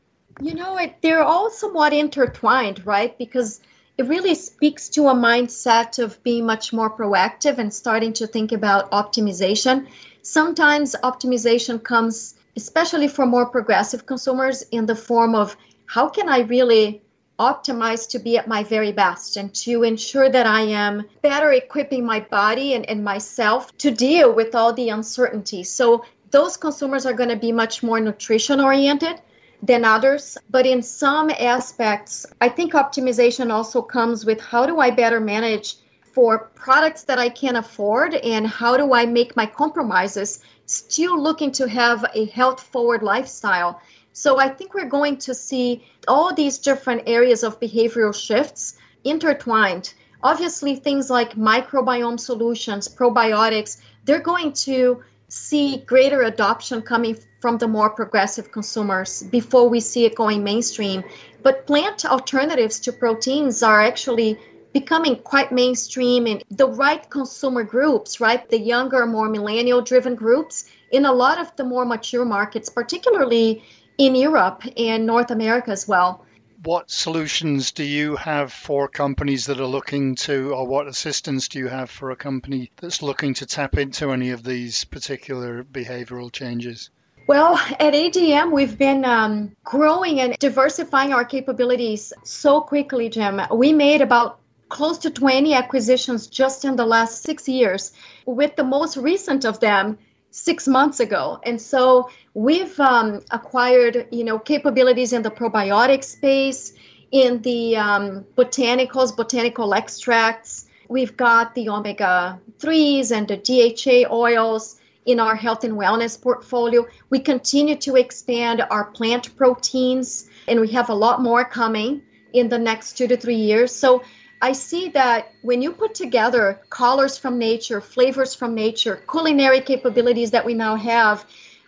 You 0.42 0.54
know, 0.54 0.78
it, 0.78 0.96
they're 1.02 1.24
all 1.24 1.50
somewhat 1.50 1.94
intertwined, 1.94 2.86
right? 2.86 3.18
Because 3.18 3.62
it 3.98 4.08
really 4.08 4.36
speaks 4.36 4.90
to 4.90 5.08
a 5.08 5.14
mindset 5.14 6.04
of 6.04 6.22
being 6.24 6.46
much 6.46 6.74
more 6.74 6.90
proactive 6.90 7.58
and 7.60 7.74
starting 7.74 8.14
to 8.14 8.28
think 8.28 8.52
about 8.52 8.92
optimization. 8.92 9.88
Sometimes 10.24 10.96
optimization 11.04 11.84
comes 11.84 12.36
especially 12.56 13.08
for 13.08 13.26
more 13.26 13.46
progressive 13.46 14.06
consumers, 14.06 14.64
in 14.72 14.86
the 14.86 14.96
form 14.96 15.36
of 15.36 15.58
how 15.86 16.10
can 16.10 16.30
I 16.30 16.40
really 16.40 17.02
optimize 17.40 18.08
to 18.10 18.20
be 18.20 18.38
at 18.38 18.48
my 18.48 18.64
very 18.64 18.92
best 18.92 19.38
and 19.38 19.54
to 19.56 19.84
ensure 19.84 20.30
that 20.30 20.46
I 20.46 20.62
am 20.62 21.04
better 21.22 21.52
equipping 21.52 22.06
my 22.06 22.20
body 22.20 22.74
and, 22.74 22.88
and 22.90 23.04
myself 23.04 23.76
to 23.80 23.92
deal 23.92 24.34
with 24.34 24.56
all 24.56 24.72
the 24.74 24.90
uncertainty. 24.90 25.64
So 25.64 26.06
those 26.32 26.58
consumers 26.58 27.06
are 27.06 27.14
going 27.14 27.30
to 27.30 27.36
be 27.36 27.52
much 27.52 27.84
more 27.84 28.00
nutrition 28.00 28.60
oriented 28.60 29.22
than 29.62 29.86
others. 29.86 30.38
But 30.50 30.66
in 30.66 30.82
some 30.84 31.30
aspects, 31.32 32.26
I 32.42 32.50
think 32.50 32.74
optimization 32.74 33.52
also 33.52 33.82
comes 33.82 34.26
with 34.26 34.40
how 34.40 34.66
do 34.66 34.80
I 34.80 34.92
better 34.92 35.20
manage 35.20 35.76
for 36.14 36.52
products 36.54 37.04
that 37.04 37.18
I 37.18 37.28
can't 37.30 37.58
afford 37.58 38.14
and 38.14 38.48
how 38.48 38.78
do 38.78 38.94
I 38.94 39.06
make 39.06 39.36
my 39.36 39.48
compromises 39.48 40.44
still 40.68 41.22
looking 41.22 41.52
to 41.54 41.68
have 41.68 42.06
a 42.14 42.26
health 42.26 42.62
forward 42.62 43.02
lifestyle. 43.02 43.82
So 44.14 44.40
I 44.40 44.48
think 44.48 44.76
we're 44.76 44.86
going 44.86 45.18
to 45.18 45.34
see 45.34 45.84
all 46.08 46.34
these 46.34 46.60
different 46.60 47.04
areas 47.08 47.44
of 47.44 47.60
behavioral 47.60 48.14
shifts 48.14 48.78
intertwined. 49.04 49.96
Obviously, 50.22 50.76
things 50.76 51.10
like 51.10 51.34
microbiome 51.34 52.20
solutions, 52.20 52.88
probiotics, 52.88 53.82
they're 54.06 54.22
going 54.22 54.54
to 54.54 55.04
see 55.30 55.78
greater 55.88 56.22
adoption 56.22 56.82
coming 56.82 57.18
from 57.42 57.58
the 57.58 57.68
more 57.68 57.90
progressive 57.90 58.52
consumers 58.52 59.24
before 59.24 59.68
we 59.68 59.80
see 59.80 60.06
it 60.06 60.16
going 60.16 60.44
mainstream. 60.44 61.04
But 61.42 61.66
plant 61.66 62.06
alternatives 62.06 62.80
to 62.82 62.94
proteins 62.94 63.64
are 63.64 63.82
actually 63.82 64.38
becoming 64.74 65.16
quite 65.18 65.52
mainstream 65.52 66.28
in 66.28 66.42
the 66.50 66.68
right 66.68 67.10
consumer 67.10 67.64
groups, 67.64 68.20
right? 68.20 68.50
The 68.50 68.60
younger, 68.60 69.06
more 69.06 69.30
millennial 69.30 69.82
driven 69.82 70.16
groups 70.16 70.66
in 70.92 71.06
a 71.06 71.12
lot 71.12 71.40
of 71.40 71.56
the 71.56 71.64
more 71.64 71.86
mature 71.86 72.26
markets, 72.26 72.70
particularly 72.70 73.64
in 73.98 74.16
Europe 74.16 74.64
and 74.76 75.06
North 75.06 75.32
America 75.32 75.72
as 75.72 75.88
well. 75.88 76.26
what 76.64 76.90
solutions 76.90 77.74
do 77.74 77.84
you 77.84 78.16
have 78.16 78.52
for 78.52 78.88
companies 78.88 79.48
that 79.48 79.60
are 79.60 79.68
looking 79.68 80.16
to, 80.16 80.54
or 80.54 80.66
what 80.66 80.88
assistance 80.88 81.50
do 81.50 81.60
you 81.60 81.68
have 81.68 81.90
for 81.90 82.12
a 82.12 82.16
company 82.16 82.72
that's 82.78 83.02
looking 83.02 83.34
to 83.34 83.46
tap 83.46 83.78
into 83.78 84.12
any 84.12 84.30
of 84.30 84.44
these 84.44 84.86
particular 84.86 85.64
behavioral 85.66 86.32
changes? 86.32 86.90
Well, 87.28 87.56
at 87.80 87.94
ADM, 87.94 88.52
we've 88.52 88.78
been 88.78 89.06
um, 89.06 89.56
growing 89.64 90.20
and 90.20 90.38
diversifying 90.40 91.14
our 91.14 91.26
capabilities 91.26 92.14
so 92.24 92.62
quickly, 92.62 93.10
Jim. 93.10 93.42
We 93.52 93.72
made 93.74 94.02
about 94.02 94.40
close 94.74 94.98
to 94.98 95.12
20 95.12 95.54
acquisitions 95.54 96.26
just 96.26 96.66
in 96.66 96.76
the 96.76 96.86
last 96.86 97.22
six 97.22 97.48
years, 97.48 97.92
with 98.26 98.56
the 98.56 98.64
most 98.64 98.98
recent 98.98 99.46
of 99.46 99.60
them 99.60 100.00
six 100.32 100.68
months 100.68 101.00
ago. 101.00 101.40
And 101.44 101.62
so 101.62 102.10
we've 102.34 102.80
um, 102.80 103.22
acquired, 103.30 104.08
you 104.10 104.24
know, 104.24 104.40
capabilities 104.40 105.14
in 105.14 105.22
the 105.22 105.30
probiotic 105.30 106.04
space, 106.04 106.74
in 107.12 107.40
the 107.44 107.78
um, 107.78 108.26
botanicals, 108.36 109.16
botanical 109.16 109.76
extracts. 109.76 110.66
We've 110.90 111.16
got 111.16 111.54
the 111.54 111.70
omega 111.70 112.42
3s 112.58 113.12
and 113.12 113.28
the 113.28 113.38
DHA 113.38 114.12
oils 114.12 114.82
in 115.06 115.20
our 115.20 115.36
health 115.36 115.64
and 115.64 115.76
wellness 115.76 116.20
portfolio. 116.20 116.88
We 117.12 117.20
continue 117.20 117.76
to 117.76 117.96
expand 117.96 118.64
our 118.72 118.86
plant 118.86 119.36
proteins, 119.38 120.28
and 120.48 120.60
we 120.60 120.70
have 120.70 120.90
a 120.90 120.96
lot 120.96 121.22
more 121.22 121.46
coming 121.46 122.02
in 122.34 122.50
the 122.50 122.58
next 122.58 122.98
two 122.98 123.08
to 123.08 123.16
three 123.16 123.36
years. 123.36 123.72
So 123.72 124.02
I 124.44 124.52
see 124.52 124.90
that 124.90 125.32
when 125.42 125.62
you 125.62 125.72
put 125.72 125.96
together 125.96 126.60
colors 126.70 127.18
from 127.18 127.40
nature, 127.40 127.80
flavors 127.80 128.36
from 128.36 128.54
nature, 128.54 129.02
culinary 129.10 129.62
capabilities 129.62 130.32
that 130.32 130.44
we 130.44 130.54
now 130.54 130.76
have, 130.76 131.26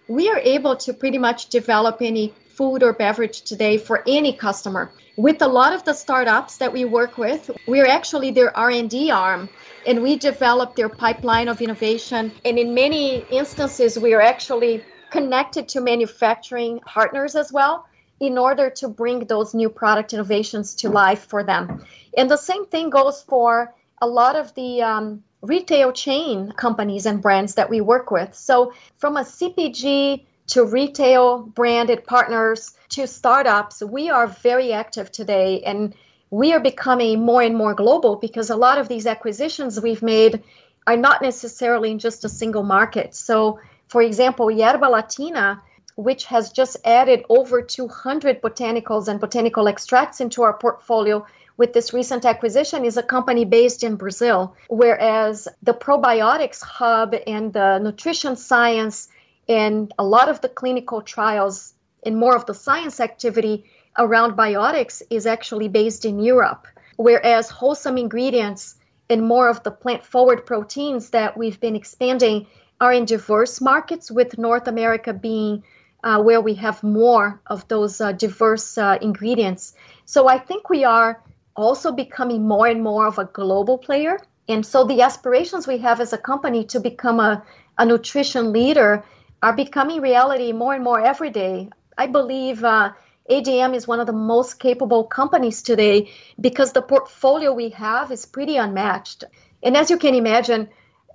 we 0.10 0.28
are 0.30 0.40
able 0.40 0.76
to 0.84 0.92
pretty 0.92 1.18
much 1.18 1.48
develop 1.48 2.02
any 2.02 2.34
food 2.50 2.84
or 2.84 2.92
beverage 2.92 3.44
today 3.44 3.78
for 3.78 4.04
any 4.06 4.34
customer. 4.34 4.92
With 5.16 5.42
a 5.42 5.48
lot 5.48 5.72
of 5.72 5.86
the 5.86 5.94
startups 5.94 6.58
that 6.58 6.74
we 6.74 6.84
work 6.84 7.18
with, 7.18 7.50
we're 7.66 7.88
actually 7.88 8.32
their 8.32 8.52
R&D 8.58 9.10
arm 9.10 9.48
and 9.88 10.04
we 10.04 10.18
develop 10.18 10.76
their 10.76 10.90
pipeline 10.90 11.48
of 11.48 11.62
innovation 11.62 12.34
and 12.44 12.60
in 12.60 12.74
many 12.74 13.26
instances 13.32 13.98
we 13.98 14.14
are 14.14 14.22
actually 14.22 14.84
connected 15.12 15.70
to 15.70 15.80
manufacturing 15.80 16.82
partners 16.82 17.38
as 17.38 17.54
well 17.54 17.86
in 18.28 18.38
order 18.38 18.70
to 18.70 18.88
bring 18.88 19.20
those 19.20 19.54
new 19.54 19.70
product 19.70 20.14
innovations 20.14 20.76
to 20.76 20.90
life 20.90 21.26
for 21.26 21.44
them. 21.44 21.86
And 22.18 22.30
the 22.30 22.38
same 22.38 22.66
thing 22.66 22.90
goes 22.90 23.22
for 23.22 23.74
a 24.02 24.08
lot 24.08 24.36
of 24.36 24.54
the 24.56 24.82
um, 24.82 25.24
retail 25.42 25.92
chain 25.92 26.52
companies 26.52 27.06
and 27.06 27.22
brands 27.22 27.56
that 27.56 27.70
we 27.70 27.82
work 27.82 28.12
with. 28.12 28.34
So, 28.36 28.74
from 28.98 29.18
a 29.18 29.22
CPG 29.22 30.26
to 30.48 30.64
retail 30.64 31.40
branded 31.40 32.06
partners 32.06 32.74
to 32.90 33.08
startups, 33.08 33.82
we 33.82 34.10
are 34.10 34.28
very 34.28 34.74
active 34.74 35.12
today 35.12 35.62
and 35.64 35.96
we 36.30 36.54
are 36.54 36.60
becoming 36.60 37.22
more 37.22 37.42
and 37.42 37.56
more 37.56 37.74
global 37.74 38.16
because 38.18 38.50
a 38.50 38.56
lot 38.56 38.78
of 38.78 38.88
these 38.88 39.08
acquisitions 39.08 39.80
we've 39.80 40.04
made 40.04 40.44
are 40.88 40.98
not 40.98 41.22
necessarily 41.22 41.92
in 41.92 42.00
just 42.00 42.26
a 42.26 42.30
single 42.30 42.64
market. 42.64 43.16
So, 43.16 43.60
for 43.88 44.02
example, 44.02 44.48
Yerbalatina 44.48 45.62
which 45.96 46.26
has 46.26 46.52
just 46.52 46.78
added 46.86 47.24
over 47.30 47.62
200 47.62 48.42
botanicals 48.42 49.08
and 49.08 49.20
botanical 49.20 49.68
extracts 49.68 50.20
into 50.20 50.44
our 50.44 50.54
portfolio 50.58 51.26
with 51.58 51.72
this 51.72 51.94
recent 51.94 52.26
acquisition 52.26 52.84
is 52.84 52.98
a 52.98 53.04
company 53.04 53.46
based 53.46 53.84
in 53.84 53.96
Brazil, 53.96 54.56
whereas 54.68 55.48
the 55.64 55.74
probiotics 55.74 56.62
hub 56.62 57.16
and 57.26 57.54
the 57.54 57.80
nutrition 57.80 58.36
science 58.36 59.08
and 59.48 59.94
a 59.98 60.04
lot 60.04 60.28
of 60.28 60.42
the 60.42 60.50
clinical 60.50 61.02
trials 61.02 61.74
and 62.06 62.18
more 62.18 62.36
of 62.36 62.46
the 62.46 62.54
science 62.54 63.00
activity 63.00 63.66
around 63.98 64.36
biotics 64.36 65.02
is 65.10 65.26
actually 65.26 65.70
based 65.70 66.04
in 66.04 66.20
Europe, 66.20 66.68
whereas 66.98 67.50
wholesome 67.50 67.98
ingredients 67.98 68.76
and 69.10 69.22
more 69.22 69.48
of 69.48 69.64
the 69.64 69.72
plant 69.72 70.04
forward 70.04 70.46
proteins 70.46 71.12
that 71.12 71.38
we've 71.38 71.60
been 71.62 71.76
expanding 71.76 72.48
are 72.82 72.92
in 72.92 73.06
diverse 73.06 73.62
markets, 73.62 74.12
with 74.12 74.38
North 74.38 74.68
America 74.68 75.14
being 75.14 75.64
uh, 76.06 76.22
where 76.22 76.40
we 76.40 76.54
have 76.54 76.84
more 76.84 77.42
of 77.48 77.68
those 77.68 78.00
uh, 78.00 78.12
diverse 78.12 78.78
uh, 78.78 78.98
ingredients. 79.02 79.74
So 80.06 80.30
I 80.30 80.38
think 80.38 80.70
we 80.70 80.84
are 80.86 81.22
also 81.56 81.92
becoming 81.92 82.48
more 82.48 82.68
and 82.68 82.84
more 82.84 83.08
of 83.08 83.18
a 83.18 83.26
global 83.26 83.80
player. 83.80 84.20
And 84.48 84.64
so 84.64 84.84
the 84.84 85.02
aspirations 85.02 85.68
we 85.68 85.80
have 85.80 86.00
as 86.00 86.14
a 86.14 86.18
company 86.18 86.64
to 86.66 86.80
become 86.80 87.20
a, 87.20 87.44
a 87.80 87.86
nutrition 87.86 88.54
leader 88.54 89.04
are 89.42 89.56
becoming 89.56 90.00
reality 90.00 90.52
more 90.52 90.76
and 90.76 90.84
more 90.84 91.02
every 91.02 91.32
day. 91.32 91.70
I 91.98 92.06
believe 92.06 92.64
uh, 92.64 92.92
ADM 93.30 93.74
is 93.74 93.88
one 93.88 94.00
of 94.00 94.06
the 94.06 94.14
most 94.14 94.60
capable 94.60 95.06
companies 95.06 95.64
today 95.64 96.12
because 96.40 96.72
the 96.72 96.84
portfolio 96.84 97.52
we 97.52 97.70
have 97.70 98.12
is 98.12 98.28
pretty 98.28 98.58
unmatched. 98.58 99.24
And 99.64 99.76
as 99.76 99.90
you 99.90 99.98
can 99.98 100.14
imagine, 100.14 100.70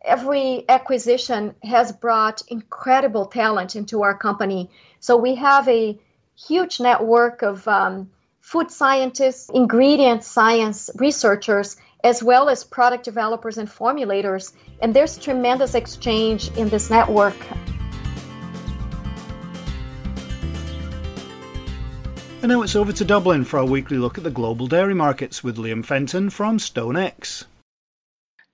every 0.05 0.64
acquisition 0.68 1.55
has 1.62 1.92
brought 1.92 2.42
incredible 2.48 3.26
talent 3.26 3.76
into 3.76 4.03
our 4.03 4.16
company. 4.16 4.70
So 5.01 5.16
we 5.16 5.34
have 5.36 5.68
a 5.68 5.98
huge 6.36 6.80
network 6.80 7.42
of 7.42 7.66
um, 7.68 8.11
food 8.40 8.70
scientists, 8.70 9.51
ingredient 9.53 10.24
science 10.24 10.90
researchers, 10.96 11.76
as 12.03 12.22
well 12.22 12.48
as 12.48 12.64
product 12.64 13.05
developers 13.05 13.59
and 13.59 13.68
formulators. 13.68 14.53
And 14.80 14.94
there's 14.94 15.18
tremendous 15.18 15.74
exchange 15.74 16.51
in 16.57 16.68
this 16.70 16.90
network. 16.90 17.36
And 22.42 22.48
now 22.48 22.62
it's 22.62 22.74
over 22.74 22.90
to 22.90 23.05
Dublin 23.05 23.44
for 23.44 23.59
our 23.59 23.66
weekly 23.66 23.98
look 23.98 24.16
at 24.16 24.24
the 24.24 24.30
global 24.30 24.66
dairy 24.66 24.94
markets 24.94 25.44
with 25.44 25.59
Liam 25.59 25.84
Fenton 25.84 26.30
from 26.30 26.57
StoneX. 26.57 27.44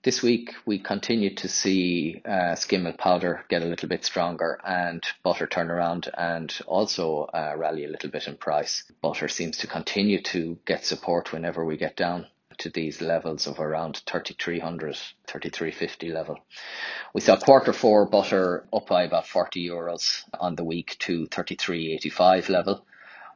This 0.07 0.23
week, 0.23 0.55
we 0.65 0.79
continue 0.79 1.35
to 1.35 1.49
see 1.49 2.23
uh, 2.25 2.55
skim 2.55 2.85
milk 2.85 2.97
powder 2.97 3.45
get 3.49 3.63
a 3.63 3.67
little 3.67 3.89
bit 3.89 4.05
stronger 4.05 4.61
and 4.65 5.03
butter 5.25 5.49
turn 5.49 5.69
around 5.69 6.09
and 6.17 6.57
also 6.69 7.25
uh, 7.35 7.55
rally 7.57 7.85
a 7.85 7.89
little 7.89 8.11
bit 8.11 8.29
in 8.29 8.37
price. 8.37 8.85
Butter 9.03 9.27
seems 9.27 9.57
to 9.57 9.67
continue 9.67 10.23
to 10.23 10.61
get 10.65 10.85
support 10.85 11.33
whenever 11.33 11.65
we 11.65 11.77
get 11.77 11.97
down 11.97 12.29
to 12.59 12.71
these 12.71 13.01
levels 13.01 13.49
of 13.49 13.59
around 13.59 14.01
3300, 14.07 14.97
3350 15.27 16.13
level. 16.13 16.39
We 17.13 17.21
saw 17.21 17.37
quarter 17.37 17.73
four 17.73 18.07
butter 18.07 18.69
up 18.73 18.87
by 18.87 19.03
about 19.03 19.27
40 19.27 19.69
euros 19.69 20.23
on 20.39 20.55
the 20.55 20.63
week 20.63 20.95
to 21.01 21.27
3385 21.27 22.49
level. 22.49 22.87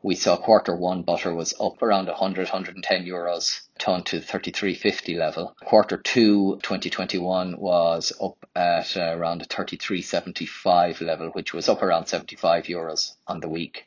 We 0.04 0.14
saw 0.14 0.36
quarter 0.36 0.76
one 0.76 1.02
butter 1.02 1.34
was 1.34 1.52
up 1.60 1.82
around 1.82 2.06
100, 2.06 2.44
110 2.44 3.04
euros 3.04 3.62
ton 3.81 4.05
to 4.05 4.20
33.50 4.20 5.18
level. 5.18 5.57
Quarter 5.64 5.97
two 5.97 6.61
2021 6.62 7.59
was 7.59 8.12
up 8.22 8.37
at 8.55 8.97
uh, 8.97 9.16
around 9.16 9.49
33.75 9.49 11.01
level, 11.01 11.31
which 11.31 11.53
was 11.53 11.68
up 11.68 11.83
around 11.83 12.07
75 12.07 12.64
euros 12.64 13.14
on 13.26 13.41
the 13.41 13.49
week. 13.49 13.87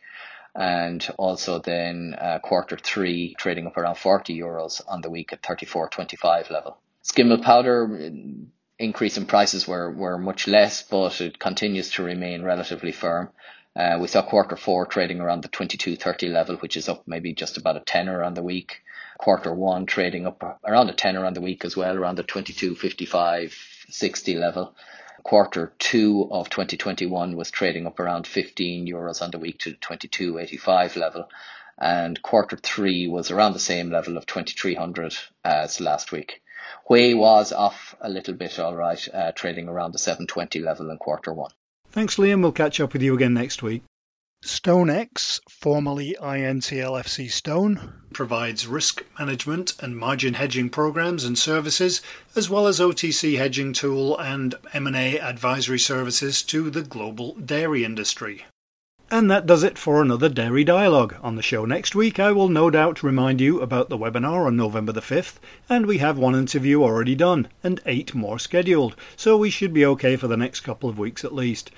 And 0.56 1.08
also 1.18 1.60
then 1.60 2.16
uh, 2.20 2.39
quarter 2.39 2.78
three 2.78 3.36
trading 3.38 3.68
up 3.68 3.78
around 3.78 3.98
40 3.98 4.38
euros 4.38 4.82
on 4.88 5.02
the 5.02 5.10
week 5.10 5.32
at 5.32 5.41
34.25 5.41 6.50
level. 6.50 6.78
Skim 7.02 7.30
milk 7.30 7.41
powder 7.41 7.88
mm, 7.88 8.48
increase 8.80 9.18
in 9.18 9.26
prices 9.26 9.68
were, 9.68 9.91
were 9.91 10.18
much 10.18 10.48
less, 10.48 10.84
but 10.84 11.22
it 11.22 11.39
continues 11.39 11.91
to 11.91 12.04
remain 12.04 12.44
relatively 12.44 12.91
firm. 12.91 13.30
Uh, 13.76 13.98
we 14.00 14.08
saw 14.08 14.22
quarter 14.22 14.56
four 14.56 14.86
trading 14.86 15.20
around 15.20 15.41
the 15.41 15.50
22.30 15.50 16.32
level, 16.32 16.56
which 16.58 16.78
is 16.78 16.88
up 16.88 17.04
maybe 17.08 17.34
just 17.34 17.58
about 17.58 17.78
a 17.78 17.80
tenner 17.80 18.24
on 18.24 18.36
the 18.36 18.44
week. 18.44 18.82
Quarter 19.24 19.53
one 19.53 19.86
trading 19.86 20.28
up 20.28 20.59
around 20.65 20.89
a 20.89 20.93
10 20.93 21.15
around 21.15 21.38
the 21.38 21.39
week 21.39 21.63
as 21.63 21.78
well, 21.78 21.95
around 21.95 22.17
the 22.17 22.26
22.55, 22.26 23.53
60 23.89 24.36
level. 24.36 24.76
Quarter 25.24 25.71
two 25.80 26.28
of 26.30 26.49
2021 26.49 27.38
was 27.38 27.49
trading 27.49 27.88
up 27.88 28.01
around 28.01 28.28
15 28.28 28.86
euros 28.86 29.21
on 29.21 29.32
the 29.32 29.39
week 29.39 29.59
to 29.59 29.76
22.85 29.76 30.97
level. 30.97 31.30
And 31.78 32.21
quarter 32.21 32.57
three 32.57 33.07
was 33.07 33.32
around 33.32 33.53
the 33.53 33.59
same 33.59 33.91
level 33.91 34.17
of 34.17 34.26
2300 34.26 35.15
as 35.45 35.80
last 35.80 36.11
week. 36.11 36.41
Whey 36.89 37.13
was 37.13 37.53
off 37.53 37.95
a 38.01 38.09
little 38.09 38.34
bit, 38.34 38.59
all 38.59 38.76
right, 38.76 39.07
uh, 39.13 39.32
trading 39.32 39.69
around 39.69 39.93
the 39.93 39.99
720 39.99 40.59
level 40.59 40.89
in 40.89 40.97
quarter 40.97 41.34
one. 41.34 41.51
Thanks, 41.91 42.17
Liam. 42.17 42.41
We'll 42.41 42.51
catch 42.51 42.82
up 42.82 42.91
with 42.91 43.01
you 43.01 43.15
again 43.15 43.36
next 43.36 43.63
week. 43.63 43.84
StoneX, 44.44 45.39
formerly 45.48 46.18
INTL 46.22 47.02
FCStone, 47.02 47.94
provides 48.12 48.68
risk 48.68 49.06
management 49.18 49.74
and 49.82 49.98
margin 49.98 50.34
hedging 50.34 50.70
programs 50.70 51.24
and 51.24 51.39
services, 51.39 52.02
as 52.36 52.50
well 52.50 52.68
as 52.68 52.82
OTC 52.82 53.38
hedging 53.38 53.72
tool 53.72 54.20
and 54.20 54.56
M&A 54.74 55.18
advisory 55.18 55.80
services 55.80 56.44
to 56.44 56.70
the 56.70 56.82
global 56.82 57.36
dairy 57.36 57.86
industry. 57.86 58.44
And 59.10 59.32
that 59.32 59.46
does 59.46 59.64
it 59.64 59.78
for 59.78 60.02
another 60.02 60.28
Dairy 60.28 60.66
Dialogue. 60.66 61.16
On 61.24 61.38
the 61.38 61.41
show 61.41 61.64
next 61.64 61.96
week, 61.96 62.20
I 62.20 62.34
will 62.34 62.50
no 62.50 62.70
doubt 62.70 63.02
remind 63.02 63.39
you 63.39 63.62
about 63.62 63.88
the 63.88 63.98
webinar 63.98 64.46
on 64.46 64.58
November 64.58 64.91
the 64.91 65.00
5th, 65.00 65.36
and 65.70 65.86
we 65.86 66.00
have 66.00 66.18
one 66.18 66.36
interview 66.36 66.84
already 66.84 67.16
done 67.16 67.48
and 67.64 67.80
eight 67.86 68.14
more 68.14 68.39
scheduled, 68.39 68.98
so 69.16 69.38
we 69.38 69.50
should 69.50 69.72
be 69.72 69.86
okay 69.86 70.18
for 70.18 70.28
the 70.28 70.36
next 70.36 70.62
couple 70.62 70.89
of 70.89 71.00
weeks 71.00 71.24
at 71.24 71.34
least. 71.34 71.72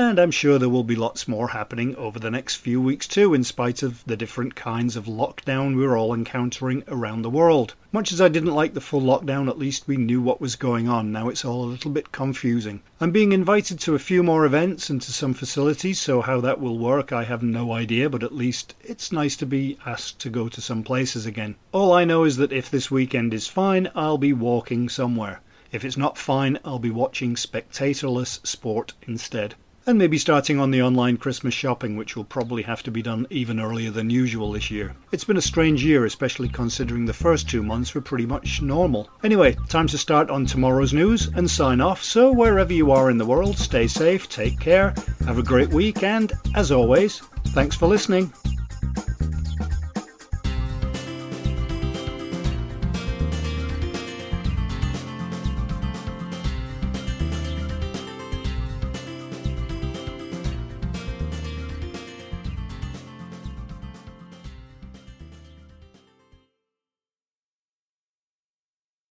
And 0.00 0.18
I'm 0.18 0.30
sure 0.30 0.58
there 0.58 0.70
will 0.70 0.82
be 0.82 0.96
lots 0.96 1.28
more 1.28 1.48
happening 1.48 1.94
over 1.96 2.18
the 2.18 2.30
next 2.30 2.56
few 2.56 2.80
weeks 2.80 3.06
too, 3.06 3.34
in 3.34 3.44
spite 3.44 3.82
of 3.82 4.02
the 4.06 4.16
different 4.16 4.54
kinds 4.54 4.96
of 4.96 5.04
lockdown 5.04 5.76
we're 5.76 5.94
all 5.94 6.14
encountering 6.14 6.82
around 6.88 7.20
the 7.20 7.28
world. 7.28 7.74
Much 7.92 8.10
as 8.10 8.18
I 8.18 8.30
didn't 8.30 8.54
like 8.54 8.72
the 8.72 8.80
full 8.80 9.02
lockdown, 9.02 9.46
at 9.46 9.58
least 9.58 9.86
we 9.86 9.98
knew 9.98 10.22
what 10.22 10.40
was 10.40 10.56
going 10.56 10.88
on. 10.88 11.12
Now 11.12 11.28
it's 11.28 11.44
all 11.44 11.62
a 11.62 11.66
little 11.66 11.90
bit 11.90 12.12
confusing. 12.12 12.80
I'm 12.98 13.10
being 13.10 13.32
invited 13.32 13.78
to 13.80 13.94
a 13.94 13.98
few 13.98 14.22
more 14.22 14.46
events 14.46 14.88
and 14.88 15.02
to 15.02 15.12
some 15.12 15.34
facilities, 15.34 16.00
so 16.00 16.22
how 16.22 16.40
that 16.40 16.62
will 16.62 16.78
work 16.78 17.12
I 17.12 17.24
have 17.24 17.42
no 17.42 17.72
idea, 17.72 18.08
but 18.08 18.22
at 18.22 18.34
least 18.34 18.74
it's 18.80 19.12
nice 19.12 19.36
to 19.36 19.44
be 19.44 19.76
asked 19.84 20.18
to 20.20 20.30
go 20.30 20.48
to 20.48 20.62
some 20.62 20.82
places 20.82 21.26
again. 21.26 21.56
All 21.72 21.92
I 21.92 22.06
know 22.06 22.24
is 22.24 22.38
that 22.38 22.52
if 22.52 22.70
this 22.70 22.90
weekend 22.90 23.34
is 23.34 23.48
fine, 23.48 23.90
I'll 23.94 24.16
be 24.16 24.32
walking 24.32 24.88
somewhere. 24.88 25.42
If 25.72 25.84
it's 25.84 25.98
not 25.98 26.16
fine, 26.16 26.58
I'll 26.64 26.78
be 26.78 26.90
watching 26.90 27.34
spectatorless 27.34 28.46
sport 28.46 28.94
instead 29.06 29.56
and 29.86 29.98
maybe 29.98 30.18
starting 30.18 30.58
on 30.58 30.70
the 30.70 30.82
online 30.82 31.16
Christmas 31.16 31.54
shopping, 31.54 31.96
which 31.96 32.16
will 32.16 32.24
probably 32.24 32.62
have 32.62 32.82
to 32.82 32.90
be 32.90 33.02
done 33.02 33.26
even 33.30 33.60
earlier 33.60 33.90
than 33.90 34.10
usual 34.10 34.52
this 34.52 34.70
year. 34.70 34.94
It's 35.12 35.24
been 35.24 35.36
a 35.36 35.42
strange 35.42 35.84
year, 35.84 36.04
especially 36.04 36.48
considering 36.48 37.06
the 37.06 37.12
first 37.12 37.48
two 37.48 37.62
months 37.62 37.94
were 37.94 38.00
pretty 38.00 38.26
much 38.26 38.62
normal. 38.62 39.10
Anyway, 39.24 39.56
time 39.68 39.86
to 39.88 39.98
start 39.98 40.30
on 40.30 40.46
tomorrow's 40.46 40.92
news 40.92 41.28
and 41.28 41.50
sign 41.50 41.80
off. 41.80 42.02
So, 42.02 42.32
wherever 42.32 42.72
you 42.72 42.90
are 42.90 43.10
in 43.10 43.18
the 43.18 43.26
world, 43.26 43.58
stay 43.58 43.86
safe, 43.86 44.28
take 44.28 44.58
care, 44.60 44.94
have 45.24 45.38
a 45.38 45.42
great 45.42 45.70
week, 45.70 46.02
and 46.02 46.32
as 46.54 46.72
always, 46.72 47.20
thanks 47.48 47.76
for 47.76 47.86
listening. 47.86 48.32